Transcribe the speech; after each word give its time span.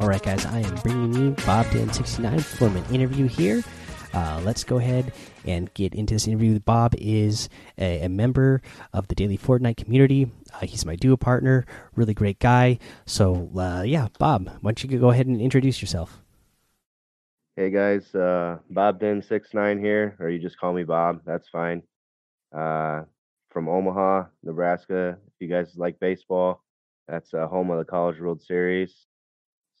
All 0.00 0.08
right, 0.08 0.22
guys, 0.22 0.44
I 0.44 0.58
am 0.58 0.74
bringing 0.76 1.14
you 1.14 1.30
Bob 1.46 1.70
Dan 1.70 1.92
69 1.92 2.40
from 2.40 2.76
an 2.76 2.84
interview 2.92 3.28
here. 3.28 3.62
Uh, 4.12 4.40
let's 4.44 4.64
go 4.64 4.78
ahead 4.78 5.12
and 5.46 5.72
get 5.74 5.94
into 5.94 6.14
this 6.14 6.26
interview. 6.26 6.58
Bob 6.58 6.94
is 6.98 7.48
a, 7.78 8.02
a 8.02 8.08
member 8.08 8.60
of 8.92 9.06
the 9.06 9.14
Daily 9.14 9.38
Fortnite 9.38 9.76
community. 9.76 10.30
Uh, 10.52 10.66
he's 10.66 10.84
my 10.84 10.96
duo 10.96 11.16
partner, 11.16 11.64
really 11.94 12.12
great 12.12 12.40
guy. 12.40 12.80
So, 13.06 13.50
uh, 13.56 13.82
yeah, 13.82 14.08
Bob, 14.18 14.48
why 14.60 14.72
don't 14.72 14.82
you 14.82 14.98
go 14.98 15.10
ahead 15.10 15.26
and 15.26 15.40
introduce 15.40 15.80
yourself? 15.80 16.20
Hey 17.56 17.70
guys, 17.70 18.12
uh, 18.16 18.58
Bob 18.68 18.98
Den 18.98 19.22
69 19.22 19.78
here, 19.78 20.16
or 20.18 20.28
you 20.28 20.40
just 20.40 20.58
call 20.58 20.72
me 20.72 20.82
Bob. 20.82 21.20
That's 21.24 21.48
fine. 21.48 21.82
Uh, 22.52 23.04
from 23.50 23.68
Omaha, 23.68 24.24
Nebraska. 24.42 25.18
If 25.28 25.34
you 25.38 25.46
guys 25.46 25.76
like 25.76 26.00
baseball, 26.00 26.64
that's 27.06 27.32
uh, 27.32 27.46
home 27.46 27.70
of 27.70 27.78
the 27.78 27.84
College 27.84 28.18
World 28.18 28.42
Series. 28.42 29.06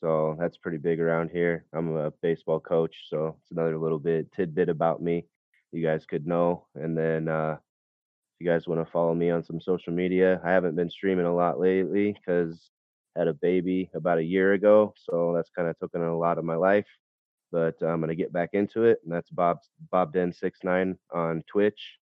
So 0.04 0.36
that's 0.38 0.58
pretty 0.58 0.76
big 0.76 1.00
around 1.00 1.30
here. 1.30 1.64
I'm 1.72 1.96
a 1.96 2.10
baseball 2.20 2.60
coach, 2.60 2.94
so 3.08 3.38
it's 3.40 3.50
another 3.52 3.78
little 3.78 3.98
bit 3.98 4.30
tidbit 4.32 4.68
about 4.68 5.02
me 5.02 5.24
you 5.72 5.82
guys 5.82 6.04
could 6.04 6.26
know. 6.26 6.66
And 6.74 6.94
then 6.94 7.26
uh, 7.26 7.56
if 7.56 8.44
you 8.44 8.46
guys 8.46 8.68
want 8.68 8.84
to 8.84 8.92
follow 8.92 9.14
me 9.14 9.30
on 9.30 9.42
some 9.42 9.62
social 9.62 9.94
media, 9.94 10.42
I 10.44 10.50
haven't 10.50 10.76
been 10.76 10.90
streaming 10.90 11.24
a 11.24 11.34
lot 11.34 11.58
lately 11.58 12.12
because 12.12 12.70
had 13.16 13.28
a 13.28 13.32
baby 13.32 13.88
about 13.94 14.18
a 14.18 14.22
year 14.22 14.52
ago, 14.52 14.92
so 14.98 15.32
that's 15.34 15.48
kind 15.56 15.68
of 15.68 15.78
taken 15.78 16.02
a 16.02 16.18
lot 16.18 16.36
of 16.36 16.44
my 16.44 16.56
life. 16.56 16.86
But 17.50 17.82
I'm 17.82 18.00
gonna 18.00 18.14
get 18.14 18.30
back 18.30 18.50
into 18.52 18.82
it, 18.84 18.98
and 19.04 19.12
that's 19.14 19.30
Bob 19.30 19.60
Bob 19.90 20.12
Den 20.12 20.34
six 20.34 20.58
nine 20.64 20.98
on 21.14 21.42
Twitch, 21.46 21.96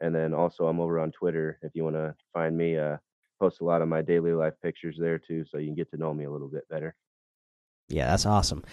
and 0.00 0.12
then 0.12 0.34
also 0.34 0.66
I'm 0.66 0.80
over 0.80 0.98
on 0.98 1.12
Twitter 1.12 1.60
if 1.62 1.70
you 1.76 1.84
want 1.84 1.94
to 1.94 2.16
find 2.32 2.58
me. 2.58 2.78
Uh, 2.78 2.96
post 3.40 3.60
a 3.60 3.64
lot 3.64 3.82
of 3.82 3.88
my 3.88 4.02
daily 4.02 4.32
life 4.32 4.54
pictures 4.60 4.96
there 4.98 5.20
too, 5.20 5.44
so 5.44 5.58
you 5.58 5.66
can 5.66 5.74
get 5.76 5.90
to 5.90 5.96
know 5.96 6.14
me 6.14 6.24
a 6.24 6.30
little 6.30 6.48
bit 6.48 6.68
better. 6.68 6.96
Yeah, 7.88 8.06
that's 8.06 8.26
awesome. 8.26 8.64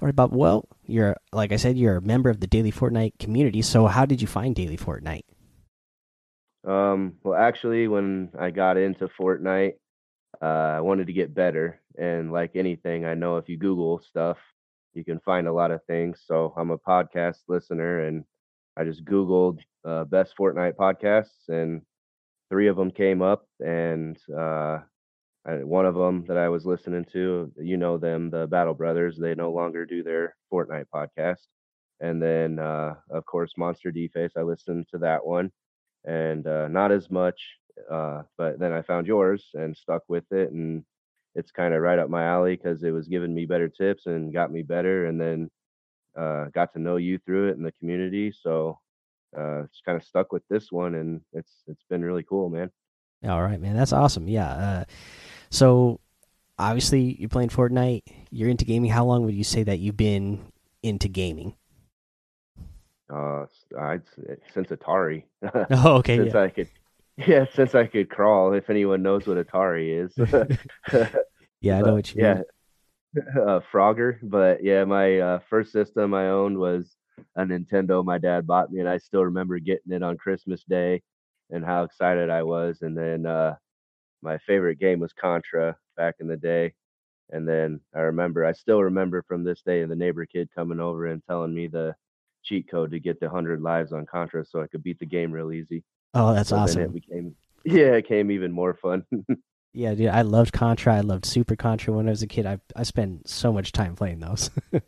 All 0.00 0.06
right, 0.06 0.16
Bob. 0.16 0.34
Well, 0.34 0.66
you're 0.86 1.16
like 1.32 1.52
I 1.52 1.56
said, 1.56 1.76
you're 1.76 1.96
a 1.96 2.02
member 2.02 2.30
of 2.30 2.40
the 2.40 2.46
Daily 2.46 2.72
Fortnite 2.72 3.18
community. 3.18 3.62
So, 3.62 3.86
how 3.86 4.06
did 4.06 4.22
you 4.22 4.26
find 4.26 4.54
Daily 4.54 4.76
Fortnite? 4.76 5.24
Um, 6.66 7.14
well, 7.22 7.38
actually, 7.38 7.88
when 7.88 8.30
I 8.38 8.50
got 8.50 8.78
into 8.78 9.08
Fortnite, 9.20 9.74
uh, 10.40 10.44
I 10.44 10.80
wanted 10.80 11.08
to 11.08 11.12
get 11.12 11.34
better, 11.34 11.80
and 11.98 12.32
like 12.32 12.52
anything, 12.56 13.04
I 13.04 13.14
know 13.14 13.36
if 13.36 13.48
you 13.48 13.58
Google 13.58 14.00
stuff, 14.00 14.38
you 14.94 15.04
can 15.04 15.20
find 15.20 15.46
a 15.46 15.52
lot 15.52 15.70
of 15.70 15.84
things. 15.84 16.22
So, 16.26 16.54
I'm 16.56 16.70
a 16.70 16.78
podcast 16.78 17.40
listener, 17.48 18.06
and 18.06 18.24
I 18.78 18.84
just 18.84 19.04
Googled 19.04 19.58
uh, 19.84 20.04
best 20.04 20.34
Fortnite 20.38 20.76
podcasts, 20.76 21.48
and 21.48 21.82
three 22.48 22.68
of 22.68 22.76
them 22.76 22.90
came 22.90 23.20
up, 23.20 23.46
and 23.60 24.16
uh, 24.34 24.78
One 25.46 25.84
of 25.84 25.94
them 25.94 26.24
that 26.26 26.38
I 26.38 26.48
was 26.48 26.64
listening 26.64 27.04
to, 27.12 27.52
you 27.58 27.76
know 27.76 27.98
them, 27.98 28.30
the 28.30 28.46
Battle 28.46 28.74
Brothers. 28.74 29.18
They 29.18 29.34
no 29.34 29.52
longer 29.52 29.84
do 29.84 30.02
their 30.02 30.36
Fortnite 30.50 30.86
podcast. 30.94 31.46
And 32.00 32.22
then, 32.22 32.58
uh, 32.58 32.94
of 33.10 33.26
course, 33.26 33.52
Monster 33.56 33.90
Deface. 33.90 34.32
I 34.36 34.42
listened 34.42 34.86
to 34.90 34.98
that 34.98 35.24
one, 35.24 35.50
and 36.04 36.46
uh, 36.46 36.68
not 36.68 36.92
as 36.92 37.10
much. 37.10 37.38
Uh, 37.90 38.22
but 38.38 38.58
then 38.58 38.72
I 38.72 38.82
found 38.82 39.06
yours 39.06 39.50
and 39.54 39.76
stuck 39.76 40.02
with 40.08 40.24
it, 40.30 40.50
and 40.50 40.84
it's 41.34 41.50
kind 41.50 41.74
of 41.74 41.82
right 41.82 41.98
up 41.98 42.08
my 42.08 42.24
alley 42.24 42.56
because 42.56 42.82
it 42.82 42.90
was 42.92 43.08
giving 43.08 43.34
me 43.34 43.46
better 43.46 43.68
tips 43.68 44.06
and 44.06 44.32
got 44.32 44.50
me 44.50 44.62
better, 44.62 45.06
and 45.06 45.20
then 45.20 45.50
uh, 46.16 46.46
got 46.54 46.72
to 46.72 46.78
know 46.78 46.96
you 46.96 47.18
through 47.18 47.48
it 47.48 47.56
in 47.56 47.62
the 47.62 47.72
community. 47.72 48.32
So 48.32 48.78
uh, 49.36 49.64
it's 49.64 49.82
kind 49.84 49.96
of 50.00 50.04
stuck 50.04 50.32
with 50.32 50.42
this 50.48 50.72
one, 50.72 50.94
and 50.94 51.20
it's 51.32 51.52
it's 51.66 51.84
been 51.90 52.04
really 52.04 52.22
cool, 52.22 52.48
man. 52.48 52.70
All 53.26 53.42
right, 53.42 53.60
man, 53.60 53.76
that's 53.76 53.92
awesome. 53.92 54.28
Yeah. 54.28 54.50
Uh, 54.50 54.84
so 55.54 56.00
obviously 56.58 57.16
you're 57.18 57.28
playing 57.28 57.48
Fortnite. 57.48 58.02
You're 58.30 58.48
into 58.48 58.64
gaming. 58.64 58.90
How 58.90 59.04
long 59.04 59.24
would 59.24 59.34
you 59.34 59.44
say 59.44 59.62
that 59.62 59.78
you've 59.78 59.96
been 59.96 60.40
into 60.82 61.08
gaming? 61.08 61.54
Uh, 63.08 63.46
I'd 63.78 64.02
since 64.52 64.68
Atari. 64.68 65.24
oh, 65.70 65.96
okay. 65.98 66.16
since 66.16 66.34
yeah. 66.34 66.40
I 66.40 66.48
could, 66.48 66.68
yeah, 67.28 67.44
since 67.54 67.74
I 67.74 67.86
could 67.86 68.10
crawl. 68.10 68.52
If 68.54 68.68
anyone 68.68 69.02
knows 69.02 69.26
what 69.26 69.36
Atari 69.36 70.04
is. 70.04 70.12
yeah, 71.60 71.78
I 71.78 71.82
know 71.82 71.94
what 71.94 72.12
you 72.14 72.22
yeah. 72.22 72.34
mean. 72.34 72.44
Uh, 73.36 73.60
Frogger, 73.72 74.18
but 74.24 74.64
yeah, 74.64 74.82
my 74.84 75.20
uh, 75.20 75.38
first 75.48 75.70
system 75.70 76.14
I 76.14 76.30
owned 76.30 76.58
was 76.58 76.96
a 77.36 77.44
Nintendo. 77.44 78.04
My 78.04 78.18
dad 78.18 78.44
bought 78.44 78.72
me, 78.72 78.80
and 78.80 78.88
I 78.88 78.98
still 78.98 79.24
remember 79.24 79.60
getting 79.60 79.92
it 79.92 80.02
on 80.02 80.16
Christmas 80.16 80.64
Day, 80.64 81.00
and 81.50 81.64
how 81.64 81.84
excited 81.84 82.28
I 82.28 82.42
was. 82.42 82.82
And 82.82 82.98
then 82.98 83.24
uh, 83.24 83.54
my 84.24 84.38
favorite 84.38 84.80
game 84.80 84.98
was 84.98 85.12
Contra 85.12 85.76
back 85.96 86.16
in 86.18 86.26
the 86.26 86.36
day. 86.36 86.74
And 87.30 87.46
then 87.46 87.80
I 87.94 88.00
remember, 88.00 88.44
I 88.44 88.52
still 88.52 88.82
remember 88.82 89.22
from 89.22 89.44
this 89.44 89.62
day, 89.62 89.84
the 89.84 89.94
neighbor 89.94 90.26
kid 90.26 90.48
coming 90.54 90.80
over 90.80 91.06
and 91.06 91.22
telling 91.26 91.54
me 91.54 91.68
the 91.68 91.94
cheat 92.42 92.70
code 92.70 92.90
to 92.92 93.00
get 93.00 93.20
the 93.20 93.28
hundred 93.28 93.60
lives 93.62 93.92
on 93.92 94.06
Contra, 94.06 94.44
so 94.44 94.62
I 94.62 94.66
could 94.66 94.82
beat 94.82 94.98
the 94.98 95.06
game 95.06 95.32
real 95.32 95.52
easy. 95.52 95.82
Oh, 96.12 96.34
that's 96.34 96.50
so 96.50 96.56
awesome! 96.56 96.82
it 96.82 96.92
became, 96.92 97.34
yeah, 97.64 97.94
it 97.94 98.02
became 98.02 98.30
even 98.30 98.52
more 98.52 98.74
fun. 98.74 99.04
yeah, 99.72 99.94
dude, 99.94 100.08
I 100.08 100.22
loved 100.22 100.52
Contra. 100.52 100.96
I 100.96 101.00
loved 101.00 101.24
Super 101.24 101.56
Contra 101.56 101.94
when 101.94 102.06
I 102.06 102.10
was 102.10 102.22
a 102.22 102.26
kid. 102.26 102.46
I 102.46 102.58
I 102.76 102.82
spent 102.82 103.28
so 103.28 103.52
much 103.52 103.72
time 103.72 103.96
playing 103.96 104.20
those. 104.20 104.50
do, 104.72 104.80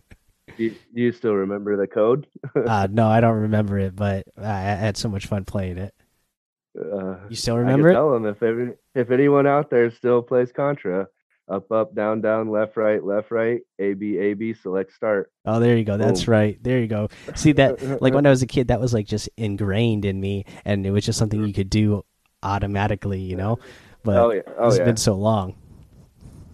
you, 0.58 0.70
do 0.70 1.00
you 1.00 1.12
still 1.12 1.34
remember 1.34 1.76
the 1.76 1.86
code? 1.86 2.26
uh, 2.54 2.86
no, 2.90 3.08
I 3.08 3.20
don't 3.20 3.40
remember 3.40 3.78
it, 3.78 3.96
but 3.96 4.26
I, 4.36 4.50
I 4.50 4.74
had 4.74 4.96
so 4.96 5.08
much 5.08 5.26
fun 5.26 5.44
playing 5.44 5.78
it. 5.78 5.94
Uh, 6.78 7.16
you 7.28 7.36
still 7.36 7.58
remember 7.58 7.90
I? 7.90 7.94
Tell 7.94 8.12
them 8.12 8.26
if 8.26 8.42
every, 8.42 8.74
if 8.94 9.10
anyone 9.10 9.46
out 9.46 9.70
there 9.70 9.90
still 9.90 10.22
plays 10.22 10.52
Contra, 10.52 11.08
up 11.48 11.70
up 11.70 11.94
down 11.94 12.20
down 12.20 12.50
left 12.50 12.76
right 12.76 13.02
left 13.02 13.30
right 13.30 13.60
A 13.78 13.94
B 13.94 14.18
A 14.18 14.34
B 14.34 14.52
select 14.52 14.92
start. 14.92 15.30
Oh, 15.44 15.60
there 15.60 15.76
you 15.76 15.84
go. 15.84 15.96
That's 15.96 16.24
Boom. 16.24 16.32
right. 16.32 16.62
There 16.62 16.80
you 16.80 16.88
go. 16.88 17.08
See 17.34 17.52
that 17.52 18.02
like 18.02 18.14
when 18.14 18.26
I 18.26 18.30
was 18.30 18.42
a 18.42 18.46
kid, 18.46 18.68
that 18.68 18.80
was 18.80 18.92
like 18.92 19.06
just 19.06 19.28
ingrained 19.36 20.04
in 20.04 20.20
me, 20.20 20.44
and 20.64 20.84
it 20.86 20.90
was 20.90 21.04
just 21.04 21.18
something 21.18 21.44
you 21.44 21.54
could 21.54 21.70
do 21.70 22.04
automatically, 22.42 23.20
you 23.20 23.36
know. 23.36 23.58
But 24.02 24.16
oh, 24.16 24.32
yeah. 24.32 24.42
oh, 24.58 24.68
it's 24.68 24.78
yeah. 24.78 24.84
been 24.84 24.96
so 24.96 25.14
long. 25.14 25.54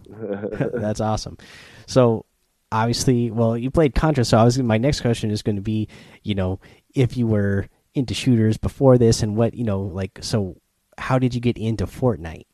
That's 0.11 1.01
awesome. 1.01 1.39
So 1.87 2.27
obviously, 2.71 3.31
well, 3.31 3.57
you 3.57 3.71
played 3.71 3.95
Contra, 3.95 4.25
so 4.25 4.39
I 4.39 4.45
was 4.45 4.59
my 4.59 4.79
next 4.79 5.01
question 5.01 5.31
is 5.31 5.43
going 5.43 5.57
to 5.57 5.63
be, 5.63 5.89
you 6.23 6.35
know, 6.35 6.61
if 6.95 7.17
you 7.17 7.27
were 7.27 7.67
into 7.95 8.15
shooters 8.15 8.57
before 8.57 8.97
this 8.99 9.23
and 9.23 9.37
what 9.37 9.55
you 9.55 9.65
know 9.65 9.81
like 9.81 10.19
so 10.23 10.57
how 10.99 11.19
did 11.19 11.35
you 11.35 11.41
get 11.41 11.57
into 11.59 11.87
fortnite? 11.87 12.47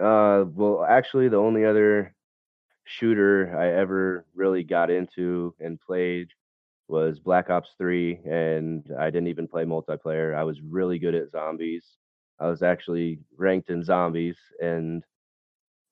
Uh 0.00 0.44
well 0.54 0.84
actually 0.88 1.28
the 1.28 1.36
only 1.36 1.64
other 1.64 2.14
shooter 2.84 3.54
i 3.58 3.68
ever 3.68 4.24
really 4.34 4.62
got 4.62 4.90
into 4.90 5.54
and 5.60 5.80
played 5.80 6.28
was 6.86 7.18
black 7.18 7.50
ops 7.50 7.70
3 7.76 8.20
and 8.24 8.90
i 8.98 9.06
didn't 9.06 9.28
even 9.28 9.48
play 9.48 9.64
multiplayer. 9.64 10.34
I 10.34 10.44
was 10.44 10.60
really 10.62 10.98
good 10.98 11.14
at 11.14 11.30
zombies. 11.30 11.84
I 12.40 12.48
was 12.48 12.62
actually 12.62 13.18
ranked 13.36 13.70
in 13.70 13.82
zombies 13.82 14.38
and 14.62 15.04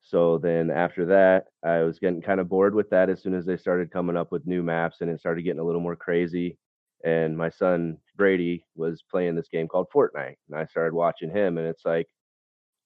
so 0.00 0.38
then 0.38 0.70
after 0.70 1.04
that 1.06 1.46
i 1.64 1.80
was 1.82 1.98
getting 1.98 2.22
kind 2.22 2.38
of 2.38 2.48
bored 2.48 2.74
with 2.74 2.88
that 2.90 3.10
as 3.10 3.20
soon 3.20 3.34
as 3.34 3.44
they 3.44 3.56
started 3.56 3.90
coming 3.90 4.16
up 4.16 4.30
with 4.30 4.46
new 4.46 4.62
maps 4.62 4.98
and 5.00 5.10
it 5.10 5.18
started 5.18 5.42
getting 5.42 5.60
a 5.60 5.64
little 5.64 5.80
more 5.80 5.96
crazy 5.96 6.56
and 7.04 7.36
my 7.36 7.50
son 7.50 7.98
Brady 8.16 8.64
was 8.74 9.02
playing 9.10 9.34
this 9.34 9.48
game 9.48 9.68
called 9.68 9.88
Fortnite, 9.94 10.36
and 10.48 10.58
I 10.58 10.66
started 10.66 10.94
watching 10.94 11.30
him, 11.30 11.58
and 11.58 11.66
it's 11.66 11.84
like, 11.84 12.08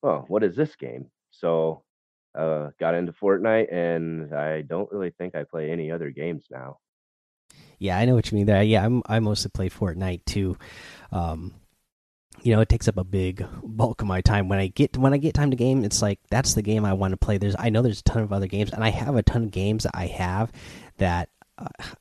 oh, 0.03 0.25
what 0.29 0.43
is 0.43 0.57
this 0.57 0.75
game? 0.77 1.11
So, 1.31 1.83
uh, 2.35 2.71
got 2.79 2.95
into 2.95 3.13
Fortnite, 3.13 3.73
and 3.73 4.35
I 4.35 4.63
don't 4.63 4.91
really 4.93 5.11
think 5.11 5.35
I 5.35 5.45
play 5.45 5.71
any 5.71 5.91
other 5.91 6.11
games 6.11 6.45
now. 6.51 6.79
Yeah, 7.79 7.97
I 7.97 8.05
know 8.05 8.15
what 8.15 8.31
you 8.31 8.37
mean 8.37 8.47
there. 8.47 8.63
Yeah, 8.63 8.85
I'm 8.85 9.03
I 9.07 9.21
mostly 9.21 9.51
play 9.53 9.71
Fortnite 9.71 10.25
too. 10.27 10.57
Um, 11.13 11.55
you 12.43 12.55
know, 12.55 12.61
it 12.61 12.69
takes 12.69 12.89
up 12.89 12.97
a 12.97 13.05
big 13.05 13.45
bulk 13.63 14.03
of 14.03 14.09
my 14.09 14.21
time. 14.21 14.49
When 14.49 14.59
I 14.59 14.69
get 14.69 14.97
when 14.97 15.15
I 15.15 15.19
get 15.19 15.35
time 15.35 15.51
to 15.51 15.57
game, 15.57 15.85
it's 15.85 16.03
like 16.03 16.21
that's 16.31 16.55
the 16.55 16.63
game 16.63 16.85
I 16.85 16.93
want 16.93 17.13
to 17.13 17.17
play. 17.17 17.39
There's 17.39 17.57
I 17.59 17.71
know 17.71 17.83
there's 17.83 18.01
a 18.01 18.05
ton 18.05 18.23
of 18.23 18.33
other 18.33 18.47
games, 18.47 18.71
and 18.71 18.85
I 18.85 18.91
have 18.91 19.17
a 19.17 19.23
ton 19.23 19.45
of 19.45 19.51
games 19.51 19.85
that 19.85 19.93
I 19.95 20.07
have 20.07 20.53
that 20.99 21.29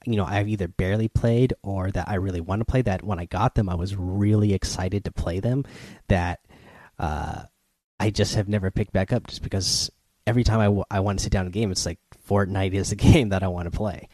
you 0.06 0.16
know 0.16 0.26
I've 0.26 0.48
either 0.48 0.68
barely 0.68 1.08
played 1.08 1.54
or 1.62 1.92
that 1.92 2.10
I 2.10 2.16
really 2.16 2.42
want 2.42 2.62
to 2.62 2.66
play. 2.66 2.82
That 2.82 3.04
when 3.04 3.20
I 3.20 3.26
got 3.26 3.56
them, 3.56 3.70
I 3.70 3.76
was 3.76 3.96
really 3.96 4.54
excited 4.54 5.06
to 5.06 5.12
play 5.12 5.40
them. 5.40 5.66
That 6.08 6.40
uh, 6.98 7.44
I 8.00 8.10
just 8.10 8.36
have 8.36 8.48
never 8.48 8.72
picked 8.72 8.94
back 8.94 9.12
up, 9.12 9.28
just 9.28 9.44
because 9.44 9.92
every 10.26 10.44
time 10.44 10.60
I, 10.92 10.98
I 10.98 11.00
want 11.02 11.20
to 11.20 11.24
sit 11.24 11.32
down 11.32 11.48
a 11.48 11.52
game, 11.52 11.72
it's 11.72 11.86
like 11.86 12.00
Fortnite 12.28 12.74
is 12.74 12.90
the 12.90 12.96
game 13.14 13.30
that 13.30 13.44
I 13.44 13.48
want 13.48 13.72
to 13.72 13.78
play. 13.78 14.10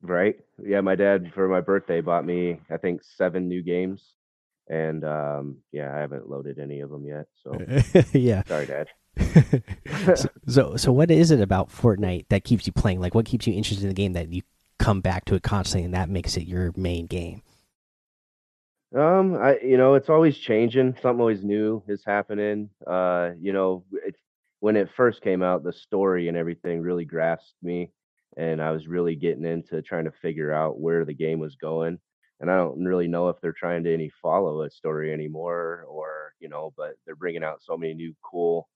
Right? 0.00 0.36
Yeah, 0.62 0.80
my 0.80 0.96
dad 0.96 1.32
for 1.34 1.48
my 1.48 1.60
birthday 1.60 2.00
bought 2.00 2.24
me 2.24 2.58
I 2.70 2.78
think 2.78 3.02
seven 3.04 3.48
new 3.48 3.62
games, 3.62 4.02
and 4.68 5.04
um, 5.04 5.58
yeah, 5.72 5.94
I 5.94 5.98
haven't 5.98 6.28
loaded 6.28 6.58
any 6.58 6.80
of 6.80 6.90
them 6.90 7.06
yet. 7.06 7.26
So 7.42 7.56
yeah, 8.12 8.42
sorry, 8.44 8.66
Dad. 8.66 8.88
so, 10.14 10.28
so, 10.46 10.76
so 10.76 10.92
what 10.92 11.10
is 11.10 11.30
it 11.30 11.40
about 11.40 11.70
Fortnite 11.70 12.26
that 12.28 12.44
keeps 12.44 12.66
you 12.66 12.72
playing? 12.72 13.00
Like, 13.00 13.14
what 13.14 13.26
keeps 13.26 13.46
you 13.46 13.54
interested 13.54 13.82
in 13.82 13.88
the 13.88 13.94
game 13.94 14.14
that 14.14 14.32
you 14.32 14.42
come 14.78 15.00
back 15.00 15.24
to 15.26 15.34
it 15.34 15.42
constantly, 15.42 15.84
and 15.84 15.94
that 15.94 16.08
makes 16.08 16.36
it 16.36 16.44
your 16.44 16.72
main 16.76 17.06
game? 17.06 17.42
Um, 18.94 19.36
I 19.36 19.58
you 19.62 19.78
know 19.78 19.94
it's 19.94 20.10
always 20.10 20.36
changing. 20.36 20.96
Something 21.00 21.20
always 21.20 21.42
new 21.42 21.82
is 21.88 22.02
happening. 22.04 22.68
Uh, 22.86 23.30
you 23.40 23.52
know, 23.52 23.84
it's 23.92 24.20
when 24.60 24.76
it 24.76 24.90
first 24.96 25.22
came 25.22 25.42
out, 25.42 25.64
the 25.64 25.72
story 25.72 26.28
and 26.28 26.36
everything 26.36 26.80
really 26.80 27.04
grasped 27.04 27.54
me, 27.62 27.90
and 28.36 28.60
I 28.60 28.70
was 28.70 28.86
really 28.86 29.14
getting 29.14 29.44
into 29.44 29.80
trying 29.82 30.04
to 30.04 30.12
figure 30.12 30.52
out 30.52 30.78
where 30.78 31.04
the 31.04 31.14
game 31.14 31.38
was 31.38 31.56
going. 31.56 31.98
And 32.40 32.50
I 32.50 32.56
don't 32.56 32.84
really 32.84 33.08
know 33.08 33.28
if 33.28 33.40
they're 33.40 33.52
trying 33.52 33.84
to 33.84 33.94
any 33.94 34.10
follow 34.20 34.62
a 34.62 34.70
story 34.70 35.12
anymore, 35.12 35.86
or 35.88 36.34
you 36.38 36.48
know, 36.48 36.74
but 36.76 36.94
they're 37.06 37.16
bringing 37.16 37.44
out 37.44 37.62
so 37.62 37.76
many 37.76 37.94
new 37.94 38.14
cool 38.22 38.68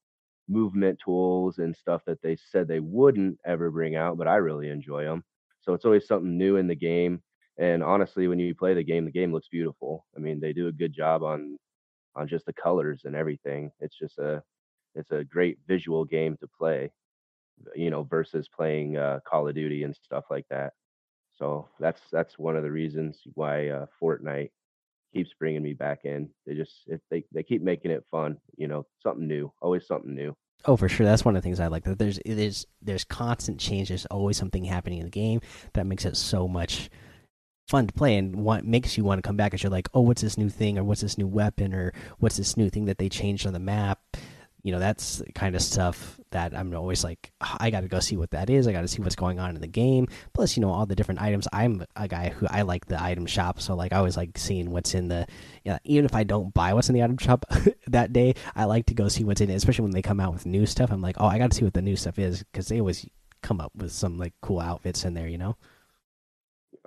movement 0.47 0.99
tools 1.03 1.57
and 1.57 1.75
stuff 1.75 2.01
that 2.05 2.21
they 2.21 2.37
said 2.51 2.67
they 2.67 2.79
wouldn't 2.79 3.37
ever 3.45 3.69
bring 3.69 3.95
out, 3.95 4.17
but 4.17 4.27
I 4.27 4.35
really 4.35 4.69
enjoy 4.69 5.03
them. 5.03 5.23
So 5.61 5.73
it's 5.73 5.85
always 5.85 6.07
something 6.07 6.37
new 6.37 6.55
in 6.55 6.67
the 6.67 6.75
game. 6.75 7.21
And 7.57 7.83
honestly, 7.83 8.27
when 8.27 8.39
you 8.39 8.53
play 8.55 8.73
the 8.73 8.83
game, 8.83 9.05
the 9.05 9.11
game 9.11 9.33
looks 9.33 9.49
beautiful. 9.49 10.05
I 10.15 10.19
mean, 10.19 10.39
they 10.39 10.53
do 10.53 10.67
a 10.67 10.71
good 10.71 10.93
job 10.93 11.23
on 11.23 11.57
on 12.15 12.27
just 12.27 12.45
the 12.45 12.53
colors 12.53 13.01
and 13.05 13.15
everything. 13.15 13.71
It's 13.79 13.97
just 13.97 14.17
a 14.17 14.43
it's 14.95 15.11
a 15.11 15.23
great 15.23 15.59
visual 15.67 16.05
game 16.05 16.37
to 16.39 16.47
play, 16.47 16.91
you 17.75 17.89
know, 17.89 18.03
versus 18.03 18.47
playing 18.47 18.97
uh, 18.97 19.19
Call 19.27 19.47
of 19.47 19.55
Duty 19.55 19.83
and 19.83 19.95
stuff 19.95 20.25
like 20.29 20.45
that. 20.49 20.73
So 21.33 21.67
that's 21.79 22.01
that's 22.11 22.39
one 22.39 22.55
of 22.55 22.63
the 22.63 22.71
reasons 22.71 23.21
why 23.33 23.69
uh, 23.69 23.85
Fortnite 24.01 24.51
keeps 25.13 25.31
bringing 25.39 25.63
me 25.63 25.73
back 25.73 25.99
in. 26.03 26.29
They 26.45 26.53
just 26.53 26.73
if 26.87 27.01
they 27.09 27.23
they 27.31 27.43
keep 27.43 27.61
making 27.61 27.91
it 27.91 28.05
fun, 28.11 28.37
you 28.57 28.67
know, 28.67 28.85
something 29.01 29.27
new, 29.27 29.51
always 29.61 29.87
something 29.87 30.13
new. 30.13 30.35
Oh, 30.65 30.75
for 30.75 30.89
sure. 30.89 31.05
That's 31.05 31.23
one 31.23 31.35
of 31.35 31.41
the 31.41 31.45
things 31.45 31.59
I 31.59 31.67
like. 31.67 31.83
That 31.83 31.99
there's 31.99 32.19
there's 32.25 32.65
there's 32.81 33.03
constant 33.03 33.59
change. 33.59 33.89
There's 33.89 34.05
always 34.07 34.37
something 34.37 34.65
happening 34.65 34.99
in 34.99 35.05
the 35.05 35.11
game 35.11 35.41
that 35.73 35.85
makes 35.85 36.05
it 36.05 36.17
so 36.17 36.47
much 36.47 36.89
fun 37.67 37.87
to 37.87 37.93
play 37.93 38.15
and 38.17 38.35
what 38.43 38.65
makes 38.65 38.97
you 38.97 39.03
want 39.03 39.19
to 39.19 39.27
come 39.27 39.37
back. 39.37 39.51
Because 39.51 39.63
you're 39.63 39.71
like, 39.71 39.89
oh, 39.93 40.01
what's 40.01 40.21
this 40.21 40.37
new 40.37 40.49
thing, 40.49 40.77
or 40.77 40.83
what's 40.83 41.01
this 41.01 41.17
new 41.17 41.27
weapon, 41.27 41.73
or 41.73 41.93
what's 42.19 42.37
this 42.37 42.57
new 42.57 42.69
thing 42.69 42.85
that 42.85 42.97
they 42.97 43.09
changed 43.09 43.45
on 43.45 43.53
the 43.53 43.59
map 43.59 43.99
you 44.67 44.73
know 44.73 44.79
that's 44.79 45.23
kind 45.33 45.55
of 45.55 45.61
stuff 45.61 46.19
that 46.31 46.53
i'm 46.53 46.75
always 46.75 47.01
like 47.01 47.31
ah, 47.39 47.55
i 47.61 47.69
gotta 47.69 47.87
go 47.87 48.01
see 48.01 48.17
what 48.17 48.31
that 48.31 48.49
is. 48.49 48.67
I 48.67 48.73
gotta 48.73 48.89
see 48.89 49.01
what's 49.01 49.15
going 49.15 49.39
on 49.39 49.55
in 49.55 49.61
the 49.61 49.67
game. 49.67 50.09
Plus 50.33 50.57
you 50.57 50.61
know 50.61 50.69
all 50.69 50.85
the 50.85 50.93
different 50.93 51.21
items. 51.21 51.47
I'm 51.53 51.85
a 51.95 52.09
guy 52.09 52.31
who 52.31 52.47
i 52.49 52.63
like 52.63 52.85
the 52.85 53.01
item 53.01 53.25
shop 53.25 53.61
so 53.61 53.75
like 53.75 53.93
i 53.93 53.95
always 53.95 54.17
like 54.17 54.37
seeing 54.37 54.71
what's 54.71 54.93
in 54.93 55.07
the 55.07 55.25
you 55.63 55.71
know, 55.71 55.79
even 55.85 56.03
if 56.03 56.13
i 56.13 56.25
don't 56.25 56.53
buy 56.53 56.73
what's 56.73 56.89
in 56.89 56.95
the 56.95 57.01
item 57.01 57.17
shop 57.17 57.45
that 57.87 58.11
day 58.11 58.33
i 58.57 58.65
like 58.65 58.87
to 58.87 58.93
go 58.93 59.07
see 59.07 59.23
what's 59.23 59.39
in 59.39 59.49
it 59.49 59.55
especially 59.55 59.83
when 59.83 59.93
they 59.93 60.01
come 60.01 60.19
out 60.19 60.33
with 60.33 60.45
new 60.45 60.65
stuff. 60.65 60.91
I'm 60.91 61.01
like 61.01 61.15
oh 61.21 61.27
i 61.27 61.37
gotta 61.37 61.55
see 61.55 61.63
what 61.63 61.73
the 61.73 61.81
new 61.81 61.95
stuff 61.95 62.19
is 62.19 62.43
because 62.43 62.67
they 62.67 62.81
always 62.81 63.07
come 63.41 63.61
up 63.61 63.71
with 63.73 63.93
some 63.93 64.17
like 64.17 64.33
cool 64.41 64.59
outfits 64.59 65.05
in 65.05 65.13
there 65.13 65.29
you 65.29 65.37
know 65.37 65.55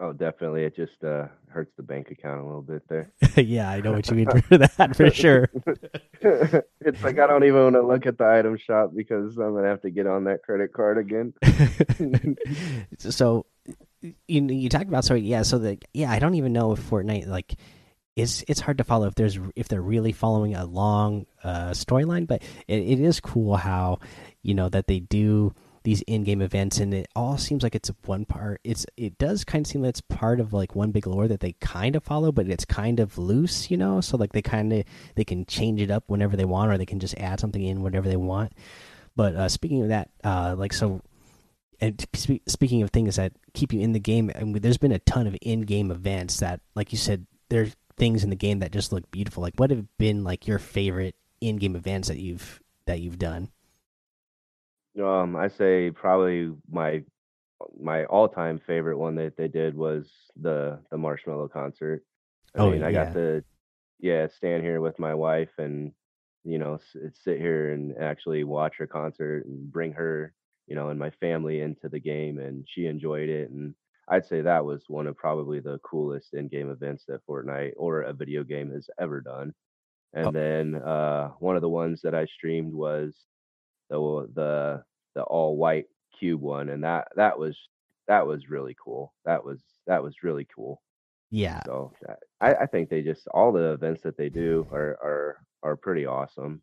Oh, 0.02 0.14
definitely. 0.14 0.64
It 0.64 0.75
just 0.75 1.05
uh, 1.05 1.26
hurts 1.49 1.73
the 1.76 1.82
bank 1.82 2.11
account 2.11 2.41
a 2.41 2.44
little 2.44 2.62
bit 2.62 2.88
there. 2.88 3.12
yeah, 3.37 3.70
I 3.70 3.81
know 3.81 3.93
what 3.93 4.08
you 4.08 4.17
mean 4.17 4.31
for 4.49 4.56
that 4.56 4.97
for 4.97 5.11
sure. 5.11 5.50
it's 6.23 7.02
like 7.02 7.19
I 7.19 7.26
don't 7.26 7.44
even 7.44 7.62
want 7.62 7.75
to 7.75 7.87
look 7.87 8.06
at 8.06 8.17
the 8.17 8.25
item 8.25 8.56
shop 8.56 8.93
because 8.97 9.37
I'm 9.37 9.55
gonna 9.55 9.69
have 9.69 9.82
to 9.82 9.91
get 9.91 10.06
on 10.06 10.25
that 10.25 10.43
credit 10.43 10.73
card 10.73 10.97
again. 10.97 11.35
so 12.99 13.44
you 14.26 14.47
you 14.47 14.70
talked 14.70 14.88
about 14.88 15.05
sorry, 15.05 15.20
yeah. 15.20 15.43
So 15.43 15.58
the 15.58 15.79
yeah, 15.93 16.11
I 16.11 16.19
don't 16.19 16.35
even 16.35 16.55
know 16.55 16.73
if 16.73 16.81
Fortnite 16.81 17.26
like 17.26 17.56
is 18.17 18.43
it's 18.49 18.61
hard 18.61 18.79
to 18.79 18.85
follow 18.85 19.06
if 19.06 19.17
there's 19.17 19.38
if 19.55 19.69
they're 19.69 19.82
really 19.82 20.12
following 20.12 20.55
a 20.55 20.64
long 20.64 21.26
uh, 21.44 21.70
storyline, 21.70 22.26
but 22.26 22.43
it, 22.67 22.79
it 22.79 23.00
is 23.00 23.20
cool 23.20 23.56
how 23.56 23.99
you 24.43 24.55
know 24.55 24.70
that 24.70 24.87
they 24.87 25.00
do 25.00 25.55
these 25.82 26.03
in-game 26.03 26.43
events 26.43 26.79
and 26.79 26.93
it 26.93 27.09
all 27.17 27.38
seems 27.38 27.62
like 27.62 27.75
it's 27.75 27.91
one 28.05 28.27
part 28.27 28.61
it's 28.65 28.85
it 28.97 29.17
does 29.17 29.44
kind 29.44 29.65
of 29.65 29.71
seem 29.71 29.81
like 29.81 29.91
it's 29.91 30.00
part 30.03 30.38
of 30.38 30.53
like 30.53 30.77
one 30.77 30.91
big 30.91 31.06
lore 31.06 31.27
that 31.27 31.41
they 31.41 31.53
kind 31.61 31.97
of 31.97 32.05
follow 32.05 32.31
but 32.31 32.49
it's 32.49 32.65
kind 32.67 33.00
of 33.00 33.17
loose 33.17 33.71
you 33.71 33.77
know? 33.77 34.00
So 34.00 34.17
like 34.17 34.32
they 34.32 34.43
kind 34.43 34.73
of 34.73 34.85
they 35.15 35.25
can 35.25 35.47
change 35.47 35.81
it 35.81 35.91
up 35.91 36.05
whenever 36.06 36.37
they 36.37 36.44
want 36.44 36.71
or 36.71 36.77
they 36.77 36.87
can 36.87 37.00
just 37.00 37.17
add 37.19 37.41
something 37.41 37.62
in 37.62 37.82
whenever 37.82 38.09
they 38.09 38.17
want. 38.17 38.53
But 39.17 39.35
uh 39.35 39.49
speaking 39.49 39.82
of 39.82 39.88
that 39.88 40.11
uh 40.23 40.55
like 40.59 40.73
so 40.73 41.00
and 41.81 42.05
spe 42.15 42.33
speaking 42.47 42.83
of 42.83 42.91
things 42.91 43.17
that 43.17 43.33
keep 43.55 43.73
you 43.73 43.81
in 43.81 43.93
the 43.93 44.00
game 44.00 44.31
I 44.35 44.44
mean, 44.44 44.61
there's 44.61 44.79
been 44.79 44.93
a 44.93 44.99
ton 44.99 45.26
of 45.26 45.37
in-game 45.41 45.91
events 45.91 46.41
that 46.41 46.61
like 46.75 46.93
you 46.93 46.99
said 46.99 47.26
there's 47.49 47.75
things 47.97 48.23
in 48.23 48.31
the 48.31 48.37
game 48.37 48.61
that 48.61 48.71
just 48.71 48.93
look 48.93 49.11
beautiful. 49.11 49.43
Like 49.43 49.55
what 49.56 49.71
have 49.71 49.87
been 49.97 50.25
like 50.25 50.47
your 50.47 50.59
favorite 50.59 51.15
in-game 51.41 51.75
events 51.75 52.09
that 52.09 52.19
you've 52.19 52.61
that 52.85 53.00
you've 53.00 53.19
done 53.19 53.50
um, 55.08 55.37
I 55.37 55.49
say 55.49 55.91
probably 55.91 56.52
my 56.70 57.02
my 57.79 58.05
all 58.06 58.29
time 58.29 58.61
favorite 58.67 58.99
one 58.99 59.14
that 59.17 59.37
they 59.37 59.49
did 59.49 59.76
was 59.76 60.11
the 60.41 60.79
the 60.91 60.97
Marshmello 60.97 61.50
concert. 61.50 62.02
I 62.55 62.61
oh, 62.61 62.70
mean, 62.70 62.81
yeah. 62.81 62.87
I 62.87 62.93
got 62.93 63.12
to 63.14 63.44
yeah 63.99 64.26
stand 64.37 64.62
here 64.62 64.81
with 64.81 64.99
my 64.99 65.14
wife 65.14 65.50
and 65.58 65.93
you 66.44 66.58
know 66.58 66.79
sit 67.25 67.38
here 67.38 67.73
and 67.73 67.97
actually 67.99 68.44
watch 68.44 68.75
her 68.79 68.87
concert 68.87 69.44
and 69.47 69.70
bring 69.70 69.93
her 69.93 70.32
you 70.67 70.75
know 70.75 70.88
and 70.88 70.99
my 70.99 71.11
family 71.11 71.61
into 71.61 71.88
the 71.88 72.00
game 72.00 72.38
and 72.38 72.67
she 72.67 72.87
enjoyed 72.87 73.29
it 73.29 73.50
and 73.50 73.75
I'd 74.11 74.26
say 74.26 74.41
that 74.41 74.64
was 74.64 74.82
one 74.88 75.06
of 75.06 75.17
probably 75.17 75.61
the 75.61 75.79
coolest 75.85 76.35
in-game 76.35 76.69
events 76.70 77.05
that 77.06 77.25
Fortnite 77.29 77.75
or 77.76 78.02
a 78.02 78.12
video 78.12 78.43
game 78.43 78.73
has 78.73 78.91
ever 78.99 79.20
done. 79.20 79.55
And 80.12 80.26
oh. 80.26 80.31
then 80.32 80.75
uh, 80.75 81.29
one 81.38 81.55
of 81.55 81.62
the 81.62 81.69
ones 81.69 82.00
that 82.02 82.14
I 82.14 82.26
streamed 82.26 82.75
was 82.75 83.14
the 83.88 84.29
the 84.35 84.82
the 85.15 85.23
all 85.23 85.57
white 85.57 85.87
cube 86.19 86.41
one, 86.41 86.69
and 86.69 86.85
that 86.85 87.09
that 87.17 87.39
was 87.39 87.57
that 88.09 88.27
was 88.27 88.49
really 88.49 88.77
cool. 88.83 89.12
That 89.25 89.45
was 89.45 89.61
that 89.87 90.03
was 90.03 90.23
really 90.23 90.47
cool. 90.55 90.83
Yeah. 91.31 91.61
So 91.65 91.93
I, 92.41 92.55
I 92.55 92.67
think 92.67 92.89
they 92.89 93.03
just 93.03 93.29
all 93.29 93.53
the 93.53 93.73
events 93.73 94.03
that 94.03 94.17
they 94.17 94.29
do 94.29 94.67
are 94.73 94.99
are 95.03 95.37
are 95.62 95.77
pretty 95.77 96.07
awesome. 96.07 96.62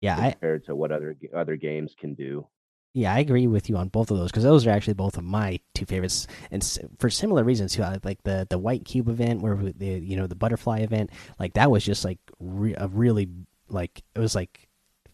Yeah, 0.00 0.30
compared 0.30 0.62
I, 0.64 0.66
to 0.66 0.76
what 0.76 0.92
other 0.92 1.16
other 1.34 1.56
games 1.56 1.94
can 1.98 2.14
do. 2.14 2.46
Yeah, 2.92 3.14
I 3.14 3.18
agree 3.18 3.46
with 3.46 3.68
you 3.68 3.76
on 3.76 3.88
both 3.88 4.10
of 4.10 4.16
those 4.16 4.30
because 4.30 4.44
those 4.44 4.66
are 4.66 4.70
actually 4.70 4.94
both 4.94 5.18
of 5.18 5.24
my 5.24 5.60
two 5.74 5.84
favorites, 5.84 6.26
and 6.50 6.64
for 6.98 7.10
similar 7.10 7.44
reasons 7.44 7.74
too. 7.74 7.82
Like 8.04 8.22
the 8.22 8.46
the 8.48 8.58
white 8.58 8.84
cube 8.84 9.08
event, 9.08 9.42
where 9.42 9.56
the 9.56 9.86
you 9.86 10.16
know 10.16 10.26
the 10.26 10.34
butterfly 10.34 10.78
event, 10.80 11.10
like 11.38 11.54
that 11.54 11.70
was 11.70 11.84
just 11.84 12.04
like 12.04 12.18
re 12.38 12.74
a 12.74 12.88
really 12.88 13.28
like 13.68 14.02
it 14.14 14.18
was 14.18 14.34
like 14.34 14.65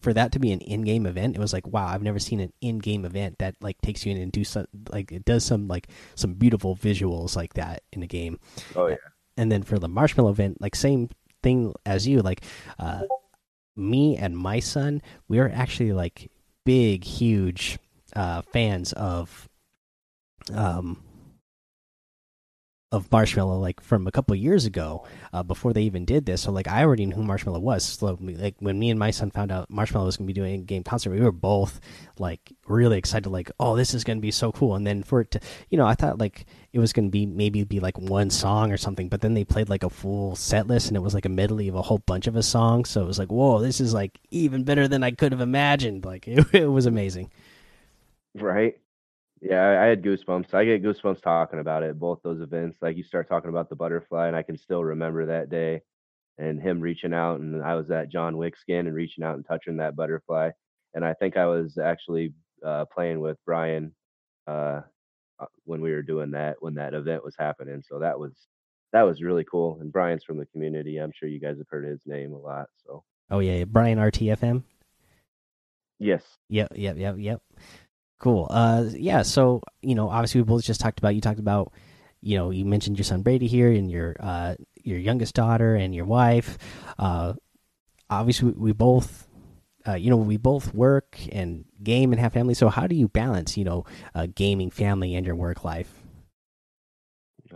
for 0.03 0.13
that 0.13 0.33
to 0.33 0.39
be 0.39 0.51
an 0.51 0.59
in-game 0.59 1.05
event, 1.05 1.35
it 1.35 1.39
was 1.39 1.53
like, 1.53 1.65
wow, 1.65 1.87
I've 1.87 2.03
never 2.03 2.19
seen 2.19 2.41
an 2.41 2.51
in-game 2.59 3.05
event 3.05 3.37
that 3.39 3.55
like 3.61 3.79
takes 3.81 4.05
you 4.05 4.11
in 4.11 4.21
and 4.21 4.31
do 4.31 4.43
some 4.43 4.67
like 4.89 5.11
it 5.13 5.23
does 5.23 5.45
some 5.45 5.69
like 5.69 5.87
some 6.15 6.33
beautiful 6.33 6.75
visuals 6.75 7.37
like 7.37 7.53
that 7.53 7.83
in 7.93 8.03
a 8.03 8.07
game. 8.07 8.37
Oh 8.75 8.87
yeah. 8.87 8.97
And 9.37 9.51
then 9.51 9.63
for 9.63 9.79
the 9.79 9.87
Marshmello 9.87 10.29
event, 10.29 10.61
like 10.61 10.75
same 10.75 11.09
thing 11.41 11.73
as 11.85 12.05
you, 12.05 12.21
like 12.21 12.43
uh 12.77 13.03
me 13.77 14.17
and 14.17 14.37
my 14.37 14.59
son, 14.59 15.01
we 15.29 15.39
are 15.39 15.49
actually 15.49 15.93
like 15.93 16.29
big, 16.65 17.05
huge 17.05 17.79
uh 18.13 18.41
fans 18.51 18.91
of 18.93 19.47
um 20.53 21.01
of 22.93 23.09
Marshmello 23.09 23.59
like 23.59 23.81
from 23.81 24.05
a 24.05 24.11
couple 24.11 24.35
years 24.35 24.67
ago 24.67 25.03
uh, 25.33 25.41
before 25.41 25.73
they 25.73 25.81
even 25.81 26.05
did 26.05 26.27
this. 26.27 26.43
So 26.43 26.51
like 26.51 26.67
I 26.67 26.83
already 26.83 27.07
knew 27.07 27.15
who 27.15 27.23
Marshmello 27.23 27.59
was. 27.59 27.83
So 27.83 28.17
like 28.21 28.55
when 28.59 28.77
me 28.77 28.91
and 28.91 28.99
my 28.99 29.09
son 29.09 29.31
found 29.31 29.51
out 29.51 29.71
Marshmello 29.71 30.05
was 30.05 30.15
going 30.15 30.27
to 30.27 30.33
be 30.33 30.39
doing 30.39 30.53
a 30.53 30.63
game 30.63 30.83
concert, 30.83 31.09
we 31.09 31.19
were 31.19 31.31
both 31.31 31.81
like 32.19 32.53
really 32.67 32.99
excited. 32.99 33.27
Like 33.27 33.51
oh, 33.59 33.75
this 33.75 33.95
is 33.95 34.03
going 34.03 34.19
to 34.19 34.21
be 34.21 34.29
so 34.29 34.51
cool. 34.51 34.75
And 34.75 34.85
then 34.85 35.01
for 35.01 35.21
it 35.21 35.31
to, 35.31 35.39
you 35.71 35.77
know, 35.77 35.87
I 35.87 35.95
thought 35.95 36.19
like 36.19 36.45
it 36.71 36.77
was 36.77 36.93
going 36.93 37.07
to 37.07 37.11
be 37.11 37.25
maybe 37.25 37.63
be 37.63 37.79
like 37.79 37.97
one 37.97 38.29
song 38.29 38.71
or 38.71 38.77
something, 38.77 39.09
but 39.09 39.21
then 39.21 39.33
they 39.33 39.43
played 39.43 39.69
like 39.69 39.83
a 39.83 39.89
full 39.89 40.35
set 40.35 40.67
list 40.67 40.87
and 40.87 40.95
it 40.95 41.01
was 41.01 41.15
like 41.15 41.25
a 41.25 41.29
medley 41.29 41.67
of 41.67 41.75
a 41.75 41.81
whole 41.81 41.97
bunch 42.05 42.27
of 42.27 42.35
a 42.35 42.43
song. 42.43 42.85
So 42.85 43.01
it 43.01 43.07
was 43.07 43.17
like 43.17 43.31
whoa, 43.31 43.59
this 43.59 43.81
is 43.81 43.95
like 43.95 44.19
even 44.29 44.65
better 44.65 44.87
than 44.87 45.03
I 45.03 45.09
could 45.09 45.31
have 45.31 45.41
imagined. 45.41 46.05
Like 46.05 46.27
it, 46.27 46.45
it 46.53 46.67
was 46.67 46.85
amazing. 46.85 47.31
Right. 48.35 48.77
Yeah, 49.43 49.81
I 49.81 49.85
had 49.87 50.01
goosebumps. 50.01 50.53
I 50.53 50.63
get 50.63 50.81
goosebumps 50.81 51.21
talking 51.21 51.59
about 51.59 51.83
it. 51.83 51.99
Both 51.99 52.21
those 52.23 52.39
events, 52.39 52.77
like 52.81 52.95
you 52.95 53.03
start 53.03 53.27
talking 53.27 53.49
about 53.49 53.69
the 53.69 53.75
butterfly, 53.75 54.27
and 54.27 54.37
I 54.37 54.41
can 54.41 54.57
still 54.57 54.81
remember 54.81 55.25
that 55.25 55.49
day, 55.49 55.81
and 56.37 56.61
him 56.61 56.79
reaching 56.79 57.13
out, 57.13 57.41
and 57.41 57.61
I 57.61 57.75
was 57.75 57.91
at 57.91 58.09
John 58.09 58.37
Wick 58.37 58.55
skin 58.55 58.87
and 58.87 58.95
reaching 58.95 59.21
out 59.21 59.35
and 59.35 59.45
touching 59.45 59.77
that 59.77 59.97
butterfly, 59.97 60.51
and 60.93 61.03
I 61.03 61.13
think 61.13 61.35
I 61.35 61.45
was 61.45 61.77
actually 61.77 62.33
uh, 62.65 62.85
playing 62.85 63.19
with 63.19 63.37
Brian 63.45 63.93
uh, 64.47 64.81
uh, 65.39 65.45
when 65.65 65.81
we 65.81 65.91
were 65.91 66.03
doing 66.03 66.31
that 66.31 66.55
when 66.61 66.75
that 66.75 66.93
event 66.93 67.25
was 67.25 67.35
happening. 67.37 67.83
So 67.85 67.99
that 67.99 68.17
was 68.17 68.31
that 68.93 69.01
was 69.01 69.21
really 69.21 69.43
cool. 69.43 69.77
And 69.81 69.91
Brian's 69.91 70.23
from 70.23 70.37
the 70.37 70.45
community. 70.45 70.97
I'm 70.97 71.11
sure 71.13 71.27
you 71.27 71.41
guys 71.41 71.57
have 71.57 71.67
heard 71.69 71.85
his 71.85 72.01
name 72.05 72.31
a 72.31 72.37
lot. 72.37 72.67
So. 72.85 73.03
Oh 73.29 73.39
yeah, 73.39 73.65
Brian 73.65 73.97
RTFM. 73.97 74.63
Yes. 75.99 76.23
Yep. 76.49 76.73
Yep. 76.75 76.97
Yep. 76.97 77.15
Yep. 77.17 77.41
Cool. 78.23 78.47
Uh, 78.49 78.85
yeah. 78.93 79.21
So 79.23 79.61
you 79.81 79.95
know, 79.95 80.07
obviously, 80.07 80.39
we 80.39 80.45
both 80.45 80.63
just 80.63 80.79
talked 80.79 80.97
about. 80.97 81.13
You 81.13 81.19
talked 81.19 81.41
about, 81.41 81.73
you 82.21 82.37
know, 82.37 82.51
you 82.51 82.63
mentioned 82.63 82.97
your 82.97 83.03
son 83.03 83.21
Brady 83.21 83.47
here, 83.47 83.69
and 83.69 83.91
your 83.91 84.15
uh, 84.17 84.55
your 84.81 84.97
youngest 84.97 85.35
daughter, 85.35 85.75
and 85.75 85.93
your 85.93 86.05
wife. 86.05 86.57
Uh, 86.97 87.33
obviously, 88.09 88.53
we 88.53 88.71
both, 88.71 89.27
uh, 89.85 89.95
you 89.95 90.09
know, 90.09 90.15
we 90.15 90.37
both 90.37 90.73
work 90.73 91.19
and 91.33 91.65
game 91.83 92.13
and 92.13 92.21
have 92.21 92.31
family. 92.31 92.53
So, 92.53 92.69
how 92.69 92.87
do 92.87 92.95
you 92.95 93.09
balance, 93.09 93.57
you 93.57 93.65
know, 93.65 93.83
uh, 94.15 94.27
gaming, 94.33 94.69
family, 94.69 95.15
and 95.15 95.25
your 95.25 95.35
work 95.35 95.65
life? 95.65 95.93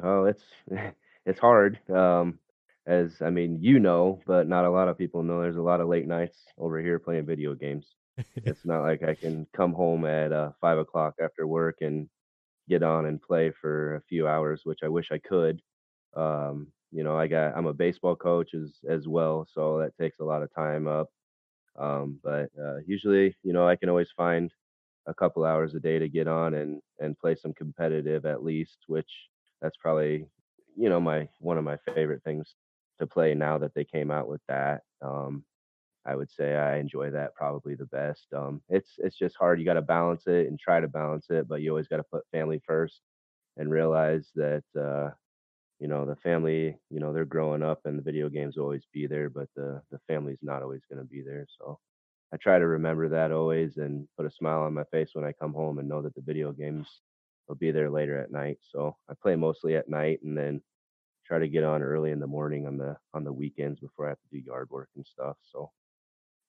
Oh, 0.03 0.25
it's 0.25 0.43
it's 1.25 1.39
hard. 1.39 1.79
Um, 1.89 2.39
as 2.85 3.21
I 3.21 3.29
mean, 3.29 3.59
you 3.61 3.79
know, 3.79 4.19
but 4.27 4.49
not 4.49 4.65
a 4.65 4.69
lot 4.69 4.89
of 4.89 4.97
people 4.97 5.23
know. 5.23 5.41
There's 5.41 5.55
a 5.55 5.61
lot 5.61 5.79
of 5.79 5.87
late 5.87 6.07
nights 6.07 6.39
over 6.57 6.81
here 6.81 6.99
playing 6.99 7.25
video 7.25 7.53
games. 7.53 7.85
It's 8.45 8.65
not 8.65 8.81
like 8.83 9.03
I 9.03 9.15
can 9.15 9.47
come 9.55 9.73
home 9.73 10.05
at 10.05 10.31
uh, 10.33 10.51
five 10.61 10.77
o'clock 10.77 11.15
after 11.21 11.47
work 11.47 11.77
and 11.81 12.09
get 12.69 12.83
on 12.83 13.05
and 13.07 13.21
play 13.21 13.51
for 13.51 13.95
a 13.95 14.01
few 14.03 14.27
hours, 14.27 14.61
which 14.65 14.79
I 14.83 14.89
wish 14.89 15.11
I 15.11 15.19
could. 15.19 15.61
Um, 16.15 16.73
you 16.91 17.03
know, 17.03 17.17
I 17.17 17.27
got 17.27 17.55
I'm 17.57 17.67
a 17.67 17.73
baseball 17.73 18.15
coach 18.15 18.53
as 18.55 18.79
as 18.89 19.07
well, 19.07 19.47
so 19.51 19.79
that 19.79 19.97
takes 19.97 20.19
a 20.19 20.25
lot 20.25 20.43
of 20.43 20.53
time 20.55 20.87
up. 20.87 21.09
Um, 21.77 22.19
but 22.23 22.49
uh, 22.59 22.77
usually, 22.85 23.35
you 23.43 23.53
know, 23.53 23.67
I 23.67 23.75
can 23.75 23.89
always 23.89 24.11
find 24.15 24.51
a 25.07 25.13
couple 25.13 25.45
hours 25.45 25.75
a 25.75 25.79
day 25.81 25.99
to 25.99 26.09
get 26.09 26.27
on 26.27 26.55
and 26.55 26.81
and 26.99 27.17
play 27.19 27.35
some 27.35 27.53
competitive 27.53 28.25
at 28.25 28.43
least, 28.43 28.79
which 28.87 29.09
that's 29.61 29.77
probably 29.77 30.27
you 30.77 30.89
know 30.89 31.01
my 31.01 31.29
one 31.39 31.57
of 31.57 31.65
my 31.65 31.77
favorite 31.95 32.23
things 32.23 32.55
to 32.99 33.07
play 33.07 33.33
now 33.35 33.57
that 33.59 33.73
they 33.75 33.85
came 33.85 34.11
out 34.11 34.29
with 34.29 34.41
that. 34.49 34.83
Um, 35.01 35.45
I 36.07 36.15
would 36.15 36.31
say 36.31 36.55
I 36.55 36.77
enjoy 36.77 37.11
that 37.11 37.35
probably 37.35 37.75
the 37.75 37.85
best. 37.87 38.27
Um, 38.33 38.61
it's 38.69 38.93
it's 38.99 39.17
just 39.17 39.37
hard. 39.37 39.59
You 39.59 39.65
got 39.65 39.75
to 39.75 39.81
balance 39.81 40.27
it 40.27 40.47
and 40.47 40.59
try 40.59 40.79
to 40.81 40.87
balance 40.87 41.27
it, 41.29 41.47
but 41.47 41.61
you 41.61 41.71
always 41.71 41.87
got 41.89 41.97
to 41.97 42.03
put 42.03 42.27
family 42.31 42.61
first 42.65 43.01
and 43.57 43.71
realize 43.71 44.31
that 44.35 44.63
uh, 44.79 45.11
you 45.79 45.87
know 45.87 46.05
the 46.05 46.15
family. 46.17 46.77
You 46.89 46.99
know 46.99 47.13
they're 47.13 47.25
growing 47.25 47.63
up, 47.63 47.81
and 47.85 47.97
the 47.97 48.03
video 48.03 48.29
games 48.29 48.57
always 48.57 48.85
be 48.93 49.07
there, 49.07 49.29
but 49.29 49.49
the 49.55 49.81
the 49.91 49.99
family's 50.07 50.39
not 50.41 50.63
always 50.63 50.81
going 50.89 50.99
to 50.99 51.05
be 51.09 51.21
there. 51.21 51.47
So 51.59 51.79
I 52.33 52.37
try 52.37 52.59
to 52.59 52.67
remember 52.67 53.09
that 53.09 53.31
always 53.31 53.77
and 53.77 54.07
put 54.17 54.25
a 54.25 54.31
smile 54.31 54.61
on 54.61 54.73
my 54.73 54.85
face 54.85 55.11
when 55.13 55.25
I 55.25 55.33
come 55.33 55.53
home 55.53 55.79
and 55.79 55.89
know 55.89 56.01
that 56.03 56.15
the 56.15 56.21
video 56.21 56.51
games 56.53 56.87
will 57.47 57.55
be 57.55 57.71
there 57.71 57.89
later 57.91 58.19
at 58.19 58.31
night. 58.31 58.59
So 58.71 58.97
I 59.09 59.13
play 59.21 59.35
mostly 59.35 59.75
at 59.77 59.89
night 59.89 60.21
and 60.23 60.37
then 60.37 60.61
try 61.25 61.39
to 61.39 61.47
get 61.49 61.63
on 61.63 61.83
early 61.83 62.11
in 62.11 62.19
the 62.19 62.27
morning 62.27 62.67
on 62.67 62.77
the 62.77 62.97
on 63.13 63.23
the 63.23 63.33
weekends 63.33 63.79
before 63.81 64.05
I 64.07 64.09
have 64.09 64.21
to 64.21 64.29
do 64.31 64.39
yard 64.39 64.69
work 64.71 64.89
and 64.95 65.05
stuff. 65.05 65.37
So 65.51 65.71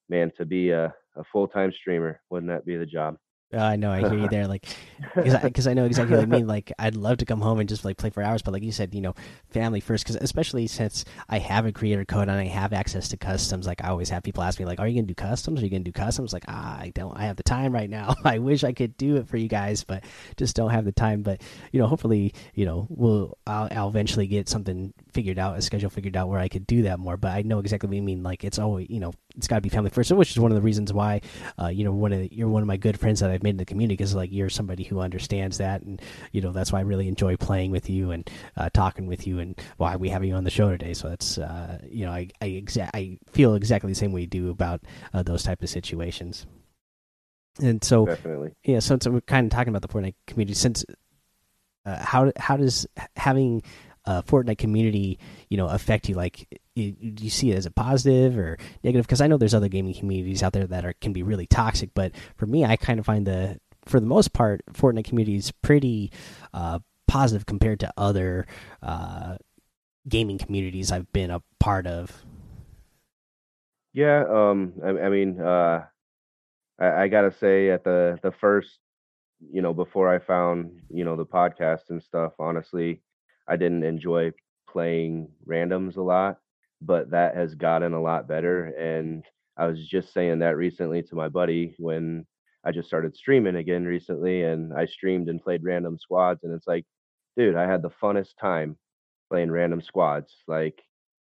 man, 0.08 0.32
to 0.36 0.44
be 0.44 0.70
a, 0.70 0.94
a 1.16 1.24
full 1.32 1.48
time 1.48 1.72
streamer, 1.72 2.20
wouldn't 2.30 2.50
that 2.50 2.66
be 2.66 2.76
the 2.76 2.86
job? 2.86 3.16
Uh, 3.50 3.60
I 3.60 3.76
know, 3.76 3.90
I 3.90 4.00
hear 4.00 4.12
you 4.12 4.28
there. 4.28 4.46
Like, 4.46 4.66
because 5.14 5.66
I, 5.66 5.70
I 5.70 5.74
know 5.74 5.86
exactly 5.86 6.16
what 6.16 6.22
I 6.22 6.26
mean. 6.26 6.46
Like, 6.46 6.70
I'd 6.78 6.96
love 6.96 7.16
to 7.18 7.24
come 7.24 7.40
home 7.40 7.60
and 7.60 7.68
just 7.68 7.82
like 7.82 7.96
play 7.96 8.10
for 8.10 8.22
hours, 8.22 8.42
but 8.42 8.52
like 8.52 8.62
you 8.62 8.72
said, 8.72 8.94
you 8.94 9.00
know, 9.00 9.14
family 9.48 9.80
first. 9.80 10.04
Because 10.04 10.16
especially 10.16 10.66
since 10.66 11.06
I 11.30 11.38
have 11.38 11.64
a 11.64 11.72
creator 11.72 12.04
code 12.04 12.28
and 12.28 12.32
I 12.32 12.44
have 12.44 12.74
access 12.74 13.08
to 13.08 13.16
customs, 13.16 13.66
like 13.66 13.82
I 13.82 13.88
always 13.88 14.10
have 14.10 14.22
people 14.22 14.42
ask 14.42 14.58
me, 14.58 14.66
like, 14.66 14.80
"Are 14.80 14.86
you 14.86 14.96
gonna 14.96 15.06
do 15.06 15.14
customs? 15.14 15.62
Are 15.62 15.64
you 15.64 15.70
gonna 15.70 15.82
do 15.82 15.92
customs?" 15.92 16.34
Like, 16.34 16.44
ah, 16.46 16.78
I 16.78 16.92
don't. 16.94 17.16
I 17.16 17.22
have 17.22 17.36
the 17.36 17.42
time 17.42 17.72
right 17.72 17.88
now. 17.88 18.14
I 18.24 18.38
wish 18.38 18.64
I 18.64 18.74
could 18.74 18.98
do 18.98 19.16
it 19.16 19.28
for 19.28 19.38
you 19.38 19.48
guys, 19.48 19.82
but 19.82 20.04
just 20.36 20.54
don't 20.54 20.70
have 20.70 20.84
the 20.84 20.92
time. 20.92 21.22
But 21.22 21.40
you 21.72 21.80
know, 21.80 21.86
hopefully, 21.86 22.34
you 22.52 22.66
know, 22.66 22.86
we'll 22.90 23.38
I'll, 23.46 23.68
I'll 23.70 23.88
eventually 23.88 24.26
get 24.26 24.50
something 24.50 24.92
figured 25.12 25.38
out, 25.38 25.58
a 25.58 25.62
schedule 25.62 25.90
figured 25.90 26.16
out 26.16 26.28
where 26.28 26.38
I 26.38 26.48
could 26.48 26.66
do 26.66 26.82
that 26.82 26.98
more. 26.98 27.16
But 27.16 27.32
I 27.32 27.42
know 27.42 27.58
exactly 27.58 27.88
what 27.88 27.96
you 27.96 28.02
mean. 28.02 28.22
Like, 28.22 28.44
it's 28.44 28.58
always, 28.58 28.88
you 28.90 29.00
know, 29.00 29.12
it's 29.36 29.46
got 29.46 29.56
to 29.56 29.60
be 29.60 29.68
family 29.68 29.90
first, 29.90 30.10
which 30.12 30.30
is 30.30 30.38
one 30.38 30.50
of 30.50 30.56
the 30.56 30.62
reasons 30.62 30.92
why, 30.92 31.20
uh, 31.60 31.68
you 31.68 31.84
know, 31.84 31.92
one 31.92 32.12
of 32.12 32.20
the, 32.20 32.28
you're 32.32 32.48
one 32.48 32.62
of 32.62 32.68
my 32.68 32.76
good 32.76 32.98
friends 32.98 33.20
that 33.20 33.30
I've 33.30 33.42
made 33.42 33.50
in 33.50 33.56
the 33.56 33.64
community 33.64 33.96
because 33.96 34.14
like 34.14 34.32
you're 34.32 34.50
somebody 34.50 34.84
who 34.84 35.00
understands 35.00 35.58
that, 35.58 35.82
and 35.82 36.00
you 36.32 36.40
know 36.40 36.52
that's 36.52 36.72
why 36.72 36.78
I 36.78 36.82
really 36.82 37.08
enjoy 37.08 37.36
playing 37.36 37.70
with 37.70 37.88
you 37.88 38.10
and 38.10 38.28
uh, 38.56 38.70
talking 38.72 39.06
with 39.06 39.26
you, 39.26 39.38
and 39.38 39.58
why 39.76 39.96
we 39.96 40.08
have 40.08 40.24
you 40.24 40.34
on 40.34 40.44
the 40.44 40.50
show 40.50 40.70
today. 40.70 40.94
So 40.94 41.08
that's 41.08 41.38
uh, 41.38 41.78
you 41.90 42.06
know 42.06 42.12
I 42.12 42.28
I, 42.40 42.46
exa 42.46 42.90
I 42.94 43.18
feel 43.30 43.54
exactly 43.54 43.90
the 43.90 43.98
same 43.98 44.12
way 44.12 44.22
you 44.22 44.26
do 44.26 44.50
about 44.50 44.82
uh, 45.14 45.22
those 45.22 45.42
type 45.42 45.62
of 45.62 45.68
situations. 45.68 46.46
And 47.60 47.82
so, 47.82 48.06
Definitely. 48.06 48.54
yeah, 48.62 48.78
so, 48.78 48.98
so 49.00 49.10
we're 49.10 49.20
kind 49.20 49.46
of 49.46 49.50
talking 49.50 49.74
about 49.74 49.82
the 49.82 49.88
Fortnite 49.88 50.14
community. 50.26 50.54
Since 50.54 50.84
uh, 51.84 52.04
how 52.04 52.32
how 52.36 52.56
does 52.56 52.86
having 53.16 53.62
a 54.08 54.22
Fortnite 54.22 54.58
community, 54.58 55.18
you 55.48 55.56
know, 55.56 55.68
affect 55.68 56.08
you? 56.08 56.14
Like, 56.14 56.60
you, 56.74 56.94
you 57.00 57.30
see 57.30 57.50
it 57.50 57.56
as 57.56 57.66
a 57.66 57.70
positive 57.70 58.38
or 58.38 58.58
negative? 58.82 59.06
Because 59.06 59.20
I 59.20 59.26
know 59.26 59.36
there's 59.36 59.54
other 59.54 59.68
gaming 59.68 59.94
communities 59.94 60.42
out 60.42 60.52
there 60.52 60.66
that 60.66 60.84
are 60.84 60.94
can 60.94 61.12
be 61.12 61.22
really 61.22 61.46
toxic, 61.46 61.90
but 61.94 62.12
for 62.36 62.46
me, 62.46 62.64
I 62.64 62.76
kind 62.76 62.98
of 62.98 63.06
find 63.06 63.26
the 63.26 63.60
for 63.84 64.00
the 64.00 64.06
most 64.06 64.32
part, 64.32 64.62
Fortnite 64.72 65.04
community 65.06 65.36
is 65.36 65.50
pretty 65.50 66.12
uh, 66.52 66.78
positive 67.06 67.46
compared 67.46 67.80
to 67.80 67.92
other 67.96 68.46
uh, 68.82 69.36
gaming 70.08 70.38
communities 70.38 70.92
I've 70.92 71.10
been 71.12 71.30
a 71.30 71.42
part 71.58 71.86
of. 71.86 72.24
Yeah, 73.94 74.24
um, 74.30 74.74
I, 74.84 74.88
I 74.88 75.08
mean, 75.08 75.40
uh, 75.40 75.84
I, 76.78 76.86
I 77.02 77.08
gotta 77.08 77.32
say, 77.32 77.70
at 77.70 77.84
the 77.84 78.18
the 78.22 78.30
first, 78.30 78.78
you 79.50 79.62
know, 79.62 79.72
before 79.72 80.12
I 80.14 80.18
found, 80.18 80.70
you 80.90 81.04
know, 81.04 81.16
the 81.16 81.26
podcast 81.26 81.90
and 81.90 82.02
stuff, 82.02 82.32
honestly, 82.38 83.02
I 83.48 83.56
didn't 83.56 83.84
enjoy 83.84 84.32
playing 84.68 85.30
randoms 85.46 85.96
a 85.96 86.02
lot, 86.02 86.38
but 86.80 87.10
that 87.10 87.36
has 87.36 87.54
gotten 87.54 87.94
a 87.94 88.02
lot 88.02 88.28
better. 88.28 88.66
And 88.66 89.24
I 89.56 89.66
was 89.66 89.88
just 89.88 90.12
saying 90.12 90.40
that 90.40 90.56
recently 90.56 91.02
to 91.04 91.14
my 91.14 91.28
buddy 91.28 91.74
when 91.78 92.26
I 92.64 92.72
just 92.72 92.88
started 92.88 93.16
streaming 93.16 93.56
again 93.56 93.84
recently, 93.84 94.42
and 94.42 94.74
I 94.74 94.86
streamed 94.86 95.28
and 95.28 95.42
played 95.42 95.64
random 95.64 95.98
squads, 95.98 96.44
and 96.44 96.52
it's 96.52 96.66
like, 96.66 96.84
dude, 97.36 97.56
I 97.56 97.66
had 97.66 97.82
the 97.82 97.90
funnest 98.02 98.36
time 98.40 98.76
playing 99.30 99.50
random 99.50 99.80
squads. 99.80 100.34
Like, 100.46 100.82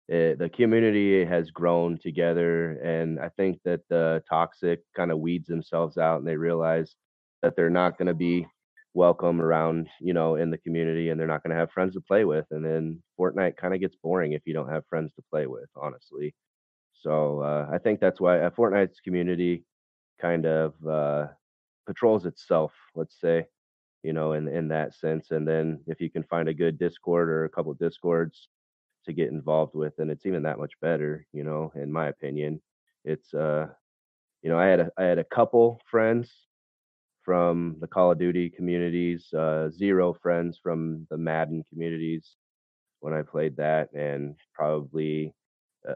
it, 0.08 0.38
the 0.38 0.48
community 0.48 1.24
has 1.24 1.50
grown 1.50 1.98
together, 1.98 2.72
and 2.82 3.20
I 3.20 3.30
think 3.30 3.60
that 3.64 3.82
the 3.88 4.22
toxic 4.28 4.82
kind 4.94 5.12
of 5.12 5.20
weeds 5.20 5.48
themselves 5.48 5.98
out, 5.98 6.18
and 6.18 6.26
they 6.26 6.36
realize 6.36 6.94
that 7.42 7.56
they're 7.56 7.70
not 7.70 7.96
going 7.96 8.08
to 8.08 8.14
be 8.14 8.46
welcome 8.94 9.40
around, 9.40 9.88
you 10.00 10.12
know, 10.12 10.34
in 10.36 10.50
the 10.50 10.58
community, 10.58 11.10
and 11.10 11.18
they're 11.20 11.26
not 11.26 11.42
going 11.42 11.50
to 11.52 11.60
have 11.60 11.70
friends 11.72 11.94
to 11.94 12.00
play 12.00 12.24
with, 12.24 12.46
and 12.50 12.64
then 12.64 13.02
Fortnite 13.18 13.56
kind 13.56 13.74
of 13.74 13.80
gets 13.80 13.96
boring 13.96 14.32
if 14.32 14.42
you 14.46 14.54
don't 14.54 14.70
have 14.70 14.86
friends 14.88 15.12
to 15.14 15.22
play 15.30 15.46
with, 15.46 15.68
honestly. 15.76 16.34
So 16.94 17.40
uh, 17.40 17.68
I 17.72 17.78
think 17.78 18.00
that's 18.00 18.20
why 18.20 18.40
uh, 18.40 18.50
Fortnite's 18.50 19.00
community 19.00 19.64
kind 20.20 20.46
of 20.46 20.74
uh, 20.86 21.28
patrols 21.86 22.26
itself, 22.26 22.72
let's 22.94 23.18
say, 23.20 23.46
you 24.02 24.12
know, 24.12 24.32
in 24.32 24.48
in 24.48 24.68
that 24.68 24.94
sense. 24.94 25.30
And 25.30 25.46
then 25.46 25.80
if 25.86 26.00
you 26.00 26.10
can 26.10 26.24
find 26.24 26.48
a 26.48 26.54
good 26.54 26.78
Discord 26.78 27.28
or 27.30 27.44
a 27.44 27.50
couple 27.50 27.72
Discords 27.74 28.48
to 29.06 29.12
get 29.12 29.30
involved 29.30 29.74
with, 29.74 29.94
then 29.96 30.10
it's 30.10 30.26
even 30.26 30.42
that 30.44 30.58
much 30.58 30.72
better, 30.82 31.26
you 31.32 31.44
know, 31.44 31.72
in 31.74 31.92
my 31.92 32.08
opinion. 32.08 32.60
It's 33.04 33.32
uh 33.34 33.68
you 34.42 34.50
know, 34.50 34.58
I 34.58 34.66
had 34.66 34.80
a 34.80 34.90
I 34.98 35.04
had 35.04 35.18
a 35.18 35.24
couple 35.24 35.80
friends 35.90 36.30
from 37.30 37.76
the 37.80 37.86
Call 37.86 38.10
of 38.10 38.18
Duty 38.18 38.50
communities, 38.50 39.32
uh, 39.32 39.70
zero 39.70 40.12
friends 40.20 40.58
from 40.60 41.06
the 41.10 41.16
Madden 41.16 41.62
communities 41.70 42.34
when 42.98 43.14
I 43.14 43.22
played 43.22 43.56
that, 43.56 43.92
and 43.92 44.34
probably 44.52 45.32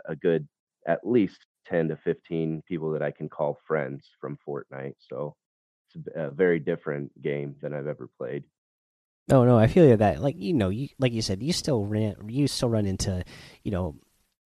a, 0.08 0.14
good 0.14 0.46
at 0.86 1.04
least 1.04 1.38
10 1.66 1.88
to 1.88 1.96
15 1.96 2.62
people 2.68 2.92
that 2.92 3.02
I 3.02 3.10
can 3.10 3.28
call 3.28 3.58
friends 3.66 4.08
from 4.20 4.38
Fortnite. 4.48 4.94
So 5.00 5.34
it's 5.92 6.06
a, 6.14 6.26
a 6.26 6.30
very 6.30 6.60
different 6.60 7.10
game 7.20 7.56
than 7.60 7.74
I've 7.74 7.88
ever 7.88 8.08
played. 8.16 8.44
No, 9.26 9.44
no, 9.44 9.58
I 9.58 9.66
feel 9.66 9.96
that. 9.96 10.22
Like 10.22 10.36
you 10.38 10.52
know, 10.52 10.68
you 10.68 10.86
like 11.00 11.12
you 11.12 11.22
said, 11.22 11.42
you 11.42 11.52
still 11.52 11.84
ran, 11.84 12.14
you 12.28 12.46
still 12.46 12.68
run 12.68 12.86
into, 12.86 13.24
you 13.64 13.72
know, 13.72 13.96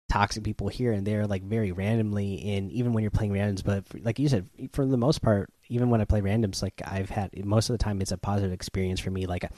toxic 0.09 0.45
people 0.45 0.69
here 0.69 0.93
and 0.93 1.05
there, 1.05 1.27
like 1.27 1.43
very 1.43 1.73
randomly, 1.73 2.55
and 2.55 2.71
even 2.71 2.93
when 2.93 3.03
you're 3.03 3.11
playing 3.11 3.33
randoms. 3.33 3.65
But 3.65 3.89
for, 3.89 3.99
like 3.99 4.21
you 4.21 4.29
said, 4.29 4.49
for 4.73 4.87
the 4.87 4.97
most 4.97 5.21
part, 5.21 5.51
even 5.69 5.91
when 5.91 6.01
I 6.01 6.05
play 6.05 6.21
randoms, 6.21 6.63
like 6.63 6.81
I've 6.85 7.11
had 7.11 7.45
most 7.45 7.71
of 7.71 7.75
the 7.75 7.83
time, 7.83 8.01
it's 8.01 8.13
a 8.13 8.19
positive 8.19 8.53
experience 8.53 9.01
for 9.01 9.11
me. 9.11 9.27
Like 9.27 9.51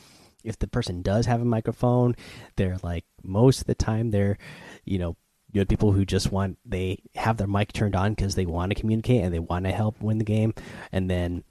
if 0.45 0.59
the 0.59 0.69
person 0.69 1.03
does 1.03 1.27
have 1.27 1.41
a 1.41 1.45
microphone, 1.45 2.15
they're 2.57 2.79
like 2.83 3.05
most 3.23 3.61
of 3.61 3.67
the 3.67 3.75
time 3.75 4.11
they're, 4.11 4.39
you 4.85 4.99
know, 4.99 5.17
you 5.51 5.61
have 5.61 5.69
people 5.69 5.93
who 5.93 6.05
just 6.05 6.31
want 6.31 6.59
they 6.65 7.03
have 7.15 7.39
their 7.39 7.47
mic 7.47 7.73
turned 7.73 7.97
on 7.97 8.13
because 8.13 8.35
they 8.35 8.47
want 8.47 8.71
to 8.71 8.81
communicate 8.81 9.23
and 9.23 9.33
they 9.33 9.39
want 9.39 9.65
to 9.65 9.73
help 9.73 10.01
win 10.01 10.19
the 10.19 10.25
game, 10.25 10.53
and 10.93 11.11
then 11.11 11.43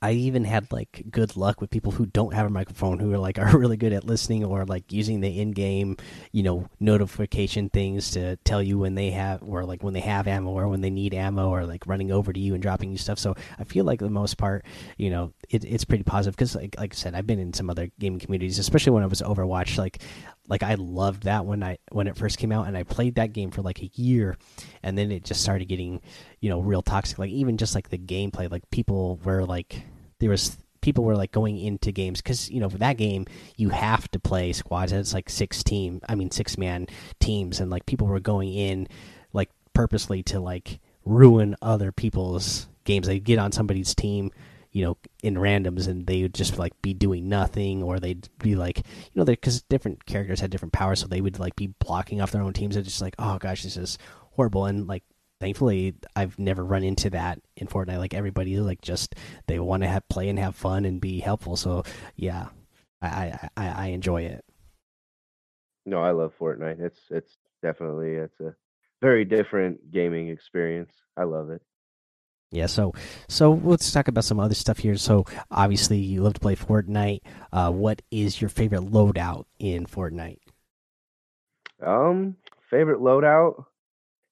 I 0.00 0.12
even 0.12 0.44
had 0.44 0.72
like 0.72 1.04
good 1.10 1.36
luck 1.36 1.60
with 1.60 1.70
people 1.70 1.92
who 1.92 2.06
don't 2.06 2.32
have 2.32 2.46
a 2.46 2.50
microphone 2.50 2.98
who 2.98 3.12
are 3.12 3.18
like 3.18 3.38
are 3.40 3.56
really 3.56 3.76
good 3.76 3.92
at 3.92 4.04
listening 4.04 4.44
or 4.44 4.64
like 4.64 4.90
using 4.92 5.20
the 5.20 5.40
in-game, 5.40 5.96
you 6.32 6.42
know, 6.42 6.68
notification 6.80 7.68
things 7.68 8.10
to 8.12 8.36
tell 8.38 8.62
you 8.62 8.78
when 8.78 8.94
they 8.94 9.10
have 9.10 9.42
or 9.42 9.64
like 9.64 9.82
when 9.82 9.94
they 9.94 10.00
have 10.00 10.26
ammo 10.26 10.50
or 10.50 10.68
when 10.68 10.80
they 10.80 10.90
need 10.90 11.12
ammo 11.12 11.50
or 11.50 11.66
like 11.66 11.86
running 11.86 12.10
over 12.10 12.32
to 12.32 12.40
you 12.40 12.54
and 12.54 12.62
dropping 12.62 12.90
you 12.90 12.98
stuff. 12.98 13.18
So 13.18 13.34
I 13.58 13.64
feel 13.64 13.84
like 13.84 14.00
the 14.00 14.10
most 14.10 14.38
part, 14.38 14.64
you 14.96 15.10
know, 15.10 15.32
it, 15.50 15.64
it's 15.64 15.84
pretty 15.84 16.04
positive 16.04 16.34
because 16.34 16.54
like 16.54 16.74
like 16.78 16.94
I 16.94 16.96
said, 16.96 17.14
I've 17.14 17.26
been 17.26 17.38
in 17.38 17.52
some 17.52 17.68
other 17.68 17.90
gaming 17.98 18.20
communities, 18.20 18.58
especially 18.58 18.92
when 18.92 19.02
I 19.02 19.06
was 19.06 19.20
Overwatch. 19.20 19.76
Like 19.76 20.02
like 20.48 20.62
I 20.62 20.74
loved 20.74 21.24
that 21.24 21.46
when 21.46 21.62
I 21.62 21.78
when 21.90 22.06
it 22.06 22.16
first 22.16 22.38
came 22.38 22.52
out 22.52 22.66
and 22.66 22.76
I 22.76 22.82
played 22.82 23.14
that 23.16 23.32
game 23.32 23.50
for 23.50 23.62
like 23.62 23.80
a 23.80 23.90
year 23.94 24.36
and 24.82 24.96
then 24.96 25.10
it 25.10 25.24
just 25.24 25.42
started 25.42 25.66
getting 25.66 26.00
you 26.40 26.50
know 26.50 26.60
real 26.60 26.82
toxic. 26.82 27.18
Like 27.18 27.30
even 27.30 27.56
just 27.56 27.74
like 27.74 27.88
the 27.88 27.98
gameplay 27.98 28.50
like 28.50 28.68
people 28.70 29.18
were 29.24 29.44
like 29.44 29.82
there 30.20 30.30
was 30.30 30.56
people 30.80 31.04
were 31.04 31.16
like 31.16 31.32
going 31.32 31.58
into 31.58 31.92
games 31.92 32.20
because 32.20 32.50
you 32.50 32.60
know 32.60 32.68
for 32.68 32.78
that 32.78 32.98
game 32.98 33.26
you 33.56 33.70
have 33.70 34.10
to 34.10 34.20
play 34.20 34.52
squads 34.52 34.92
and 34.92 35.00
it's 35.00 35.14
like 35.14 35.30
six 35.30 35.62
team 35.64 36.00
I 36.08 36.14
mean 36.14 36.30
six 36.30 36.58
man 36.58 36.88
teams 37.20 37.60
and 37.60 37.70
like 37.70 37.86
people 37.86 38.06
were 38.06 38.20
going 38.20 38.52
in 38.52 38.88
like 39.32 39.50
purposely 39.72 40.22
to 40.24 40.40
like 40.40 40.80
ruin 41.04 41.56
other 41.62 41.92
people's 41.92 42.68
games. 42.84 43.06
They 43.06 43.18
get 43.18 43.38
on 43.38 43.52
somebody's 43.52 43.94
team 43.94 44.30
you 44.74 44.84
know 44.84 44.98
in 45.22 45.36
randoms 45.36 45.88
and 45.88 46.06
they 46.06 46.20
would 46.20 46.34
just 46.34 46.58
like 46.58 46.74
be 46.82 46.92
doing 46.92 47.30
nothing 47.30 47.82
or 47.82 47.98
they'd 47.98 48.28
be 48.40 48.54
like 48.54 48.78
you 48.78 48.84
know 49.14 49.24
because 49.24 49.62
different 49.62 50.04
characters 50.04 50.40
had 50.40 50.50
different 50.50 50.74
powers 50.74 51.00
so 51.00 51.06
they 51.06 51.22
would 51.22 51.38
like 51.38 51.56
be 51.56 51.68
blocking 51.78 52.20
off 52.20 52.32
their 52.32 52.42
own 52.42 52.52
teams 52.52 52.76
and 52.76 52.84
just 52.84 53.00
like 53.00 53.14
oh 53.18 53.38
gosh 53.38 53.62
this 53.62 53.78
is 53.78 53.96
horrible 54.32 54.66
and 54.66 54.86
like 54.86 55.04
thankfully 55.40 55.94
I've 56.16 56.38
never 56.38 56.64
run 56.64 56.82
into 56.82 57.10
that 57.10 57.38
in 57.56 57.66
Fortnite. 57.66 57.98
Like 57.98 58.14
everybody 58.14 58.58
like 58.58 58.80
just 58.80 59.14
they 59.46 59.58
want 59.58 59.82
to 59.82 59.88
have 59.88 60.08
play 60.08 60.28
and 60.28 60.38
have 60.38 60.56
fun 60.56 60.84
and 60.84 61.00
be 61.00 61.20
helpful. 61.20 61.56
So 61.56 61.84
yeah, 62.16 62.46
I 63.02 63.48
I, 63.56 63.68
I 63.68 63.86
enjoy 63.88 64.22
it. 64.22 64.44
No, 65.86 66.02
I 66.02 66.12
love 66.12 66.32
Fortnite. 66.40 66.80
It's 66.80 67.00
it's 67.10 67.36
definitely 67.62 68.14
it's 68.14 68.40
a 68.40 68.54
very 69.02 69.26
different 69.26 69.90
gaming 69.90 70.28
experience. 70.28 70.92
I 71.16 71.24
love 71.24 71.50
it. 71.50 71.60
Yeah, 72.54 72.66
so 72.66 72.92
so 73.28 73.60
let's 73.64 73.90
talk 73.90 74.06
about 74.06 74.24
some 74.24 74.38
other 74.38 74.54
stuff 74.54 74.78
here. 74.78 74.96
So 74.96 75.24
obviously 75.50 75.98
you 75.98 76.22
love 76.22 76.34
to 76.34 76.40
play 76.40 76.54
Fortnite. 76.54 77.22
Uh, 77.52 77.72
what 77.72 78.00
is 78.12 78.40
your 78.40 78.48
favorite 78.48 78.82
loadout 78.82 79.46
in 79.58 79.86
Fortnite? 79.86 80.38
Um, 81.84 82.36
favorite 82.70 83.00
loadout? 83.00 83.64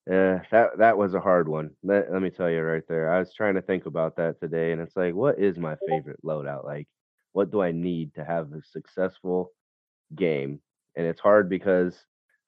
Yeah, 0.08 0.42
that 0.52 0.78
that 0.78 0.96
was 0.96 1.14
a 1.14 1.20
hard 1.20 1.48
one. 1.48 1.70
Let, 1.82 2.12
let 2.12 2.22
me 2.22 2.30
tell 2.30 2.48
you 2.48 2.62
right 2.62 2.84
there. 2.88 3.12
I 3.12 3.18
was 3.18 3.34
trying 3.34 3.54
to 3.56 3.62
think 3.62 3.86
about 3.86 4.16
that 4.16 4.38
today, 4.38 4.70
and 4.70 4.80
it's 4.80 4.96
like, 4.96 5.14
what 5.14 5.40
is 5.40 5.58
my 5.58 5.76
favorite 5.88 6.20
loadout? 6.24 6.64
Like, 6.64 6.86
what 7.32 7.50
do 7.50 7.60
I 7.60 7.72
need 7.72 8.14
to 8.14 8.24
have 8.24 8.52
a 8.52 8.62
successful 8.62 9.50
game? 10.14 10.60
And 10.94 11.06
it's 11.06 11.20
hard 11.20 11.48
because 11.48 11.98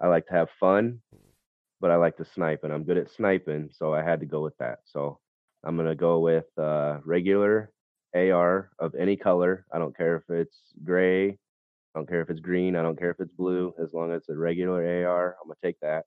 I 0.00 0.06
like 0.06 0.26
to 0.28 0.34
have 0.34 0.50
fun, 0.60 1.00
but 1.80 1.90
I 1.90 1.96
like 1.96 2.16
to 2.18 2.24
snipe, 2.24 2.62
and 2.62 2.72
I'm 2.72 2.84
good 2.84 2.98
at 2.98 3.10
sniping, 3.10 3.70
so 3.72 3.92
I 3.92 4.04
had 4.04 4.20
to 4.20 4.26
go 4.26 4.40
with 4.40 4.56
that. 4.58 4.78
So 4.84 5.18
I'm 5.64 5.76
gonna 5.76 5.94
go 5.94 6.20
with 6.20 6.46
uh, 6.58 6.98
regular 7.04 7.72
AR 8.14 8.70
of 8.78 8.94
any 8.94 9.16
color. 9.16 9.66
I 9.72 9.78
don't 9.78 9.96
care 9.96 10.16
if 10.16 10.30
it's 10.30 10.58
gray, 10.84 11.30
I 11.30 11.36
don't 11.98 12.08
care 12.08 12.22
if 12.22 12.30
it's 12.30 12.40
green, 12.40 12.76
I 12.76 12.82
don't 12.82 12.98
care 12.98 13.10
if 13.10 13.20
it's 13.20 13.32
blue. 13.32 13.74
As 13.82 13.92
long 13.92 14.12
as 14.12 14.22
it's 14.22 14.28
a 14.28 14.36
regular 14.36 15.06
AR, 15.06 15.36
I'm 15.42 15.48
gonna 15.48 15.56
take 15.62 15.80
that 15.80 16.04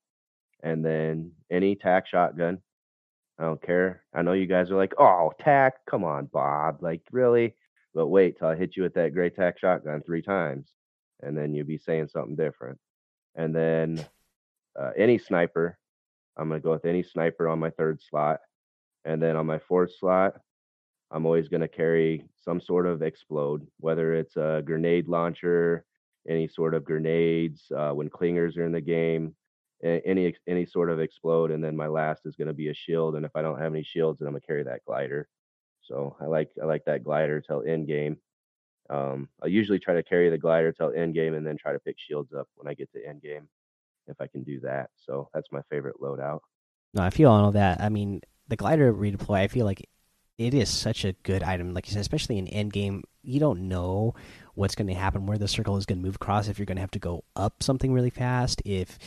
and 0.64 0.84
then 0.84 1.32
any 1.52 1.76
tac 1.76 2.08
shotgun. 2.08 2.60
I 3.40 3.44
don't 3.44 3.62
care. 3.62 4.04
I 4.14 4.24
know 4.24 4.34
you 4.34 4.48
guys 4.48 4.72
are 4.72 4.76
like, 4.76 4.96
oh, 4.98 5.32
tac, 5.40 5.86
come 5.86 6.04
on, 6.04 6.26
Bob. 6.26 6.82
Like, 6.82 7.02
really? 7.12 7.56
But 7.94 8.08
wait 8.08 8.38
till 8.38 8.48
I 8.48 8.56
hit 8.56 8.76
you 8.76 8.84
with 8.84 8.96
that 8.96 9.14
gray 9.14 9.30
tac 9.30 9.60
shotgun 9.60 10.02
three 10.02 10.24
times, 10.24 10.74
and 11.22 11.38
then 11.38 11.54
you'll 11.54 11.68
be 11.68 11.78
saying 11.78 12.08
something 12.08 12.36
different. 12.36 12.80
And 13.36 13.56
then 13.56 14.04
uh, 14.80 14.92
any 14.98 15.20
sniper, 15.20 15.78
I'm 16.36 16.50
going 16.50 16.60
to 16.60 16.64
go 16.64 16.72
with 16.72 16.86
any 16.86 17.04
sniper 17.04 17.48
on 17.48 17.60
my 17.60 17.70
third 17.70 18.02
slot. 18.02 18.40
And 19.06 19.22
then 19.22 19.36
on 19.36 19.46
my 19.46 19.60
fourth 19.60 19.92
slot, 19.98 20.34
I'm 21.12 21.26
always 21.26 21.48
going 21.48 21.62
to 21.62 21.68
carry 21.68 22.26
some 22.36 22.60
sort 22.60 22.86
of 22.86 23.02
explode, 23.02 23.66
whether 23.80 24.14
it's 24.14 24.36
a 24.36 24.62
grenade 24.66 25.08
launcher, 25.08 25.86
any 26.28 26.48
sort 26.48 26.74
of 26.74 26.84
grenades, 26.84 27.72
uh, 27.76 27.92
when 27.92 28.10
clingers 28.10 28.58
are 28.58 28.66
in 28.66 28.74
the 28.74 28.82
game, 28.82 29.34
any 29.84 30.34
any 30.48 30.66
sort 30.66 30.90
of 30.90 31.00
explode, 31.00 31.52
and 31.52 31.64
then 31.64 31.76
my 31.76 31.88
last 31.88 32.26
is 32.26 32.36
going 32.36 32.48
to 32.48 32.54
be 32.54 32.70
a 32.70 32.74
shield. 32.74 33.16
And 33.16 33.26
if 33.26 33.36
I 33.36 33.42
don't 33.42 33.60
have 33.60 33.74
any 33.74 33.84
shields, 33.84 34.20
then 34.20 34.28
I'm 34.28 34.34
gonna 34.34 34.42
carry 34.42 34.64
that 34.64 34.84
glider. 34.86 35.28
So 35.82 36.18
I 36.20 36.26
like 36.26 36.50
I 36.62 36.66
like 36.66 36.84
that 36.86 37.04
glider 37.04 37.40
till 37.42 37.64
end 37.64 37.88
game. 37.88 38.18
Um, 38.90 39.30
I 39.42 39.48
usually 39.48 39.80
try 39.80 39.94
to 39.94 40.04
carry 40.04 40.30
the 40.30 40.38
glider 40.38 40.72
till 40.72 40.94
end 40.94 41.14
game, 41.14 41.36
and 41.36 41.46
then 41.46 41.58
try 41.58 41.74
to 41.74 41.80
pick 41.80 41.98
shields 42.00 42.34
up 42.34 42.48
when 42.56 42.70
I 42.70 42.74
get 42.74 42.92
to 42.94 43.06
end 43.06 43.22
game, 43.22 43.48
if 44.08 44.20
I 44.20 44.28
can 44.28 44.44
do 44.44 44.60
that. 44.62 44.90
So 44.96 45.30
that's 45.34 45.52
my 45.52 45.62
favorite 45.70 46.02
loadout. 46.02 46.40
No, 46.94 47.04
I 47.04 47.10
feel 47.10 47.30
on 47.30 47.44
all 47.44 47.52
that. 47.52 47.80
I 47.80 47.90
mean, 47.90 48.22
the 48.48 48.56
glider 48.56 48.94
redeploy. 48.94 49.40
I 49.40 49.48
feel 49.48 49.66
like 49.66 49.88
it 50.38 50.54
is 50.54 50.70
such 50.70 51.04
a 51.04 51.14
good 51.24 51.44
item. 51.44 51.74
Like 51.74 51.88
you 51.88 51.94
said, 51.94 52.02
especially 52.02 52.38
in 52.38 52.48
end 52.48 52.74
game, 52.74 53.04
you 53.24 53.40
don't 53.40 53.68
know 53.68 54.16
what's 54.54 54.76
going 54.76 54.88
to 54.88 54.94
happen, 54.94 55.26
where 55.26 55.38
the 55.38 55.48
circle 55.48 55.78
is 55.78 55.86
going 55.86 56.00
to 56.00 56.06
move 56.06 56.16
across. 56.16 56.48
If 56.48 56.60
you're 56.60 56.66
going 56.66 56.78
to 56.78 56.82
have 56.82 56.92
to 56.92 57.00
go 57.00 57.24
up 57.36 57.62
something 57.62 57.92
really 57.92 58.10
fast, 58.10 58.62
if 58.66 58.98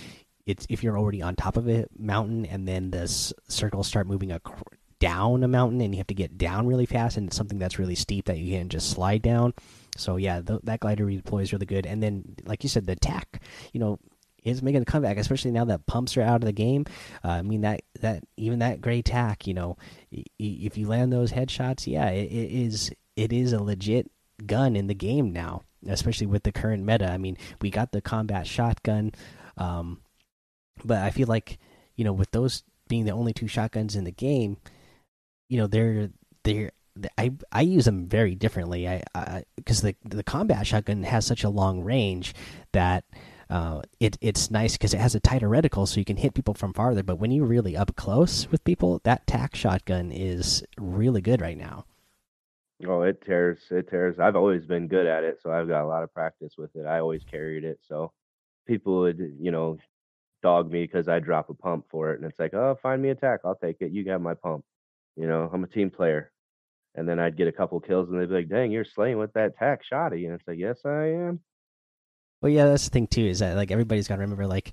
it's 0.47 0.67
if 0.69 0.83
you're 0.83 0.99
already 0.99 1.23
on 1.23 1.37
top 1.37 1.57
of 1.57 1.69
a 1.69 1.87
mountain 1.99 2.47
and 2.47 2.67
then 2.67 2.91
the 2.91 3.07
circles 3.07 3.87
start 3.87 4.07
moving 4.07 4.33
down 4.99 5.43
a 5.43 5.49
mountain 5.49 5.81
and 5.81 5.95
you 5.95 5.99
have 5.99 6.07
to 6.07 6.15
get 6.15 6.37
down 6.39 6.67
really 6.67 6.87
fast 6.87 7.17
and 7.17 7.29
it's 7.29 7.37
something 7.37 7.59
that's 7.59 7.79
really 7.79 7.95
steep 7.95 8.27
that 8.27 8.39
you 8.39 8.59
can 8.59 8.69
just 8.69 8.91
slide 8.91 9.23
down. 9.23 9.55
So 9.97 10.17
yeah, 10.17 10.41
th 10.41 10.61
that 10.65 10.81
glider 10.81 11.07
redeploy 11.07 11.43
is 11.43 11.53
really 11.53 11.67
good. 11.67 11.87
And 11.87 12.03
then, 12.03 12.37
like 12.45 12.63
you 12.63 12.69
said, 12.69 12.87
the 12.87 12.97
tac, 12.97 13.43
you 13.73 13.81
know, 13.81 13.99
is 14.45 14.63
making 14.63 14.83
a 14.83 14.85
comeback, 14.85 15.17
especially 15.17 15.50
now 15.50 15.65
that 15.67 15.87
pumps 15.87 16.17
are 16.17 16.23
out 16.23 16.43
of 16.43 16.47
the 16.47 16.53
game. 16.53 16.87
Uh, 17.25 17.29
I 17.29 17.43
mean 17.43 17.63
that 17.63 17.83
that 18.00 18.25
even 18.37 18.61
that 18.61 18.81
gray 18.81 19.03
tac, 19.03 19.47
you 19.47 19.55
know, 19.55 19.76
if 20.39 20.76
you 20.76 20.87
land 20.87 21.13
those 21.13 21.33
headshots, 21.33 21.87
yeah, 21.87 22.09
it, 22.09 22.31
it 22.31 22.53
is 22.53 22.91
it 23.17 23.33
is 23.33 23.53
a 23.53 23.63
legit 23.63 24.11
gun 24.47 24.76
in 24.76 24.87
the 24.87 24.95
game 24.95 25.33
now, 25.33 25.63
especially 25.87 26.26
with 26.26 26.43
the 26.43 26.53
current 26.53 26.85
meta. 26.85 27.11
I 27.11 27.19
mean, 27.19 27.37
we 27.61 27.71
got 27.71 27.93
the 27.93 28.00
combat 28.00 28.47
shotgun. 28.47 29.13
Um, 29.57 30.00
but 30.85 30.99
I 30.99 31.11
feel 31.11 31.29
like 31.29 31.59
you 31.97 32.05
know 32.05 32.13
with 32.13 32.31
those 32.31 32.63
being 32.89 33.05
the 33.05 33.13
only 33.13 33.33
two 33.33 33.49
shotguns 33.49 33.97
in 33.97 34.05
the 34.05 34.13
game, 34.13 34.57
you 35.49 35.59
know 35.59 35.67
they're 35.67 36.11
they're 36.45 36.73
I 37.17 37.33
I 37.53 37.63
use 37.63 37.85
them 37.85 38.09
very 38.09 38.35
differently. 38.35 38.89
I 38.89 39.45
because 39.57 39.83
the 39.83 39.95
the 40.05 40.23
combat 40.23 40.67
shotgun 40.67 41.03
has 41.05 41.26
such 41.26 41.45
a 41.45 41.49
long 41.49 41.83
range 41.83 42.35
that 42.73 43.05
uh, 43.50 43.82
it 43.99 44.17
it's 44.21 44.50
nice 44.50 44.73
because 44.73 44.95
it 44.95 45.00
has 45.00 45.15
a 45.15 45.21
tighter 45.21 45.49
reticle, 45.49 45.86
so 45.86 45.99
you 45.99 46.04
can 46.04 46.17
hit 46.17 46.34
people 46.34 46.54
from 46.54 46.73
farther. 46.73 47.02
But 47.02 47.19
when 47.19 47.30
you're 47.30 47.47
really 47.47 47.76
up 47.76 47.97
close 47.97 48.50
with 48.50 48.65
people, 48.65 49.00
that 49.04 49.26
tac 49.26 49.54
shotgun 49.54 50.13
is 50.13 50.63
really 50.78 51.21
good 51.21 51.41
right 51.41 51.58
now. 51.58 51.84
Oh, 52.86 53.02
it 53.02 53.23
tears! 53.25 53.58
It 53.71 53.91
tears. 53.91 54.19
I've 54.19 54.36
always 54.36 54.65
been 54.65 54.89
good 54.89 55.06
at 55.06 55.25
it, 55.25 55.41
so 55.43 55.52
I've 55.52 55.69
got 55.69 55.84
a 55.84 55.86
lot 55.86 56.02
of 56.02 56.15
practice 56.15 56.54
with 56.56 56.75
it. 56.76 56.86
I 56.86 57.00
always 57.00 57.25
carried 57.25 57.65
it, 57.65 57.80
so 57.86 58.13
people 58.67 59.00
would 59.00 59.19
you 59.39 59.50
know 59.50 59.78
dog 60.43 60.71
me 60.71 60.82
because 60.82 61.08
I 61.08 61.19
drop 61.19 61.50
a 61.50 61.54
pump 61.54 61.86
for 61.91 62.13
it. 62.13 62.21
And 62.21 62.30
it's 62.30 62.39
like, 62.39 62.54
oh, 62.54 62.78
find 62.82 63.00
me 63.02 63.10
a 63.10 63.15
tac. 63.15 63.41
I'll 63.45 63.54
take 63.54 63.76
it. 63.80 63.93
You 63.93 64.04
got 64.04 64.21
my 64.21 64.34
pump. 64.34 64.65
You 65.17 65.26
know, 65.26 65.50
I'm 65.52 65.65
a 65.65 65.69
team 65.69 65.91
player. 65.91 66.32
And 66.95 67.08
then 67.08 67.21
I'd 67.21 67.36
get 67.36 67.49
a 67.49 67.52
couple 67.52 67.78
kills 67.80 68.08
and 68.08 68.21
they'd 68.21 68.28
be 68.28 68.34
like, 68.34 68.49
dang, 68.49 68.73
you're 68.73 68.84
slaying 68.84 69.19
with 69.19 69.32
that 69.34 69.56
tac 69.56 69.84
shoddy. 69.84 70.26
And 70.26 70.34
it's 70.34 70.47
like, 70.47 70.58
yes, 70.58 70.80
I 70.84 71.06
am. 71.06 71.41
Well, 72.43 72.50
yeah, 72.50 72.67
that's 72.67 72.85
the 72.85 72.91
thing 72.91 73.07
too, 73.07 73.26
is 73.26 73.41
that 73.41 73.57
like 73.57 73.71
everybody's 73.71 74.09
got 74.09 74.17
to 74.17 74.23
remember, 74.23 74.47
like, 74.47 74.73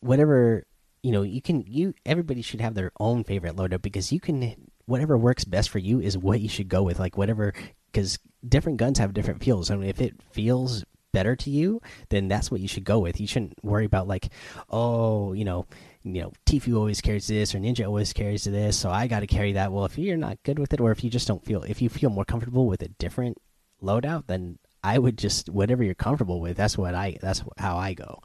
whatever, 0.00 0.64
you 1.02 1.12
know, 1.12 1.22
you 1.22 1.40
can, 1.40 1.64
you, 1.66 1.94
everybody 2.04 2.42
should 2.42 2.60
have 2.60 2.74
their 2.74 2.90
own 2.98 3.24
favorite 3.24 3.56
loadout 3.56 3.82
because 3.82 4.12
you 4.12 4.20
can, 4.20 4.70
whatever 4.86 5.16
works 5.16 5.44
best 5.44 5.70
for 5.70 5.78
you 5.78 6.00
is 6.00 6.18
what 6.18 6.40
you 6.40 6.48
should 6.48 6.68
go 6.68 6.82
with. 6.82 6.98
Like, 6.98 7.16
whatever, 7.16 7.52
because 7.92 8.18
different 8.46 8.78
guns 8.78 8.98
have 8.98 9.14
different 9.14 9.42
feels. 9.42 9.70
I 9.70 9.76
mean, 9.76 9.88
if 9.88 10.00
it 10.00 10.14
feels 10.32 10.84
better 11.12 11.36
to 11.36 11.50
you, 11.50 11.80
then 12.10 12.28
that's 12.28 12.50
what 12.50 12.60
you 12.60 12.68
should 12.68 12.84
go 12.84 12.98
with. 12.98 13.20
You 13.20 13.26
shouldn't 13.26 13.54
worry 13.62 13.84
about 13.84 14.08
like, 14.08 14.28
oh, 14.70 15.32
you 15.32 15.44
know, 15.44 15.66
you 16.02 16.22
know, 16.22 16.32
Tfue 16.46 16.76
always 16.76 17.00
carries 17.00 17.26
this 17.26 17.54
or 17.54 17.58
Ninja 17.58 17.86
always 17.86 18.12
carries 18.12 18.44
this, 18.44 18.78
so 18.78 18.90
I 18.90 19.06
got 19.06 19.20
to 19.20 19.26
carry 19.26 19.52
that. 19.52 19.72
Well, 19.72 19.84
if 19.84 19.98
you're 19.98 20.16
not 20.16 20.42
good 20.42 20.58
with 20.58 20.72
it, 20.72 20.80
or 20.80 20.90
if 20.90 21.04
you 21.04 21.10
just 21.10 21.28
don't 21.28 21.44
feel, 21.44 21.62
if 21.62 21.80
you 21.80 21.88
feel 21.88 22.10
more 22.10 22.24
comfortable 22.24 22.66
with 22.66 22.82
a 22.82 22.88
different 22.88 23.38
loadout, 23.82 24.26
then 24.26 24.58
I 24.82 24.98
would 24.98 25.18
just 25.18 25.48
whatever 25.48 25.82
you're 25.82 25.94
comfortable 25.94 26.40
with. 26.40 26.56
That's 26.56 26.78
what 26.78 26.94
I. 26.94 27.18
That's 27.20 27.42
how 27.56 27.76
I 27.76 27.94
go. 27.94 28.20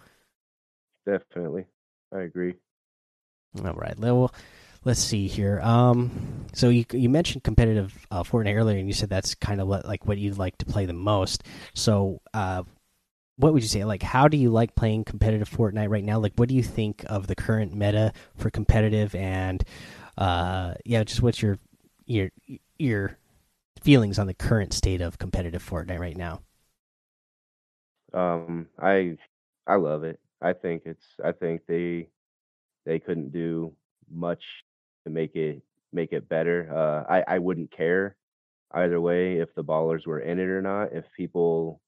Definitely, 1.06 1.66
I 2.14 2.22
agree. 2.22 2.56
All 3.64 3.74
right, 3.74 3.98
well, 4.00 4.34
let's 4.86 5.00
see 5.00 5.28
here. 5.28 5.60
Um, 5.62 6.46
so 6.54 6.70
you 6.70 6.86
you 6.92 7.10
mentioned 7.10 7.44
competitive 7.44 8.06
uh, 8.12 8.24
Fortnite 8.24 8.56
earlier, 8.56 8.78
and 8.78 8.88
you 8.88 8.94
said 8.94 9.10
that's 9.10 9.36
kind 9.36 9.62
of 9.62 9.68
what, 9.68 9.86
like 9.86 10.08
what 10.08 10.18
you'd 10.18 10.38
like 10.38 10.58
to 10.60 10.66
play 10.66 10.86
the 10.86 10.94
most. 10.94 11.44
So, 11.74 12.22
uh, 12.34 12.64
what 13.38 13.54
would 13.54 13.64
you 13.64 13.70
say? 13.70 13.84
Like, 13.84 14.04
how 14.04 14.28
do 14.28 14.38
you 14.38 14.50
like 14.50 14.76
playing 14.76 15.06
competitive 15.06 15.50
Fortnite 15.50 15.90
right 15.90 16.04
now? 16.04 16.20
Like, 16.20 16.34
what 16.36 16.50
do 16.50 16.56
you 16.56 16.64
think 16.64 17.04
of 17.08 17.28
the 17.28 17.36
current 17.36 17.74
meta 17.74 18.14
for 18.36 18.50
competitive? 18.50 19.16
And 19.16 19.64
uh, 20.18 20.76
yeah, 20.86 21.04
just 21.04 21.22
what's 21.22 21.42
your 21.42 21.58
your 22.06 22.30
your 22.78 23.18
feelings 23.84 24.18
on 24.18 24.28
the 24.28 24.34
current 24.34 24.74
state 24.74 25.02
of 25.02 25.18
competitive 25.18 25.64
Fortnite 25.68 26.00
right 26.00 26.18
now? 26.18 26.42
Um, 28.14 28.68
I 28.80 29.18
I 29.68 29.76
love 29.76 30.04
it. 30.04 30.20
I 30.42 30.54
think 30.54 30.84
it's 30.86 31.06
I 31.24 31.32
think 31.32 31.62
they 31.68 32.10
they 32.86 33.00
couldn't 33.00 33.32
do 33.32 33.74
much 34.12 34.44
to 35.06 35.12
make 35.12 35.36
it 35.36 35.62
make 35.92 36.14
it 36.14 36.30
better. 36.30 36.70
Uh, 36.74 37.12
I 37.12 37.36
I 37.36 37.40
wouldn't 37.40 37.72
care 37.72 38.16
either 38.72 39.00
way 39.00 39.38
if 39.38 39.54
the 39.56 39.64
ballers 39.64 40.06
were 40.06 40.20
in 40.20 40.40
it 40.40 40.48
or 40.48 40.62
not. 40.62 40.94
If 40.94 41.06
people 41.16 41.82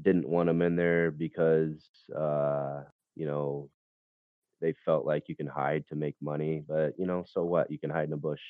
didn't 0.00 0.28
want 0.28 0.48
them 0.48 0.62
in 0.62 0.76
there 0.76 1.10
because 1.10 1.84
uh, 2.16 2.82
you 3.14 3.26
know 3.26 3.70
they 4.60 4.74
felt 4.84 5.04
like 5.04 5.24
you 5.28 5.36
can 5.36 5.46
hide 5.46 5.84
to 5.88 5.96
make 5.96 6.16
money, 6.20 6.62
but 6.66 6.94
you 6.98 7.06
know, 7.06 7.24
so 7.26 7.44
what? 7.44 7.70
You 7.70 7.78
can 7.78 7.90
hide 7.90 8.08
in 8.08 8.12
a 8.12 8.16
bush 8.16 8.40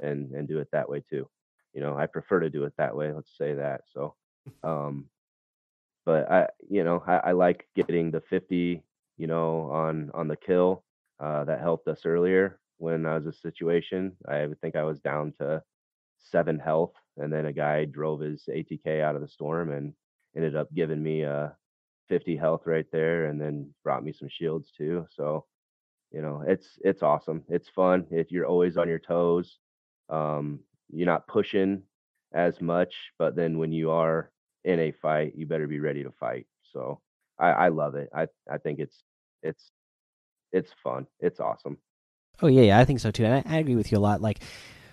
and 0.00 0.32
and 0.32 0.48
do 0.48 0.58
it 0.58 0.68
that 0.72 0.88
way 0.88 1.02
too. 1.10 1.28
You 1.74 1.80
know, 1.80 1.96
I 1.96 2.06
prefer 2.06 2.40
to 2.40 2.50
do 2.50 2.64
it 2.64 2.74
that 2.78 2.94
way. 2.94 3.12
Let's 3.12 3.36
say 3.36 3.54
that. 3.54 3.82
So, 3.92 4.14
um, 4.62 5.06
but 6.04 6.30
I, 6.30 6.48
you 6.68 6.84
know, 6.84 7.02
I, 7.06 7.16
I 7.16 7.32
like 7.32 7.68
getting 7.74 8.10
the 8.10 8.20
50, 8.20 8.82
you 9.18 9.26
know, 9.26 9.70
on 9.70 10.10
on 10.14 10.28
the 10.28 10.36
kill. 10.36 10.84
Uh, 11.20 11.44
that 11.44 11.60
helped 11.60 11.86
us 11.86 12.04
earlier 12.04 12.58
when 12.78 13.06
I 13.06 13.16
was 13.16 13.26
a 13.26 13.32
situation. 13.32 14.12
I 14.28 14.48
think 14.60 14.74
I 14.74 14.82
was 14.82 14.98
down 14.98 15.32
to 15.38 15.62
seven 16.18 16.58
health, 16.58 16.94
and 17.16 17.32
then 17.32 17.46
a 17.46 17.52
guy 17.52 17.84
drove 17.84 18.20
his 18.20 18.44
ATK 18.48 19.02
out 19.02 19.14
of 19.14 19.22
the 19.22 19.28
storm 19.28 19.70
and 19.70 19.92
ended 20.36 20.56
up 20.56 20.72
giving 20.74 21.00
me 21.02 21.22
a 21.22 21.54
50 22.08 22.36
health 22.36 22.62
right 22.66 22.86
there, 22.90 23.26
and 23.26 23.40
then 23.40 23.72
brought 23.84 24.02
me 24.04 24.12
some 24.12 24.28
shields 24.28 24.72
too. 24.76 25.06
So 25.10 25.44
you 26.12 26.20
know, 26.20 26.44
it's 26.46 26.78
it's 26.84 27.02
awesome. 27.02 27.42
It's 27.48 27.68
fun. 27.68 28.06
If 28.10 28.30
you're 28.30 28.46
always 28.46 28.76
on 28.76 28.88
your 28.88 28.98
toes, 28.98 29.58
um, 30.10 30.60
you're 30.92 31.06
not 31.06 31.26
pushing 31.26 31.82
as 32.34 32.60
much, 32.60 32.94
but 33.18 33.34
then 33.36 33.58
when 33.58 33.72
you 33.72 33.90
are 33.90 34.30
in 34.64 34.78
a 34.78 34.92
fight, 34.92 35.32
you 35.36 35.46
better 35.46 35.66
be 35.66 35.80
ready 35.80 36.02
to 36.02 36.12
fight. 36.12 36.46
So 36.72 37.00
I, 37.38 37.50
I 37.50 37.68
love 37.68 37.94
it. 37.94 38.08
I 38.14 38.26
I 38.50 38.58
think 38.58 38.78
it's 38.78 39.02
it's 39.42 39.70
it's 40.52 40.72
fun. 40.82 41.06
It's 41.20 41.40
awesome. 41.40 41.78
Oh 42.40 42.46
yeah, 42.46 42.62
yeah, 42.62 42.78
I 42.78 42.84
think 42.84 43.00
so 43.00 43.10
too, 43.10 43.24
and 43.24 43.34
I, 43.34 43.56
I 43.56 43.58
agree 43.58 43.76
with 43.76 43.92
you 43.92 43.98
a 43.98 44.00
lot. 44.00 44.20
Like 44.20 44.40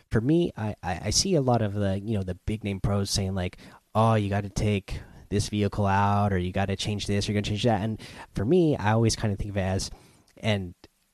for 0.10 0.22
me, 0.22 0.52
I, 0.58 0.76
I 0.84 1.02
I 1.06 1.10
see 1.12 1.36
a 1.36 1.42
lot 1.42 1.62
of 1.62 1.74
the 1.74 2.00
you 2.00 2.18
know 2.18 2.24
the 2.24 2.38
big 2.46 2.64
name 2.64 2.80
pros 2.80 3.10
saying 3.10 3.36
like, 3.36 3.58
oh, 3.96 4.16
you 4.16 4.30
got 4.30 4.44
to 4.44 4.50
take 4.50 5.02
this 5.30 5.50
vehicle 5.50 5.86
out, 5.86 6.34
or 6.34 6.38
you 6.38 6.52
got 6.52 6.68
to 6.68 6.76
change 6.76 7.08
this, 7.08 7.28
or 7.28 7.32
you're 7.32 7.42
gonna 7.42 7.50
change 7.50 7.64
that. 7.64 7.82
And 7.82 8.00
for 8.34 8.46
me, 8.46 8.76
I 8.76 8.94
always 8.94 9.16
kind 9.16 9.32
of 9.32 9.40
think 9.40 9.52
of 9.52 9.58
it 9.58 9.62
as, 9.62 9.92
and 10.38 10.74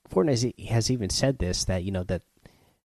Fortnite 0.10 0.68
has 0.68 0.90
even 0.90 1.10
said 1.10 1.40
this 1.40 1.66
that 1.66 1.84
you 1.84 1.92
know 1.92 2.04
that 2.04 2.22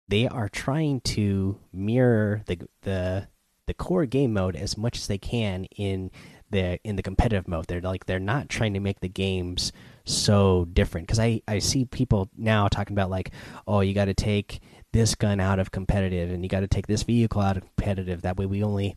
they 0.07 0.27
are 0.27 0.49
trying 0.49 1.01
to 1.01 1.59
mirror 1.73 2.41
the 2.45 2.59
the 2.81 3.27
the 3.67 3.73
core 3.73 4.05
game 4.05 4.33
mode 4.33 4.55
as 4.55 4.77
much 4.77 4.97
as 4.97 5.07
they 5.07 5.17
can 5.17 5.65
in 5.75 6.09
the 6.49 6.79
in 6.83 6.95
the 6.95 7.03
competitive 7.03 7.47
mode. 7.47 7.67
They're 7.67 7.81
like 7.81 8.05
they're 8.05 8.19
not 8.19 8.49
trying 8.49 8.73
to 8.73 8.79
make 8.79 9.01
the 9.01 9.09
games 9.09 9.71
so 10.05 10.65
different 10.71 11.07
because 11.07 11.19
I 11.19 11.41
I 11.47 11.59
see 11.59 11.85
people 11.85 12.29
now 12.37 12.67
talking 12.67 12.95
about 12.95 13.09
like 13.09 13.31
oh 13.67 13.81
you 13.81 13.93
got 13.93 14.05
to 14.05 14.13
take 14.13 14.61
this 14.93 15.15
gun 15.15 15.39
out 15.39 15.59
of 15.59 15.71
competitive 15.71 16.31
and 16.31 16.43
you 16.43 16.49
got 16.49 16.61
to 16.61 16.67
take 16.67 16.87
this 16.87 17.03
vehicle 17.03 17.41
out 17.41 17.57
of 17.57 17.63
competitive. 17.63 18.21
That 18.21 18.37
way 18.37 18.45
we 18.45 18.63
only 18.63 18.95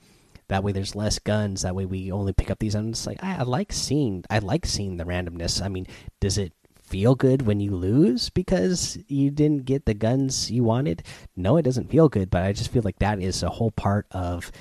that 0.49 0.65
way 0.65 0.73
there's 0.73 0.95
less 0.95 1.19
guns. 1.19 1.63
That 1.63 1.75
way 1.75 1.87
we 1.87 2.13
only 2.13 2.33
pick 2.33 2.51
up 2.51 2.59
these. 2.59 2.75
And 2.75 2.91
it's 2.91 3.07
like 3.07 3.23
I, 3.23 3.39
I 3.39 3.43
like 3.43 3.73
seeing 3.73 4.25
I 4.31 4.39
like 4.39 4.67
seeing 4.67 4.97
the 4.97 5.05
randomness. 5.05 5.63
I 5.63 5.69
mean, 5.69 5.87
does 6.21 6.39
it 6.39 6.53
feel 6.91 7.15
good 7.15 7.43
when 7.43 7.61
you 7.61 7.75
lose 7.75 8.29
because 8.29 8.99
you 9.07 9.31
didn't 9.31 9.65
get 9.65 9.87
the 9.87 9.95
guns 9.95 10.51
you 10.51 10.65
wanted? 10.65 11.03
No, 11.37 11.57
it 11.57 11.63
doesn't 11.63 11.91
feel 11.91 12.09
good, 12.09 12.31
but 12.31 12.43
I 12.43 12.53
just 12.53 12.73
feel 12.73 12.83
like 12.85 12.99
that 12.99 13.21
is 13.23 13.43
a 13.43 13.49
whole 13.49 13.71
part 13.71 14.07
of, 14.11 14.53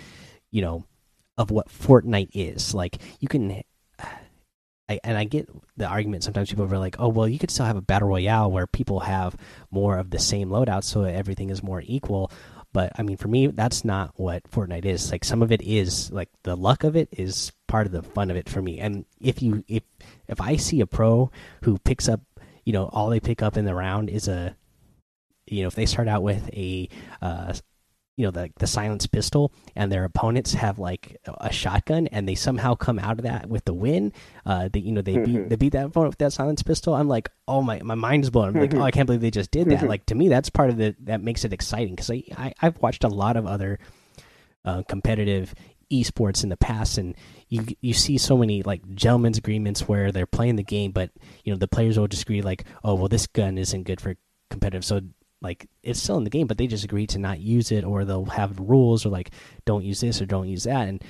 you 0.52 0.62
know, 0.62 0.86
of 1.38 1.52
what 1.52 1.70
Fortnite 1.70 2.30
is. 2.34 2.74
Like 2.74 3.00
you 3.20 3.28
can 3.28 3.63
I, 4.89 5.00
and 5.04 5.18
I 5.18 5.24
get 5.24 5.48
the 5.78 5.86
argument 5.86 6.24
sometimes 6.24 6.50
people 6.50 6.65
are 6.65 6.80
like, 6.80 6.96
oh, 6.98 7.10
well, 7.10 7.28
you 7.28 7.38
could 7.38 7.52
still 7.52 7.68
have 7.68 7.78
a 7.78 7.82
battle 7.82 8.08
royale 8.08 8.52
where 8.52 8.65
people 8.65 9.02
have 9.02 9.36
more 9.70 9.98
of 9.98 10.10
the 10.10 10.18
same 10.18 10.50
loadout, 10.50 10.84
so 10.84 11.04
everything 11.04 11.52
is 11.52 11.62
more 11.62 11.84
equal. 11.86 12.32
But 12.74 12.92
I 12.98 13.04
mean, 13.04 13.18
for 13.18 13.28
me, 13.28 13.48
that's 13.48 13.86
not 13.86 14.12
what 14.15 14.50
Fortnite 14.50 14.86
is. 14.86 15.12
Like 15.12 15.24
some 15.24 15.44
of 15.44 15.52
it 15.52 15.62
is 15.62 16.12
like 16.12 16.30
the 16.44 16.56
luck 16.56 16.84
of 16.84 16.96
it 16.96 17.10
is 17.12 17.52
part 17.68 17.86
of 17.86 17.94
the 17.94 18.04
fun 18.04 18.32
of 18.32 18.38
it 18.38 18.50
for 18.50 18.62
me. 18.62 18.80
And 18.80 19.06
if 19.22 19.42
you 19.42 19.63
if 19.68 19.84
if 20.30 20.39
I 20.39 20.56
see 20.56 20.82
a 20.82 20.88
pro 20.88 21.32
who 21.63 21.78
picks 21.80 22.08
up, 22.08 22.22
you 22.65 22.74
know, 22.74 22.86
all 22.94 23.10
they 23.10 23.20
pick 23.20 23.42
up 23.42 23.58
in 23.58 23.65
the 23.65 23.76
round 23.76 24.10
is 24.10 24.28
a, 24.28 24.56
you 25.48 25.63
know, 25.63 25.68
if 25.68 25.76
they 25.76 25.86
start 25.86 26.08
out 26.08 26.24
with 26.24 26.50
a 26.54 26.88
uh, 27.22 27.54
you 28.20 28.26
know 28.26 28.32
the 28.32 28.52
the 28.60 28.68
silence 28.68 29.08
pistol 29.08 29.54
and 29.78 29.89
their 29.89 30.04
opponents 30.04 30.54
have 30.54 30.78
like 30.78 31.15
a 31.39 31.54
shotgun 31.54 32.06
and 32.08 32.28
they 32.28 32.36
somehow 32.36 32.76
come 32.76 33.00
out 33.00 33.18
of 33.18 33.24
that 33.24 33.48
with 33.48 33.63
the 33.63 33.74
win 33.74 34.12
uh 34.46 34.68
they 34.74 34.82
you 34.82 34.92
know 34.92 35.02
they 35.02 35.18
beat 35.20 35.48
they 35.48 35.56
beat 35.56 35.72
that 35.72 35.86
opponent 35.86 36.12
with 36.12 36.18
that 36.18 36.34
silence 36.34 36.62
pistol 36.62 36.94
i'm 36.94 37.08
like 37.08 37.30
oh 37.48 37.62
my 37.62 37.80
my 37.82 37.96
mind's 37.96 38.30
blown. 38.30 38.50
I'm 38.50 38.62
like 38.62 38.74
oh 38.76 38.82
i 38.82 38.92
can't 38.92 39.06
believe 39.06 39.22
they 39.22 39.32
just 39.32 39.52
did 39.52 39.70
that. 39.70 39.88
Like 39.88 40.06
to 40.08 40.15
me 40.15 40.28
that's 40.28 40.50
part 40.50 40.70
of 40.70 40.76
the 40.76 40.98
that 41.06 41.22
makes 41.24 41.46
it 41.46 41.54
exciting 41.54 41.96
because 41.96 42.12
I, 42.12 42.24
I 42.38 42.54
i've 42.62 42.82
watched 42.82 43.06
a 43.06 43.08
lot 43.08 43.38
of 43.38 43.48
other 43.48 43.80
uh, 44.65 44.84
competitive 44.89 45.56
esports 45.91 46.43
in 46.43 46.49
the 46.49 46.58
past 46.58 46.97
and 46.97 47.15
you 47.47 47.65
you 47.82 47.93
see 47.93 48.17
so 48.17 48.38
many 48.38 48.62
like 48.63 48.82
gentlemen's 48.93 49.38
agreements 49.38 49.88
where 49.88 50.12
they're 50.12 50.25
playing 50.28 50.56
the 50.56 50.63
game 50.63 50.91
but 50.91 51.10
you 51.43 51.52
know 51.52 51.58
the 51.58 51.67
players 51.67 51.97
will 51.97 52.08
just 52.08 52.23
agree 52.23 52.41
like 52.41 52.63
oh 52.84 52.93
well 52.93 53.08
this 53.08 53.25
gun 53.28 53.58
isn't 53.58 53.84
good 53.84 53.99
for 53.99 54.15
competitive 54.49 54.86
so 54.86 55.02
like 55.41 55.67
it's 55.84 56.02
still 56.02 56.17
in 56.17 56.23
the 56.23 56.30
game, 56.30 56.47
but 56.47 56.58
they 56.58 56.67
just 56.67 56.84
agree 56.84 57.08
to 57.08 57.19
not 57.19 57.39
use 57.39 57.71
it, 57.71 57.84
or 57.84 58.04
they'll 58.04 58.25
have 58.25 58.60
rules 58.60 59.06
or 59.06 59.10
like 59.10 59.32
don't 59.65 59.86
use 59.86 60.02
this 60.02 60.21
or 60.21 60.25
don't 60.25 60.49
use 60.49 60.63
that, 60.63 60.88
and 60.88 61.04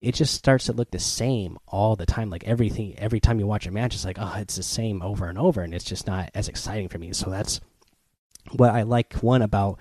it 0.00 0.14
just 0.14 0.34
starts 0.34 0.66
to 0.66 0.72
look 0.72 0.90
the 0.90 0.98
same 0.98 1.58
all 1.66 1.96
the 1.96 2.06
time. 2.06 2.28
Like 2.28 2.44
everything, 2.44 2.94
every 2.98 3.20
time 3.20 3.38
you 3.38 3.46
watch 3.46 3.66
a 3.66 3.70
match, 3.70 3.94
it's 3.94 4.04
like 4.04 4.18
oh, 4.20 4.34
it's 4.38 4.56
the 4.56 4.62
same 4.62 5.02
over 5.02 5.28
and 5.28 5.38
over, 5.38 5.62
and 5.62 5.74
it's 5.74 5.84
just 5.84 6.06
not 6.06 6.30
as 6.34 6.48
exciting 6.48 6.88
for 6.88 6.98
me. 6.98 7.12
So 7.12 7.30
that's 7.30 7.60
what 8.52 8.70
I 8.70 8.82
like 8.82 9.14
one 9.14 9.40
about 9.40 9.78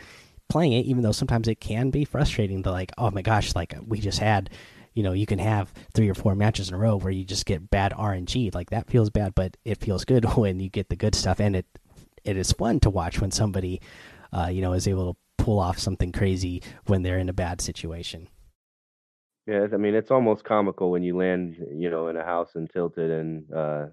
playing 0.54 0.74
it, 0.74 0.86
even 0.86 1.02
though 1.02 1.12
sometimes 1.12 1.48
it 1.48 1.60
can 1.60 1.90
be 1.90 2.06
frustrating. 2.06 2.64
To 2.64 2.72
like 2.72 2.92
oh 2.98 3.12
my 3.12 3.22
gosh, 3.22 3.56
like 3.56 3.76
we 3.86 4.00
just 4.00 4.20
had. 4.20 4.50
You 4.96 5.02
know, 5.02 5.14
you 5.14 5.26
can 5.26 5.40
have 5.40 5.74
three 5.96 6.08
or 6.08 6.14
four 6.14 6.36
matches 6.36 6.70
in 6.70 6.76
a 6.76 6.78
row 6.78 6.98
where 6.98 7.12
you 7.12 7.26
just 7.26 7.48
get 7.48 7.72
bad 7.72 7.94
RNG. 7.94 8.54
Like 8.54 8.70
that 8.70 8.88
feels 8.92 9.10
bad, 9.10 9.34
but 9.34 9.58
it 9.66 9.80
feels 9.80 10.06
good 10.06 10.24
when 10.38 10.60
you 10.60 10.70
get 10.70 10.90
the 10.90 10.96
good 10.96 11.16
stuff, 11.16 11.40
and 11.40 11.56
it 11.56 11.66
it 12.24 12.38
is 12.38 12.52
fun 12.52 12.80
to 12.82 12.92
watch 12.92 13.20
when 13.20 13.32
somebody, 13.32 13.82
uh, 14.32 14.50
you 14.52 14.62
know, 14.62 14.74
is 14.74 14.88
able 14.88 15.14
to 15.14 15.20
pull 15.44 15.58
off 15.58 15.80
something 15.80 16.12
crazy 16.12 16.62
when 16.86 17.02
they're 17.02 17.18
in 17.18 17.28
a 17.28 17.34
bad 17.34 17.60
situation. 17.60 18.28
Yeah, 19.48 19.66
I 19.74 19.78
mean, 19.78 19.96
it's 19.96 20.12
almost 20.12 20.44
comical 20.46 20.92
when 20.92 21.02
you 21.02 21.18
land, 21.18 21.56
you 21.74 21.90
know, 21.90 22.08
in 22.10 22.16
a 22.16 22.24
house 22.24 22.52
and 22.54 22.70
tilted, 22.70 23.10
and 23.10 23.52
uh, 23.52 23.86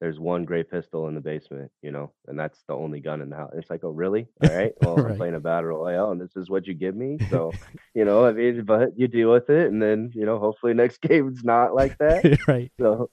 there's 0.00 0.18
one 0.18 0.44
gray 0.44 0.62
pistol 0.62 1.08
in 1.08 1.14
the 1.14 1.20
basement, 1.20 1.70
you 1.82 1.90
know, 1.90 2.12
and 2.26 2.38
that's 2.38 2.62
the 2.68 2.74
only 2.74 3.00
gun 3.00 3.22
in 3.22 3.30
the 3.30 3.36
house. 3.36 3.52
It's 3.54 3.70
like, 3.70 3.82
oh, 3.82 3.90
really? 3.90 4.28
All 4.42 4.54
right. 4.54 4.72
Well, 4.82 4.96
right. 4.96 5.12
I'm 5.12 5.16
playing 5.16 5.34
a 5.34 5.40
battle 5.40 5.70
royale, 5.70 6.10
and 6.10 6.20
this 6.20 6.36
is 6.36 6.50
what 6.50 6.66
you 6.66 6.74
give 6.74 6.94
me. 6.94 7.18
So, 7.30 7.52
you 7.94 8.04
know, 8.04 8.24
I 8.24 8.32
mean, 8.32 8.64
but 8.64 8.98
you 8.98 9.08
deal 9.08 9.32
with 9.32 9.48
it, 9.50 9.68
and 9.68 9.82
then, 9.82 10.12
you 10.14 10.26
know, 10.26 10.38
hopefully 10.38 10.74
next 10.74 11.00
game's 11.02 11.42
not 11.44 11.74
like 11.74 11.96
that. 11.98 12.38
right. 12.46 12.70
So, 12.78 13.10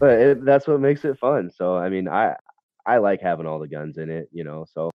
but 0.00 0.10
it, 0.10 0.44
that's 0.44 0.66
what 0.66 0.80
makes 0.80 1.04
it 1.04 1.18
fun. 1.18 1.50
So, 1.54 1.76
I 1.76 1.90
mean, 1.90 2.08
I 2.08 2.36
I 2.86 2.98
like 2.98 3.20
having 3.20 3.46
all 3.46 3.58
the 3.58 3.68
guns 3.68 3.98
in 3.98 4.10
it, 4.10 4.28
you 4.32 4.44
know. 4.44 4.64
So, 4.72 4.90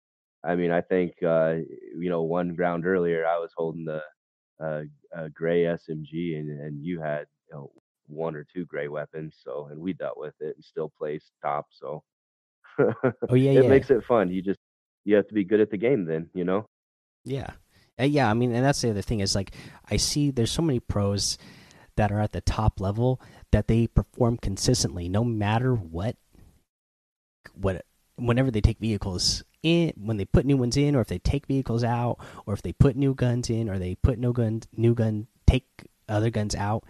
I 0.44 0.54
mean, 0.54 0.70
I 0.70 0.80
think 0.82 1.14
uh, 1.22 1.56
you 1.98 2.10
know, 2.10 2.22
one 2.22 2.54
round 2.54 2.86
earlier, 2.86 3.26
I 3.26 3.38
was 3.38 3.50
holding 3.56 3.84
the 3.84 4.02
uh, 4.60 5.28
gray 5.34 5.62
SMG, 5.62 6.38
and 6.38 6.48
and 6.60 6.84
you 6.84 7.00
had 7.00 7.26
you 7.50 7.54
know 7.56 7.72
one 8.08 8.34
or 8.34 8.44
two 8.44 8.64
gray 8.66 8.88
weapons. 8.88 9.36
So, 9.42 9.68
and 9.70 9.80
we 9.80 9.92
dealt 9.92 10.18
with 10.18 10.34
it 10.40 10.56
and 10.56 10.64
still 10.64 10.92
placed 10.98 11.32
top. 11.42 11.66
So, 11.70 12.02
oh 12.78 13.34
yeah, 13.34 13.50
it 13.52 13.64
yeah. 13.64 13.68
makes 13.68 13.90
it 13.90 14.04
fun. 14.04 14.30
You 14.30 14.42
just 14.42 14.60
you 15.04 15.16
have 15.16 15.28
to 15.28 15.34
be 15.34 15.44
good 15.44 15.60
at 15.60 15.70
the 15.70 15.76
game, 15.76 16.04
then 16.04 16.28
you 16.34 16.44
know. 16.44 16.66
Yeah, 17.24 17.50
uh, 18.00 18.04
yeah. 18.04 18.30
I 18.30 18.34
mean, 18.34 18.54
and 18.54 18.64
that's 18.64 18.80
the 18.80 18.90
other 18.90 19.02
thing 19.02 19.20
is 19.20 19.34
like 19.34 19.52
I 19.90 19.96
see 19.96 20.30
there's 20.30 20.52
so 20.52 20.62
many 20.62 20.80
pros 20.80 21.38
that 21.96 22.12
are 22.12 22.20
at 22.20 22.32
the 22.32 22.40
top 22.40 22.80
level 22.80 23.20
that 23.50 23.66
they 23.66 23.86
perform 23.86 24.38
consistently, 24.38 25.08
no 25.08 25.24
matter 25.24 25.74
what 25.74 26.16
what 27.54 27.84
whenever 28.16 28.50
they 28.50 28.60
take 28.60 28.78
vehicles 28.78 29.42
in 29.62 29.92
when 29.96 30.16
they 30.16 30.24
put 30.24 30.46
new 30.46 30.56
ones 30.56 30.76
in 30.76 30.94
or 30.94 31.00
if 31.00 31.08
they 31.08 31.18
take 31.18 31.46
vehicles 31.46 31.82
out 31.82 32.18
or 32.46 32.54
if 32.54 32.62
they 32.62 32.72
put 32.72 32.96
new 32.96 33.14
guns 33.14 33.50
in 33.50 33.68
or 33.68 33.78
they 33.78 33.94
put 33.96 34.18
no 34.18 34.32
gun 34.32 34.62
new 34.76 34.94
gun 34.94 35.26
take 35.46 35.66
other 36.08 36.30
guns 36.30 36.54
out. 36.54 36.84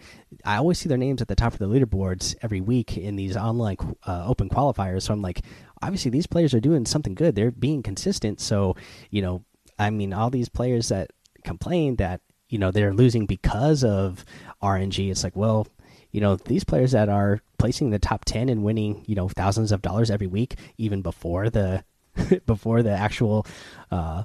I 0.45 0.57
always 0.57 0.79
see 0.79 0.89
their 0.89 0.97
names 0.97 1.21
at 1.21 1.27
the 1.27 1.35
top 1.35 1.53
of 1.53 1.59
the 1.59 1.67
leaderboards 1.67 2.35
every 2.41 2.61
week 2.61 2.97
in 2.97 3.15
these 3.15 3.35
online 3.35 3.77
uh, 4.07 4.25
open 4.25 4.49
qualifiers. 4.49 5.03
So 5.03 5.13
i'm 5.13 5.21
like 5.21 5.41
obviously 5.81 6.11
these 6.11 6.27
players 6.27 6.53
are 6.53 6.59
doing 6.59 6.85
something 6.85 7.15
good. 7.15 7.35
They're 7.35 7.51
being 7.51 7.83
consistent. 7.83 8.39
So 8.39 8.75
you 9.09 9.21
know 9.21 9.43
i 9.79 9.89
mean 9.89 10.13
all 10.13 10.29
these 10.29 10.49
players 10.49 10.89
that 10.89 11.11
complain 11.43 11.95
that 11.95 12.21
you 12.49 12.59
know 12.59 12.69
they're 12.69 12.93
losing 12.93 13.25
because 13.25 13.83
of 13.83 14.25
rng 14.61 15.09
it's 15.09 15.23
like 15.23 15.35
well 15.35 15.67
you 16.11 16.19
know 16.19 16.35
these 16.35 16.63
players 16.63 16.91
that 16.91 17.09
are 17.09 17.39
placing 17.57 17.89
the 17.89 17.99
top 17.99 18.25
10 18.25 18.49
and 18.49 18.63
winning 18.63 19.03
you 19.07 19.15
know 19.15 19.29
thousands 19.29 19.71
of 19.71 19.81
dollars 19.81 20.11
every 20.11 20.27
week 20.27 20.55
even 20.77 21.01
before 21.01 21.49
the 21.49 21.83
before 22.45 22.83
the 22.83 22.91
actual 22.91 23.45
uh 23.91 24.23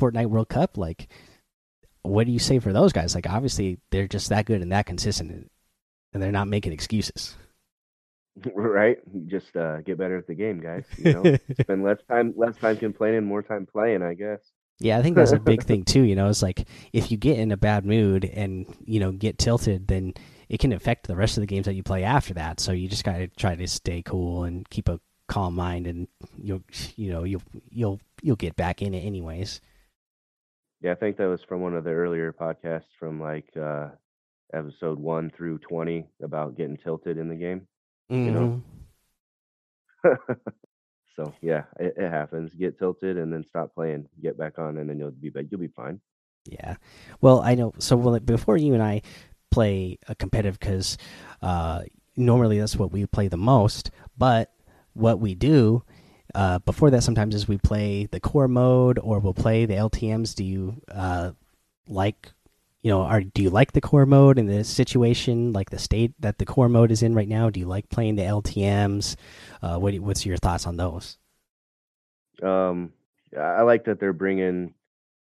Fortnite 0.00 0.26
World 0.26 0.48
Cup 0.48 0.76
like 0.76 1.08
what 2.04 2.26
do 2.26 2.32
you 2.32 2.38
say 2.38 2.58
for 2.58 2.72
those 2.72 2.92
guys 2.92 3.14
like 3.14 3.28
obviously 3.28 3.78
they're 3.90 4.08
just 4.08 4.28
that 4.28 4.46
good 4.46 4.62
and 4.62 4.72
that 4.72 4.86
consistent 4.86 5.50
and 6.12 6.22
they're 6.22 6.32
not 6.32 6.48
making 6.48 6.72
excuses 6.72 7.36
right 8.54 8.98
just 9.26 9.56
uh 9.56 9.80
get 9.82 9.98
better 9.98 10.16
at 10.16 10.26
the 10.26 10.34
game 10.34 10.60
guys 10.60 10.84
you 10.98 11.12
know 11.12 11.36
spend 11.60 11.82
less 11.82 11.98
time 12.08 12.32
less 12.36 12.56
time 12.56 12.76
complaining 12.76 13.24
more 13.24 13.42
time 13.42 13.66
playing 13.66 14.02
i 14.02 14.14
guess 14.14 14.40
yeah, 14.80 14.98
I 14.98 15.02
think 15.02 15.16
that's 15.16 15.32
a 15.32 15.38
big 15.38 15.62
thing 15.64 15.84
too. 15.84 16.02
You 16.02 16.16
know, 16.16 16.28
it's 16.28 16.42
like 16.42 16.66
if 16.92 17.10
you 17.10 17.16
get 17.16 17.38
in 17.38 17.52
a 17.52 17.56
bad 17.56 17.84
mood 17.84 18.24
and 18.24 18.66
you 18.84 19.00
know 19.00 19.12
get 19.12 19.38
tilted, 19.38 19.86
then 19.88 20.14
it 20.48 20.58
can 20.58 20.72
affect 20.72 21.06
the 21.06 21.16
rest 21.16 21.36
of 21.36 21.42
the 21.42 21.46
games 21.46 21.66
that 21.66 21.74
you 21.74 21.82
play 21.82 22.04
after 22.04 22.34
that. 22.34 22.60
So 22.60 22.72
you 22.72 22.88
just 22.88 23.04
got 23.04 23.18
to 23.18 23.28
try 23.28 23.54
to 23.54 23.66
stay 23.68 24.02
cool 24.02 24.44
and 24.44 24.68
keep 24.68 24.88
a 24.88 25.00
calm 25.28 25.54
mind, 25.54 25.86
and 25.86 26.08
you'll 26.36 26.62
you 26.96 27.12
know 27.12 27.24
you'll 27.24 27.42
you'll 27.70 28.00
you'll 28.22 28.36
get 28.36 28.56
back 28.56 28.82
in 28.82 28.94
it 28.94 29.00
anyways. 29.00 29.60
Yeah, 30.84 30.92
I 30.92 30.96
think 30.96 31.16
that 31.16 31.28
was 31.28 31.40
from 31.48 31.62
one 31.62 31.74
of 31.74 31.84
the 31.84 31.92
earlier 31.92 32.30
podcasts 32.30 32.92
from 33.00 33.18
like 33.18 33.48
uh 33.56 33.88
episode 34.52 34.98
one 34.98 35.30
through 35.34 35.56
twenty 35.60 36.06
about 36.22 36.58
getting 36.58 36.76
tilted 36.76 37.16
in 37.16 37.30
the 37.30 37.34
game. 37.34 37.66
Mm 38.12 38.16
-hmm. 38.16 38.26
You 38.26 38.32
know. 38.32 38.62
Mm-hmm. 40.04 40.32
so 41.16 41.32
yeah, 41.40 41.64
it, 41.80 41.94
it, 41.96 42.10
happens. 42.10 42.54
Get 42.54 42.78
tilted 42.78 43.16
and 43.16 43.32
then 43.32 43.44
stop 43.44 43.74
playing. 43.74 44.08
Get 44.20 44.36
back 44.36 44.58
on, 44.58 44.76
and 44.76 44.86
then 44.88 44.98
you'll 44.98 45.20
be 45.20 45.30
back. 45.30 45.46
you'll 45.50 45.68
be 45.68 45.82
fine. 45.82 46.00
Yeah. 46.44 46.76
Well, 47.22 47.40
I 47.40 47.54
know. 47.54 47.72
So 47.78 47.96
well, 47.96 48.20
before 48.20 48.58
you 48.58 48.74
and 48.74 48.82
I 48.82 49.00
play 49.50 49.98
a 50.06 50.14
competitive 50.14 50.58
because 50.58 50.98
uh, 51.40 51.84
normally 52.14 52.58
that's 52.58 52.76
what 52.76 52.92
we 52.92 53.06
play 53.06 53.28
the 53.28 53.44
most. 53.54 53.90
But 54.18 54.50
what 54.92 55.18
we 55.18 55.34
do 55.34 55.82
uh, 56.34 56.58
before 56.60 56.90
that, 56.90 57.02
sometimes 57.02 57.34
as 57.34 57.48
we 57.48 57.58
play 57.58 58.06
the 58.06 58.20
core 58.20 58.48
mode 58.48 58.98
or 58.98 59.18
we'll 59.18 59.34
play 59.34 59.66
the 59.66 59.74
LTM's. 59.74 60.34
Do 60.34 60.44
you 60.44 60.82
uh, 60.90 61.32
like, 61.88 62.32
you 62.82 62.90
know, 62.90 63.02
are 63.02 63.22
do 63.22 63.42
you 63.42 63.50
like 63.50 63.72
the 63.72 63.80
core 63.80 64.06
mode 64.06 64.38
in 64.38 64.46
the 64.46 64.64
situation, 64.64 65.52
like 65.52 65.70
the 65.70 65.78
state 65.78 66.12
that 66.20 66.38
the 66.38 66.46
core 66.46 66.68
mode 66.68 66.90
is 66.90 67.02
in 67.02 67.14
right 67.14 67.28
now? 67.28 67.50
Do 67.50 67.60
you 67.60 67.66
like 67.66 67.88
playing 67.88 68.16
the 68.16 68.22
LTM's? 68.22 69.16
Uh, 69.62 69.78
what 69.78 69.94
what's 70.00 70.26
your 70.26 70.36
thoughts 70.36 70.66
on 70.66 70.76
those? 70.76 71.18
Um, 72.42 72.92
I 73.38 73.62
like 73.62 73.84
that 73.84 74.00
they're 74.00 74.12
bringing 74.12 74.74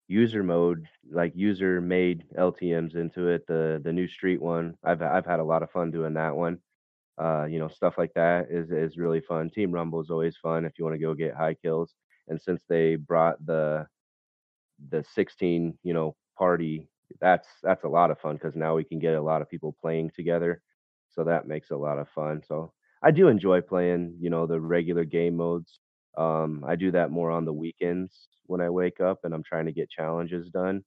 user 0.08 0.44
mode, 0.44 0.88
like 1.12 1.34
user 1.36 1.82
made 1.82 2.24
LTM's 2.38 2.96
into 2.96 3.28
it. 3.28 3.48
The 3.48 3.82
the 3.84 3.94
new 3.94 4.08
street 4.08 4.42
one, 4.42 4.78
I've 4.84 5.02
I've 5.02 5.26
had 5.26 5.40
a 5.40 5.44
lot 5.44 5.64
of 5.64 5.72
fun 5.72 5.92
doing 5.92 6.14
that 6.16 6.36
one. 6.36 6.60
Uh, 7.18 7.46
you 7.46 7.60
know, 7.60 7.68
stuff 7.70 7.96
like 7.98 8.14
that 8.16 8.48
is 8.52 8.72
is 8.72 8.98
really 8.98 9.22
fun. 9.22 9.50
Team 9.50 9.72
Rumble 9.72 10.02
is 10.02 10.10
always 10.10 10.38
fun 10.38 10.66
if 10.66 10.74
you 10.78 10.86
want 10.86 10.96
to 10.96 11.02
go 11.02 11.14
get 11.14 11.36
high 11.36 11.54
kills. 11.56 11.94
And 12.28 12.42
since 12.42 12.64
they 12.68 12.96
brought 12.96 13.44
the 13.46 13.88
the 14.90 15.04
16, 15.14 15.78
you 15.84 15.94
know, 15.94 16.16
party, 16.38 16.90
that's 17.22 17.48
that's 17.64 17.84
a 17.84 17.88
lot 17.90 18.12
of 18.12 18.20
fun 18.20 18.36
because 18.36 18.56
now 18.56 18.76
we 18.76 18.84
can 18.84 19.00
get 19.00 19.14
a 19.14 19.22
lot 19.22 19.42
of 19.42 19.50
people 19.50 19.76
playing 19.82 20.12
together. 20.16 20.62
So 21.12 21.24
that 21.24 21.48
makes 21.48 21.72
a 21.72 21.78
lot 21.78 22.00
of 22.00 22.10
fun. 22.10 22.42
So 22.46 22.74
I 23.02 23.12
do 23.12 23.28
enjoy 23.28 23.62
playing, 23.62 24.18
you 24.20 24.30
know, 24.30 24.46
the 24.46 24.60
regular 24.60 25.06
game 25.06 25.36
modes. 25.38 25.80
Um, 26.18 26.64
I 26.68 26.76
do 26.76 26.92
that 26.92 27.12
more 27.12 27.32
on 27.32 27.46
the 27.46 27.54
weekends 27.54 28.28
when 28.46 28.62
I 28.62 28.70
wake 28.70 29.00
up 29.00 29.20
and 29.24 29.34
I'm 29.34 29.44
trying 29.44 29.66
to 29.66 29.72
get 29.72 29.90
challenges 29.90 30.50
done 30.50 30.84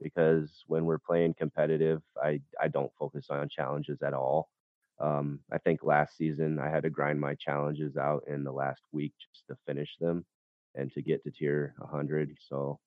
because 0.00 0.64
when 0.66 0.84
we're 0.84 0.98
playing 0.98 1.34
competitive, 1.34 2.02
I 2.22 2.40
I 2.60 2.68
don't 2.68 2.92
focus 2.98 3.26
on 3.30 3.48
challenges 3.48 4.02
at 4.02 4.14
all. 4.14 4.48
Um, 5.00 5.40
I 5.52 5.58
think 5.58 5.82
last 5.82 6.16
season 6.16 6.58
I 6.58 6.68
had 6.68 6.82
to 6.84 6.90
grind 6.90 7.20
my 7.20 7.34
challenges 7.36 7.96
out 7.96 8.24
in 8.28 8.44
the 8.44 8.52
last 8.52 8.82
week 8.92 9.12
just 9.34 9.46
to 9.48 9.56
finish 9.66 9.96
them 10.00 10.24
and 10.74 10.92
to 10.92 11.02
get 11.02 11.24
to 11.24 11.30
tier 11.30 11.74
100. 11.78 12.36
So 12.48 12.78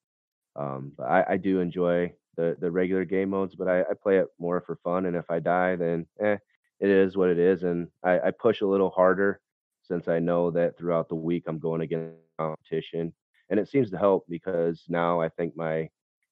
um, 0.56 0.94
but 0.98 1.06
I, 1.06 1.26
I 1.32 1.38
do 1.38 1.60
enjoy 1.60 2.14
the 2.38 2.56
the 2.60 2.72
regular 2.72 3.06
game 3.06 3.30
modes, 3.30 3.56
but 3.56 3.68
I, 3.68 3.82
I 3.82 3.94
play 4.02 4.18
it 4.20 4.28
more 4.40 4.62
for 4.62 4.78
fun. 4.84 5.06
And 5.06 5.16
if 5.16 5.30
I 5.30 5.40
die, 5.40 5.76
then 5.76 6.06
eh, 6.20 6.38
it 6.80 6.90
is 6.90 7.18
what 7.18 7.30
it 7.30 7.40
is. 7.40 7.64
And 7.64 7.88
I, 8.04 8.20
I 8.20 8.32
push 8.32 8.62
a 8.62 8.68
little 8.68 8.90
harder 8.90 9.42
since 9.84 10.08
I 10.08 10.20
know 10.20 10.52
that 10.52 10.78
throughout 10.78 11.10
the 11.10 11.16
week 11.16 11.44
I'm 11.48 11.60
going 11.60 11.82
against 11.82 12.18
competition, 12.40 13.14
and 13.50 13.60
it 13.60 13.68
seems 13.70 13.90
to 13.92 13.98
help 13.98 14.26
because 14.30 14.84
now 14.88 15.22
I 15.22 15.30
think 15.30 15.56
my 15.56 15.90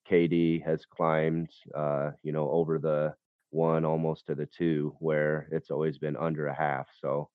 KD 0.08 0.64
has 0.64 0.84
climbed, 0.86 1.50
uh, 1.74 2.10
you 2.22 2.32
know, 2.32 2.50
over 2.50 2.78
the 2.78 3.14
one 3.52 3.84
almost 3.84 4.26
to 4.26 4.34
the 4.34 4.46
two, 4.46 4.94
where 4.98 5.48
it's 5.52 5.70
always 5.70 5.98
been 5.98 6.16
under 6.16 6.48
a 6.48 6.54
half. 6.54 6.88
So 7.00 7.28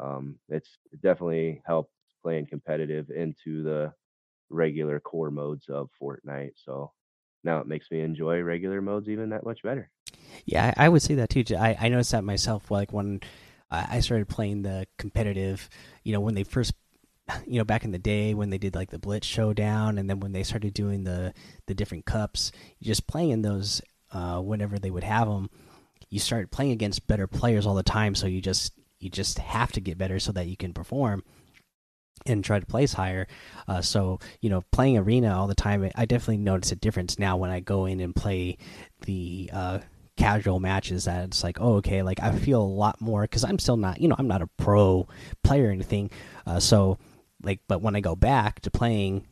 um, 0.00 0.36
it's 0.48 0.78
definitely 1.02 1.62
helped 1.64 1.92
playing 2.22 2.46
competitive 2.46 3.10
into 3.10 3.62
the 3.62 3.92
regular 4.48 4.98
core 5.00 5.30
modes 5.30 5.68
of 5.68 5.90
Fortnite. 6.00 6.52
So 6.64 6.92
now 7.44 7.60
it 7.60 7.66
makes 7.66 7.90
me 7.90 8.00
enjoy 8.00 8.40
regular 8.42 8.80
modes 8.80 9.08
even 9.08 9.30
that 9.30 9.44
much 9.44 9.62
better. 9.62 9.90
Yeah, 10.44 10.72
I, 10.76 10.88
would 10.88 11.02
say 11.02 11.14
that 11.16 11.30
too. 11.30 11.44
I, 11.56 11.76
I 11.80 11.88
noticed 11.88 12.12
that 12.12 12.24
myself. 12.24 12.70
Like 12.70 12.92
when 12.92 13.20
I 13.70 14.00
started 14.00 14.28
playing 14.28 14.62
the 14.62 14.86
competitive, 14.98 15.68
you 16.02 16.12
know, 16.12 16.20
when 16.20 16.34
they 16.34 16.44
first, 16.44 16.72
you 17.46 17.58
know, 17.58 17.64
back 17.64 17.84
in 17.84 17.92
the 17.92 17.98
day 17.98 18.34
when 18.34 18.50
they 18.50 18.58
did 18.58 18.74
like 18.74 18.90
the 18.90 18.98
Blitz 18.98 19.26
Showdown, 19.26 19.98
and 19.98 20.08
then 20.08 20.20
when 20.20 20.32
they 20.32 20.42
started 20.42 20.74
doing 20.74 21.04
the 21.04 21.32
the 21.66 21.74
different 21.74 22.04
cups, 22.04 22.52
just 22.82 23.06
playing 23.06 23.30
in 23.30 23.42
those 23.42 23.80
uh, 24.12 24.40
whenever 24.40 24.78
they 24.78 24.90
would 24.90 25.04
have 25.04 25.28
them, 25.28 25.50
you 26.08 26.18
start 26.18 26.50
playing 26.50 26.72
against 26.72 27.06
better 27.06 27.26
players 27.26 27.66
all 27.66 27.74
the 27.74 27.82
time. 27.82 28.14
So 28.14 28.26
you 28.26 28.40
just 28.40 28.72
you 28.98 29.10
just 29.10 29.38
have 29.38 29.72
to 29.72 29.80
get 29.80 29.98
better 29.98 30.18
so 30.18 30.32
that 30.32 30.46
you 30.46 30.56
can 30.56 30.72
perform 30.72 31.24
and 32.26 32.44
try 32.44 32.60
to 32.60 32.66
place 32.66 32.92
higher. 32.92 33.26
Uh, 33.66 33.80
so 33.80 34.18
you 34.40 34.50
know, 34.50 34.62
playing 34.72 34.98
arena 34.98 35.36
all 35.36 35.46
the 35.46 35.54
time, 35.54 35.88
I 35.94 36.04
definitely 36.04 36.38
notice 36.38 36.72
a 36.72 36.76
difference 36.76 37.18
now 37.18 37.36
when 37.36 37.50
I 37.50 37.60
go 37.60 37.86
in 37.86 38.00
and 38.00 38.14
play 38.14 38.58
the 39.06 39.50
uh, 39.52 39.78
casual 40.20 40.60
matches 40.60 41.04
that 41.04 41.24
it's 41.24 41.42
like 41.42 41.58
oh 41.62 41.76
okay 41.76 42.02
like 42.02 42.20
i 42.20 42.30
feel 42.30 42.60
a 42.60 42.62
lot 42.62 43.00
more 43.00 43.22
because 43.22 43.42
i'm 43.42 43.58
still 43.58 43.78
not 43.78 43.98
you 44.02 44.06
know 44.06 44.14
i'm 44.18 44.28
not 44.28 44.42
a 44.42 44.46
pro 44.58 45.08
player 45.42 45.68
or 45.68 45.70
anything 45.70 46.10
uh, 46.46 46.60
so 46.60 46.98
like 47.42 47.58
but 47.68 47.80
when 47.80 47.96
i 47.96 48.00
go 48.00 48.14
back 48.14 48.60
to 48.60 48.70
playing 48.70 49.26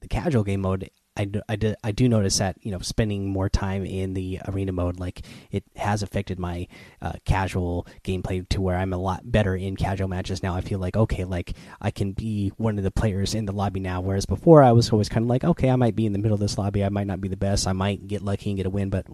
the 0.00 0.08
casual 0.08 0.42
game 0.42 0.62
mode 0.62 0.88
I 1.20 1.24
do, 1.26 1.42
I, 1.50 1.56
do, 1.56 1.74
I 1.84 1.92
do 1.92 2.08
notice 2.08 2.38
that 2.38 2.56
you 2.62 2.70
know 2.70 2.78
spending 2.78 3.28
more 3.28 3.50
time 3.50 3.84
in 3.84 4.14
the 4.14 4.40
arena 4.48 4.72
mode 4.72 4.98
like 4.98 5.20
it 5.50 5.64
has 5.76 6.02
affected 6.02 6.38
my 6.38 6.66
uh, 7.02 7.12
casual 7.26 7.86
gameplay 8.02 8.48
to 8.48 8.60
where 8.62 8.76
I'm 8.76 8.94
a 8.94 8.96
lot 8.96 9.30
better 9.30 9.54
in 9.54 9.76
casual 9.76 10.08
matches 10.08 10.42
now. 10.42 10.54
I 10.54 10.62
feel 10.62 10.78
like 10.78 10.96
okay, 10.96 11.24
like 11.24 11.52
I 11.78 11.90
can 11.90 12.12
be 12.12 12.52
one 12.56 12.78
of 12.78 12.84
the 12.84 12.90
players 12.90 13.34
in 13.34 13.44
the 13.44 13.52
lobby 13.52 13.80
now, 13.80 14.00
whereas 14.00 14.24
before 14.24 14.62
I 14.62 14.72
was 14.72 14.90
always 14.90 15.10
kind 15.10 15.24
of 15.24 15.28
like 15.28 15.44
okay, 15.44 15.68
I 15.68 15.76
might 15.76 15.94
be 15.94 16.06
in 16.06 16.14
the 16.14 16.18
middle 16.18 16.34
of 16.34 16.40
this 16.40 16.56
lobby, 16.56 16.82
I 16.82 16.88
might 16.88 17.06
not 17.06 17.20
be 17.20 17.28
the 17.28 17.36
best, 17.36 17.66
I 17.66 17.72
might 17.72 18.06
get 18.06 18.22
lucky 18.22 18.48
and 18.48 18.56
get 18.56 18.64
a 18.64 18.70
win, 18.70 18.88
but 18.88 19.04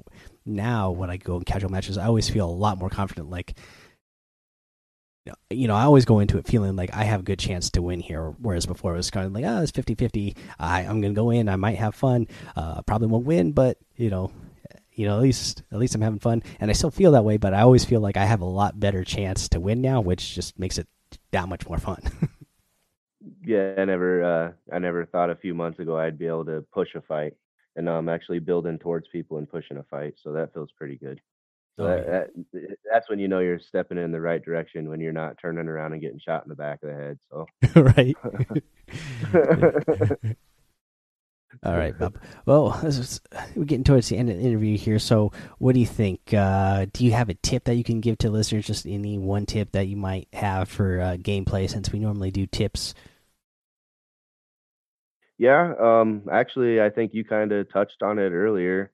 now 0.44 0.92
when 0.92 1.10
I 1.10 1.16
go 1.16 1.38
in 1.38 1.42
casual 1.42 1.72
matches, 1.72 1.98
I 1.98 2.06
always 2.06 2.30
feel 2.30 2.48
a 2.48 2.50
lot 2.50 2.78
more 2.78 2.88
confident. 2.88 3.30
Like 3.30 3.58
you 5.50 5.68
know, 5.68 5.74
I 5.74 5.82
always 5.82 6.04
go 6.04 6.18
into 6.18 6.38
it 6.38 6.46
feeling 6.46 6.76
like 6.76 6.94
I 6.94 7.04
have 7.04 7.20
a 7.20 7.22
good 7.24 7.38
chance 7.38 7.70
to 7.70 7.82
win 7.82 8.00
here. 8.00 8.34
Whereas 8.40 8.66
before 8.66 8.94
it 8.94 8.96
was 8.96 9.10
kind 9.10 9.26
of 9.26 9.32
like, 9.32 9.44
oh, 9.44 9.62
it's 9.62 9.70
50 9.70 9.94
50. 9.94 10.36
I, 10.58 10.80
I'm 10.80 11.00
going 11.00 11.14
to 11.14 11.18
go 11.18 11.30
in. 11.30 11.48
I 11.48 11.56
might 11.56 11.78
have 11.78 11.94
fun. 11.94 12.28
Uh, 12.54 12.82
probably 12.82 13.08
won't 13.08 13.26
win, 13.26 13.52
but, 13.52 13.78
you 13.96 14.10
know, 14.10 14.32
you 14.96 15.06
know, 15.06 15.16
at 15.16 15.22
least 15.22 15.62
at 15.70 15.78
least 15.78 15.94
I'm 15.94 16.00
having 16.00 16.18
fun, 16.18 16.42
and 16.58 16.70
I 16.70 16.72
still 16.72 16.90
feel 16.90 17.12
that 17.12 17.24
way. 17.24 17.36
But 17.36 17.52
I 17.54 17.60
always 17.60 17.84
feel 17.84 18.00
like 18.00 18.16
I 18.16 18.24
have 18.24 18.40
a 18.40 18.46
lot 18.46 18.80
better 18.80 19.04
chance 19.04 19.48
to 19.50 19.60
win 19.60 19.82
now, 19.82 20.00
which 20.00 20.34
just 20.34 20.58
makes 20.58 20.78
it 20.78 20.88
that 21.32 21.48
much 21.48 21.68
more 21.68 21.78
fun. 21.78 22.02
yeah, 23.44 23.74
I 23.76 23.84
never, 23.84 24.24
uh, 24.24 24.52
I 24.74 24.78
never 24.78 25.04
thought 25.04 25.30
a 25.30 25.36
few 25.36 25.54
months 25.54 25.78
ago 25.78 25.98
I'd 25.98 26.18
be 26.18 26.26
able 26.26 26.46
to 26.46 26.64
push 26.72 26.94
a 26.94 27.02
fight, 27.02 27.34
and 27.76 27.84
now 27.84 27.98
I'm 27.98 28.08
actually 28.08 28.38
building 28.38 28.78
towards 28.78 29.06
people 29.08 29.36
and 29.36 29.48
pushing 29.48 29.76
a 29.76 29.82
fight, 29.84 30.14
so 30.24 30.32
that 30.32 30.54
feels 30.54 30.70
pretty 30.76 30.96
good. 30.96 31.20
So 31.76 31.84
oh, 31.84 31.88
that, 31.88 32.06
yeah. 32.06 32.24
that, 32.52 32.76
that's 32.90 33.10
when 33.10 33.18
you 33.18 33.28
know 33.28 33.40
you're 33.40 33.58
stepping 33.58 33.98
in 33.98 34.10
the 34.10 34.20
right 34.20 34.42
direction 34.42 34.88
when 34.88 35.00
you're 35.00 35.12
not 35.12 35.36
turning 35.40 35.68
around 35.68 35.92
and 35.92 36.00
getting 36.00 36.18
shot 36.18 36.44
in 36.44 36.48
the 36.48 36.54
back 36.54 36.82
of 36.82 36.88
the 36.88 36.94
head. 36.94 37.18
So 37.30 37.46
right. 37.82 38.16
All 41.64 41.76
right, 41.76 41.98
Bob. 41.98 42.18
Well, 42.44 42.78
we're 43.54 43.64
getting 43.64 43.84
towards 43.84 44.08
the 44.08 44.16
end 44.16 44.28
of 44.30 44.36
the 44.36 44.42
interview 44.42 44.76
here. 44.76 44.98
So, 44.98 45.32
what 45.58 45.72
do 45.72 45.80
you 45.80 45.86
think? 45.86 46.34
Uh, 46.34 46.86
do 46.92 47.04
you 47.04 47.12
have 47.12 47.30
a 47.30 47.34
tip 47.34 47.64
that 47.64 47.76
you 47.76 47.84
can 47.84 48.00
give 48.00 48.18
to 48.18 48.30
listeners? 48.30 48.66
Just 48.66 48.86
any 48.86 49.16
one 49.18 49.46
tip 49.46 49.72
that 49.72 49.86
you 49.86 49.96
might 49.96 50.28
have 50.34 50.68
for 50.68 51.00
uh, 51.00 51.16
gameplay, 51.16 51.68
since 51.68 51.90
we 51.92 51.98
normally 51.98 52.30
do 52.30 52.46
tips. 52.46 52.94
Yeah, 55.38 55.72
um, 55.80 56.22
actually, 56.30 56.80
I 56.80 56.90
think 56.90 57.14
you 57.14 57.24
kind 57.24 57.52
of 57.52 57.72
touched 57.72 58.02
on 58.02 58.18
it 58.18 58.32
earlier 58.32 58.92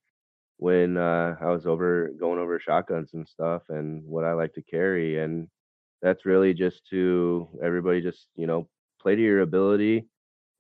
when 0.63 0.97
uh, 0.97 1.35
I 1.41 1.47
was 1.51 1.67
over 1.67 2.13
going 2.21 2.39
over 2.39 2.61
shotguns 2.61 3.15
and 3.15 3.27
stuff 3.27 3.63
and 3.69 4.05
what 4.05 4.23
I 4.25 4.33
like 4.35 4.55
to 4.55 4.63
carry. 4.63 5.19
And 5.19 5.49
that's 6.03 6.25
really 6.25 6.55
just 6.55 6.87
to 6.91 7.49
everybody 7.61 8.01
just, 8.01 8.29
you 8.37 8.47
know, 8.47 8.69
play 9.01 9.17
to 9.17 9.21
your 9.21 9.41
ability 9.41 10.07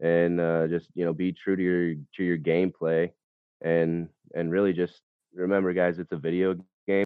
and 0.00 0.40
uh, 0.40 0.66
just, 0.66 0.88
you 0.94 1.04
know, 1.04 1.12
be 1.12 1.30
true 1.30 1.54
to 1.54 1.62
your 1.62 1.94
to 2.16 2.24
your 2.24 2.36
gameplay 2.36 3.12
and 3.60 4.08
and 4.34 4.50
really 4.50 4.72
just 4.72 5.02
remember 5.32 5.72
guys, 5.72 6.00
it's 6.00 6.10
a 6.10 6.16
video 6.16 6.56
game 6.88 7.04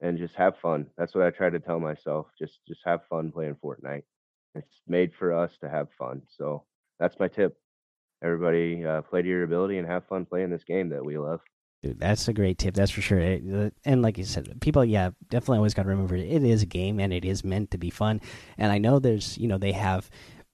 and 0.00 0.18
just 0.18 0.34
have 0.34 0.58
fun. 0.58 0.88
That's 0.98 1.14
what 1.14 1.24
I 1.24 1.30
try 1.30 1.48
to 1.48 1.60
tell 1.60 1.78
myself. 1.78 2.26
Just 2.36 2.58
just 2.66 2.80
have 2.84 3.06
fun 3.08 3.30
playing 3.30 3.56
Fortnite. 3.64 4.02
It's 4.56 4.80
made 4.88 5.12
for 5.16 5.32
us 5.32 5.52
to 5.60 5.68
have 5.68 5.86
fun. 5.96 6.22
So 6.28 6.64
that's 6.98 7.20
my 7.20 7.28
tip. 7.28 7.56
Everybody 8.20 8.84
uh, 8.84 9.02
play 9.02 9.22
to 9.22 9.28
your 9.28 9.44
ability 9.44 9.78
and 9.78 9.86
have 9.86 10.08
fun 10.08 10.26
playing 10.26 10.50
this 10.50 10.64
game 10.64 10.88
that 10.88 11.04
we 11.04 11.18
love. 11.18 11.38
Dude, 11.82 11.98
that's 11.98 12.28
a 12.28 12.32
great 12.32 12.58
tip. 12.58 12.74
That's 12.74 12.92
for 12.92 13.00
sure. 13.00 13.20
Uh, 13.20 13.70
and 13.84 14.02
like 14.02 14.16
you 14.16 14.24
said, 14.24 14.60
people, 14.60 14.84
yeah, 14.84 15.10
definitely 15.30 15.58
always 15.58 15.74
got 15.74 15.82
to 15.82 15.88
remember 15.88 16.14
it 16.14 16.44
is 16.44 16.62
a 16.62 16.66
game 16.66 17.00
and 17.00 17.12
it 17.12 17.24
is 17.24 17.42
meant 17.42 17.72
to 17.72 17.78
be 17.78 17.90
fun. 17.90 18.20
And 18.56 18.70
I 18.70 18.78
know 18.78 19.00
there's, 19.00 19.36
you 19.36 19.48
know, 19.48 19.58
they 19.58 19.72
have 19.72 20.08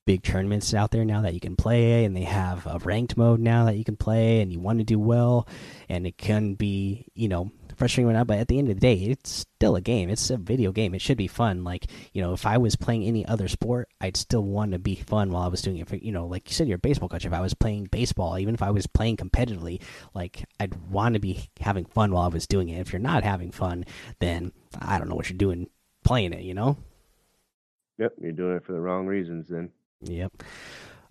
big 0.07 0.23
tournaments 0.23 0.73
out 0.73 0.91
there 0.91 1.05
now 1.05 1.21
that 1.21 1.35
you 1.35 1.41
can 1.41 1.55
play, 1.55 2.07
and 2.07 2.17
they 2.17 2.23
have 2.23 2.67
a 2.67 2.79
ranked 2.79 3.19
mode 3.19 3.41
now 3.41 3.67
that 3.67 3.77
you 3.77 3.85
can 3.85 3.97
play, 3.97 4.41
and 4.41 4.51
you 4.51 4.59
want 4.59 4.79
to 4.79 4.85
do 4.85 4.99
well, 4.99 5.47
and 5.87 6.07
it 6.07 6.17
can 6.17 6.55
be, 6.55 7.05
you 7.14 7.29
know, 7.29 7.51
frustrating 7.79 8.11
or 8.11 8.12
not, 8.12 8.27
but 8.27 8.38
at 8.38 8.49
the 8.49 8.59
end 8.59 8.69
of 8.69 8.77
the 8.77 8.81
day, 8.81 8.95
it's 8.95 9.31
still 9.31 9.77
a 9.77 9.81
game. 9.81 10.11
It's 10.11 10.31
a 10.31 10.37
video 10.37 10.73
game. 10.73 10.95
It 10.95 11.01
should 11.01 11.17
be 11.17 11.27
fun. 11.27 11.64
Like, 11.64 11.87
you 12.12 12.21
know, 12.21 12.33
if 12.33 12.45
I 12.45 12.59
was 12.59 12.77
playing 12.77 13.05
any 13.05 13.25
other 13.27 13.49
sport, 13.49 13.88
I'd 14.01 14.17
still 14.17 14.43
want 14.43 14.73
to 14.73 14.79
be 14.79 14.97
fun 14.97 15.31
while 15.31 15.43
I 15.43 15.49
was 15.49 15.62
doing 15.62 15.79
it. 15.79 15.88
For, 15.88 15.97
you 15.97 16.12
know, 16.12 16.27
like 16.27 16.49
you 16.49 16.55
said, 16.55 16.69
you're 16.69 16.77
a 16.77 16.81
baseball 16.81 17.09
coach. 17.09 17.25
If 17.25 17.33
I 17.33 17.41
was 17.41 17.55
playing 17.55 17.87
baseball, 17.87 18.38
even 18.38 18.55
if 18.55 18.62
I 18.62 18.71
was 18.71 18.87
playing 18.87 19.17
competitively, 19.17 19.81
like, 20.14 20.45
I'd 20.61 20.91
want 20.91 21.14
to 21.14 21.21
be 21.21 21.49
having 21.61 21.85
fun 21.85 22.12
while 22.12 22.25
I 22.25 22.29
was 22.29 22.47
doing 22.47 22.69
it. 22.69 22.81
If 22.81 22.93
you're 22.93 23.01
not 23.01 23.25
having 23.25 23.51
fun, 23.51 23.85
then 24.19 24.53
I 24.79 24.99
don't 24.99 25.09
know 25.09 25.14
what 25.14 25.31
you're 25.31 25.38
doing 25.38 25.69
playing 26.05 26.33
it, 26.33 26.43
you 26.43 26.55
know? 26.55 26.77
Yep, 27.99 28.14
you're 28.21 28.33
doing 28.33 28.57
it 28.57 28.64
for 28.64 28.73
the 28.73 28.81
wrong 28.81 29.07
reasons 29.07 29.49
then. 29.49 29.71
Yep. 30.03 30.43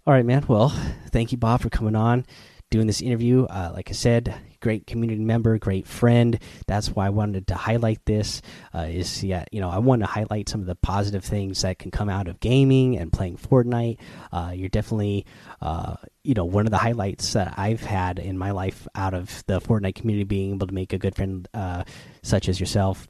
All 0.05 0.13
right, 0.13 0.25
man. 0.25 0.45
Well, 0.47 0.69
thank 1.11 1.31
you, 1.31 1.37
Bob, 1.37 1.61
for 1.61 1.69
coming 1.69 1.95
on 1.95 2.25
doing 2.69 2.87
this 2.87 3.01
interview. 3.01 3.45
Uh, 3.45 3.71
like 3.73 3.89
I 3.89 3.93
said, 3.93 4.35
great 4.59 4.87
community 4.87 5.23
member, 5.23 5.57
great 5.57 5.87
friend. 5.87 6.39
That's 6.65 6.89
why 6.89 7.07
I 7.07 7.09
wanted 7.09 7.47
to 7.47 7.55
highlight 7.55 8.05
this. 8.05 8.41
Uh, 8.73 8.87
is 8.89 9.23
yeah, 9.23 9.45
you 9.51 9.61
know, 9.61 9.69
I 9.69 9.79
want 9.79 10.01
to 10.01 10.07
highlight 10.07 10.49
some 10.49 10.61
of 10.61 10.67
the 10.67 10.75
positive 10.75 11.23
things 11.23 11.61
that 11.61 11.79
can 11.79 11.91
come 11.91 12.09
out 12.09 12.27
of 12.27 12.39
gaming 12.39 12.97
and 12.97 13.11
playing 13.11 13.37
Fortnite. 13.37 13.97
Uh, 14.31 14.51
you're 14.53 14.69
definitely, 14.69 15.25
uh, 15.61 15.95
you 16.23 16.33
know, 16.33 16.45
one 16.45 16.65
of 16.65 16.71
the 16.71 16.77
highlights 16.77 17.33
that 17.33 17.53
I've 17.57 17.81
had 17.81 18.19
in 18.19 18.37
my 18.37 18.51
life 18.51 18.87
out 18.95 19.13
of 19.13 19.43
the 19.47 19.61
Fortnite 19.61 19.95
community, 19.95 20.23
being 20.23 20.55
able 20.55 20.67
to 20.67 20.73
make 20.73 20.93
a 20.93 20.97
good 20.97 21.15
friend 21.15 21.47
uh, 21.53 21.83
such 22.23 22.49
as 22.49 22.59
yourself. 22.59 23.07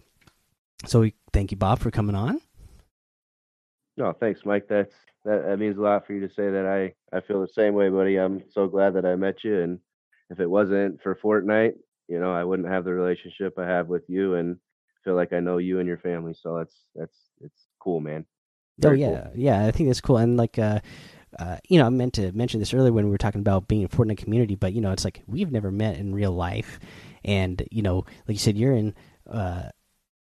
So 0.85 1.09
thank 1.33 1.51
you, 1.51 1.57
Bob, 1.57 1.79
for 1.79 1.89
coming 1.89 2.15
on. 2.15 2.39
No, 3.97 4.13
thanks, 4.13 4.41
Mike. 4.45 4.67
That's 4.69 4.93
that, 5.27 5.45
that 5.47 5.59
means 5.59 5.77
a 5.77 5.81
lot 5.81 6.07
for 6.07 6.13
you 6.13 6.21
to 6.27 6.33
say 6.35 6.49
that. 6.51 6.65
I 7.11 7.17
I 7.17 7.21
feel 7.21 7.41
the 7.41 7.49
same 7.55 7.75
way, 7.75 7.89
buddy. 7.89 8.17
I'm 8.17 8.43
so 8.53 8.67
glad 8.67 8.95
that 8.95 9.05
I 9.05 9.15
met 9.17 9.43
you, 9.45 9.61
and 9.61 9.79
if 10.31 10.41
it 10.41 10.49
wasn't 10.49 11.01
for 11.03 11.15
Fortnite, 11.15 11.75
you 12.09 12.19
know, 12.19 12.33
I 12.33 12.45
wouldn't 12.45 12.69
have 12.69 12.85
the 12.85 12.93
relationship 12.93 13.59
I 13.59 13.67
have 13.67 13.87
with 13.89 14.03
you, 14.09 14.35
and 14.35 14.57
feel 15.05 15.15
like 15.15 15.33
I 15.33 15.41
know 15.41 15.59
you 15.59 15.79
and 15.79 15.87
your 15.87 15.99
family. 15.99 16.35
So 16.41 16.57
that's 16.59 16.75
that's 16.95 17.17
it's 17.41 17.67
cool, 17.79 18.01
man. 18.01 18.25
Oh, 18.83 18.89
Very 18.89 19.05
oh 19.05 19.11
yeah, 19.11 19.21
cool. 19.21 19.31
yeah. 19.35 19.65
I 19.67 19.71
think 19.71 19.89
that's 19.89 20.01
cool, 20.01 20.17
and 20.17 20.37
like. 20.37 20.59
uh 20.59 20.81
uh, 21.39 21.57
you 21.69 21.79
know, 21.79 21.85
I 21.85 21.89
meant 21.89 22.13
to 22.15 22.31
mention 22.33 22.59
this 22.59 22.73
earlier 22.73 22.93
when 22.93 23.05
we 23.05 23.11
were 23.11 23.17
talking 23.17 23.41
about 23.41 23.67
being 23.67 23.83
a 23.83 23.89
Fortnite 23.89 24.17
community, 24.17 24.55
but 24.55 24.73
you 24.73 24.81
know, 24.81 24.91
it's 24.91 25.05
like 25.05 25.23
we've 25.27 25.51
never 25.51 25.71
met 25.71 25.97
in 25.97 26.15
real 26.15 26.31
life, 26.31 26.79
and 27.25 27.61
you 27.71 27.81
know, 27.83 28.05
like 28.27 28.35
you 28.35 28.37
said, 28.39 28.57
you're 28.57 28.73
in 28.73 28.95
uh, 29.29 29.69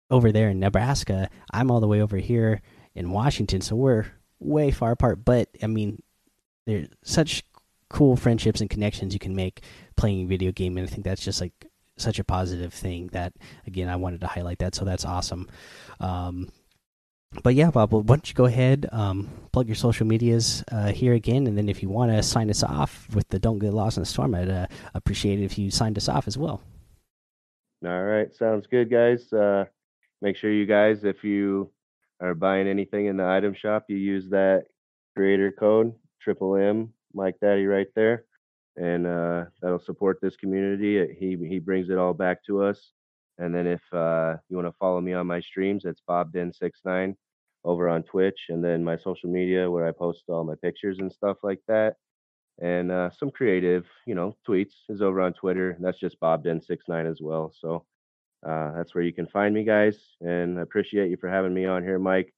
over 0.09 0.31
there 0.31 0.49
in 0.49 0.59
Nebraska. 0.59 1.29
I'm 1.53 1.71
all 1.71 1.79
the 1.81 1.87
way 1.87 2.01
over 2.01 2.17
here 2.17 2.61
in 2.95 3.11
Washington, 3.11 3.61
so 3.61 3.75
we're 3.75 4.05
way 4.41 4.71
far 4.71 4.91
apart. 4.91 5.23
But 5.23 5.49
I 5.63 5.67
mean, 5.67 6.01
there's 6.65 6.87
such 7.03 7.43
cool 7.89 8.15
friendships 8.15 8.61
and 8.61 8.69
connections 8.69 9.13
you 9.13 9.19
can 9.19 9.35
make 9.35 9.61
playing 9.95 10.27
video 10.27 10.51
game, 10.51 10.77
and 10.77 10.87
I 10.87 10.91
think 10.91 11.05
that's 11.05 11.23
just 11.23 11.39
like 11.39 11.53
such 11.97 12.19
a 12.19 12.23
positive 12.23 12.73
thing 12.73 13.07
that 13.13 13.33
again 13.67 13.87
I 13.87 13.95
wanted 13.95 14.21
to 14.21 14.27
highlight 14.27 14.59
that. 14.59 14.75
So 14.75 14.83
that's 14.83 15.05
awesome. 15.05 15.47
Um, 15.99 16.49
but 17.43 17.55
yeah, 17.55 17.71
Bob, 17.71 17.93
why 17.93 18.01
don't 18.01 18.27
you 18.27 18.35
go 18.35 18.45
ahead, 18.45 18.89
um, 18.91 19.29
plug 19.53 19.67
your 19.67 19.75
social 19.75 20.05
medias 20.05 20.65
uh, 20.69 20.91
here 20.91 21.13
again, 21.13 21.47
and 21.47 21.57
then 21.57 21.69
if 21.69 21.81
you 21.81 21.87
want 21.87 22.11
to 22.11 22.21
sign 22.21 22.49
us 22.49 22.61
off 22.61 23.07
with 23.13 23.29
the 23.29 23.39
"Don't 23.39 23.59
Get 23.59 23.73
Lost 23.73 23.95
in 23.97 24.01
the 24.03 24.07
Storm," 24.07 24.35
I'd 24.35 24.49
uh, 24.49 24.67
appreciate 24.93 25.39
it 25.39 25.45
if 25.45 25.57
you 25.57 25.71
signed 25.71 25.97
us 25.97 26.09
off 26.09 26.27
as 26.27 26.37
well. 26.37 26.61
All 27.85 28.03
right, 28.03 28.33
sounds 28.33 28.67
good, 28.67 28.91
guys. 28.91 29.31
Uh, 29.31 29.65
make 30.21 30.35
sure 30.35 30.51
you 30.51 30.65
guys, 30.65 31.03
if 31.03 31.23
you 31.23 31.71
are 32.21 32.35
buying 32.35 32.67
anything 32.67 33.07
in 33.07 33.17
the 33.17 33.25
item 33.25 33.53
shop, 33.53 33.85
you 33.89 33.97
use 33.97 34.29
that 34.29 34.65
creator 35.15 35.51
code 35.51 35.93
triple 36.21 36.55
M 36.55 36.93
Mike 37.13 37.35
Daddy 37.41 37.65
right 37.65 37.87
there, 37.95 38.25
and 38.77 39.05
uh, 39.07 39.45
that'll 39.61 39.79
support 39.83 40.19
this 40.21 40.37
community. 40.37 41.01
Uh, 41.01 41.07
he 41.17 41.37
he 41.47 41.59
brings 41.59 41.89
it 41.89 41.97
all 41.97 42.13
back 42.13 42.43
to 42.45 42.63
us. 42.63 42.91
And 43.37 43.55
then 43.55 43.65
if 43.65 43.81
uh, 43.91 44.35
you 44.49 44.55
want 44.55 44.67
to 44.67 44.77
follow 44.79 45.01
me 45.01 45.13
on 45.13 45.25
my 45.25 45.41
streams, 45.41 45.83
it's 45.85 46.01
BobDen69 46.07 47.15
over 47.63 47.89
on 47.89 48.03
Twitch, 48.03 48.39
and 48.49 48.63
then 48.63 48.83
my 48.83 48.97
social 48.97 49.29
media 49.29 49.69
where 49.69 49.87
I 49.87 49.91
post 49.91 50.23
all 50.27 50.43
my 50.43 50.55
pictures 50.61 50.99
and 50.99 51.11
stuff 51.11 51.37
like 51.43 51.61
that, 51.67 51.95
and 52.61 52.91
uh, 52.91 53.09
some 53.17 53.31
creative, 53.31 53.85
you 54.05 54.15
know, 54.15 54.35
tweets 54.47 54.73
is 54.89 55.01
over 55.01 55.21
on 55.21 55.33
Twitter. 55.33 55.75
That's 55.79 55.99
just 55.99 56.19
BobDen69 56.19 57.09
as 57.09 57.19
well. 57.21 57.51
So 57.59 57.85
uh, 58.45 58.71
that's 58.75 58.95
where 58.95 59.03
you 59.03 59.13
can 59.13 59.27
find 59.27 59.53
me, 59.53 59.63
guys. 59.63 59.97
And 60.21 60.59
I 60.59 60.61
appreciate 60.61 61.09
you 61.09 61.17
for 61.17 61.29
having 61.29 61.53
me 61.53 61.65
on 61.65 61.83
here, 61.83 61.99
Mike. 61.99 62.33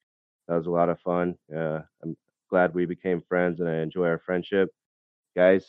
That 0.48 0.56
was 0.56 0.68
a 0.68 0.72
lot 0.72 0.90
of 0.90 1.00
fun. 1.00 1.36
Uh, 1.56 1.80
I'm 2.04 2.18
glad 2.50 2.74
we 2.74 2.86
became 2.86 3.24
friends, 3.28 3.60
and 3.60 3.70
I 3.70 3.78
enjoy 3.78 4.08
our 4.08 4.22
friendship, 4.26 4.70
guys. 5.36 5.66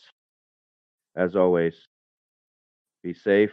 As 1.15 1.35
always, 1.35 1.75
be 3.01 3.13
safe 3.13 3.51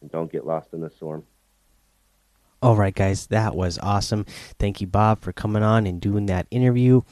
and 0.00 0.10
don't 0.10 0.32
get 0.32 0.46
lost 0.46 0.72
in 0.72 0.80
the 0.80 0.90
storm. 0.90 1.24
All 2.62 2.76
right, 2.76 2.94
guys, 2.94 3.26
that 3.26 3.56
was 3.56 3.78
awesome. 3.78 4.24
Thank 4.58 4.80
you, 4.80 4.86
Bob, 4.86 5.20
for 5.20 5.32
coming 5.32 5.62
on 5.62 5.86
and 5.86 6.00
doing 6.00 6.26
that 6.26 6.46
interview. 6.50 7.02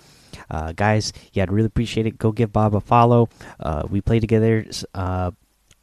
Uh, 0.48 0.72
guys, 0.72 1.12
yeah, 1.33 1.42
I'd 1.42 1.50
really 1.50 1.66
appreciate 1.66 2.07
it. 2.07 2.18
Go 2.18 2.31
give 2.31 2.53
Bob 2.53 2.74
a 2.74 2.81
follow. 2.81 3.29
Uh, 3.59 3.83
we 3.90 4.00
play 4.00 4.20
together 4.20 4.64
uh, 4.94 5.33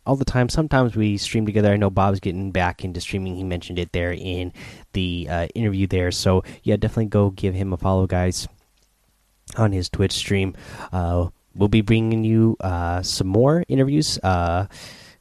all 0.07 0.15
the 0.15 0.25
time. 0.25 0.49
Sometimes 0.49 0.95
we 0.95 1.17
stream 1.17 1.45
together. 1.45 1.71
I 1.71 1.77
know 1.77 1.89
Bob's 1.89 2.19
getting 2.19 2.51
back 2.51 2.83
into 2.83 3.01
streaming. 3.01 3.35
He 3.35 3.43
mentioned 3.43 3.77
it 3.77 3.91
there 3.91 4.13
in 4.13 4.53
the 4.93 5.27
uh, 5.29 5.47
interview 5.53 5.85
there. 5.85 6.11
So 6.11 6.43
yeah, 6.63 6.77
definitely 6.77 7.07
go 7.07 7.29
give 7.29 7.53
him 7.53 7.73
a 7.73 7.77
follow, 7.77 8.07
guys, 8.07 8.47
on 9.57 9.71
his 9.73 9.89
Twitch 9.89 10.13
stream. 10.13 10.55
Uh, 10.91 11.27
we'll 11.53 11.69
be 11.69 11.81
bringing 11.81 12.23
you 12.23 12.55
uh, 12.61 13.01
some 13.01 13.27
more 13.27 13.63
interviews. 13.67 14.17
Uh, 14.19 14.67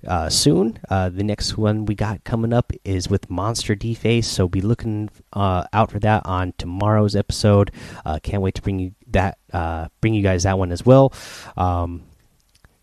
uh, 0.07 0.29
soon. 0.29 0.79
Uh, 0.88 1.09
the 1.09 1.25
next 1.25 1.57
one 1.57 1.85
we 1.85 1.94
got 1.94 2.22
coming 2.22 2.53
up 2.53 2.72
is 2.85 3.09
with 3.09 3.29
Monster 3.29 3.75
Deface, 3.75 4.29
so 4.29 4.46
be 4.49 4.61
looking 4.61 5.11
uh, 5.33 5.64
out 5.72 5.90
for 5.90 5.99
that 5.99 6.25
on 6.27 6.55
tomorrow's 6.59 7.16
episode. 7.16 7.72
Uh, 8.05 8.20
can't 8.22 8.42
wait 8.42 8.55
to 8.55 8.62
bring 8.62 8.79
you 8.79 8.92
that, 9.09 9.38
uh, 9.53 9.88
bring 10.01 10.14
you 10.14 10.22
guys 10.22 10.44
that 10.44 10.59
one 10.59 10.70
as 10.70 10.87
well. 10.87 11.12
Um, 11.57 12.05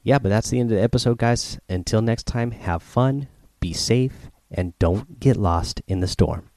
yeah, 0.04 0.20
but 0.20 0.30
that's 0.30 0.50
the 0.50 0.60
end 0.60 0.72
of 0.72 0.78
the 0.78 0.84
episode, 0.84 1.18
guys. 1.18 1.60
Until 1.70 2.02
next 2.02 2.28
time, 2.28 2.52
have 2.52 2.84
fun, 2.84 3.28
be 3.60 3.74
safe, 3.74 4.30
and 4.52 4.78
don't 4.78 5.20
get 5.20 5.38
lost 5.38 5.82
in 5.88 6.02
the 6.02 6.08
storm. 6.08 6.50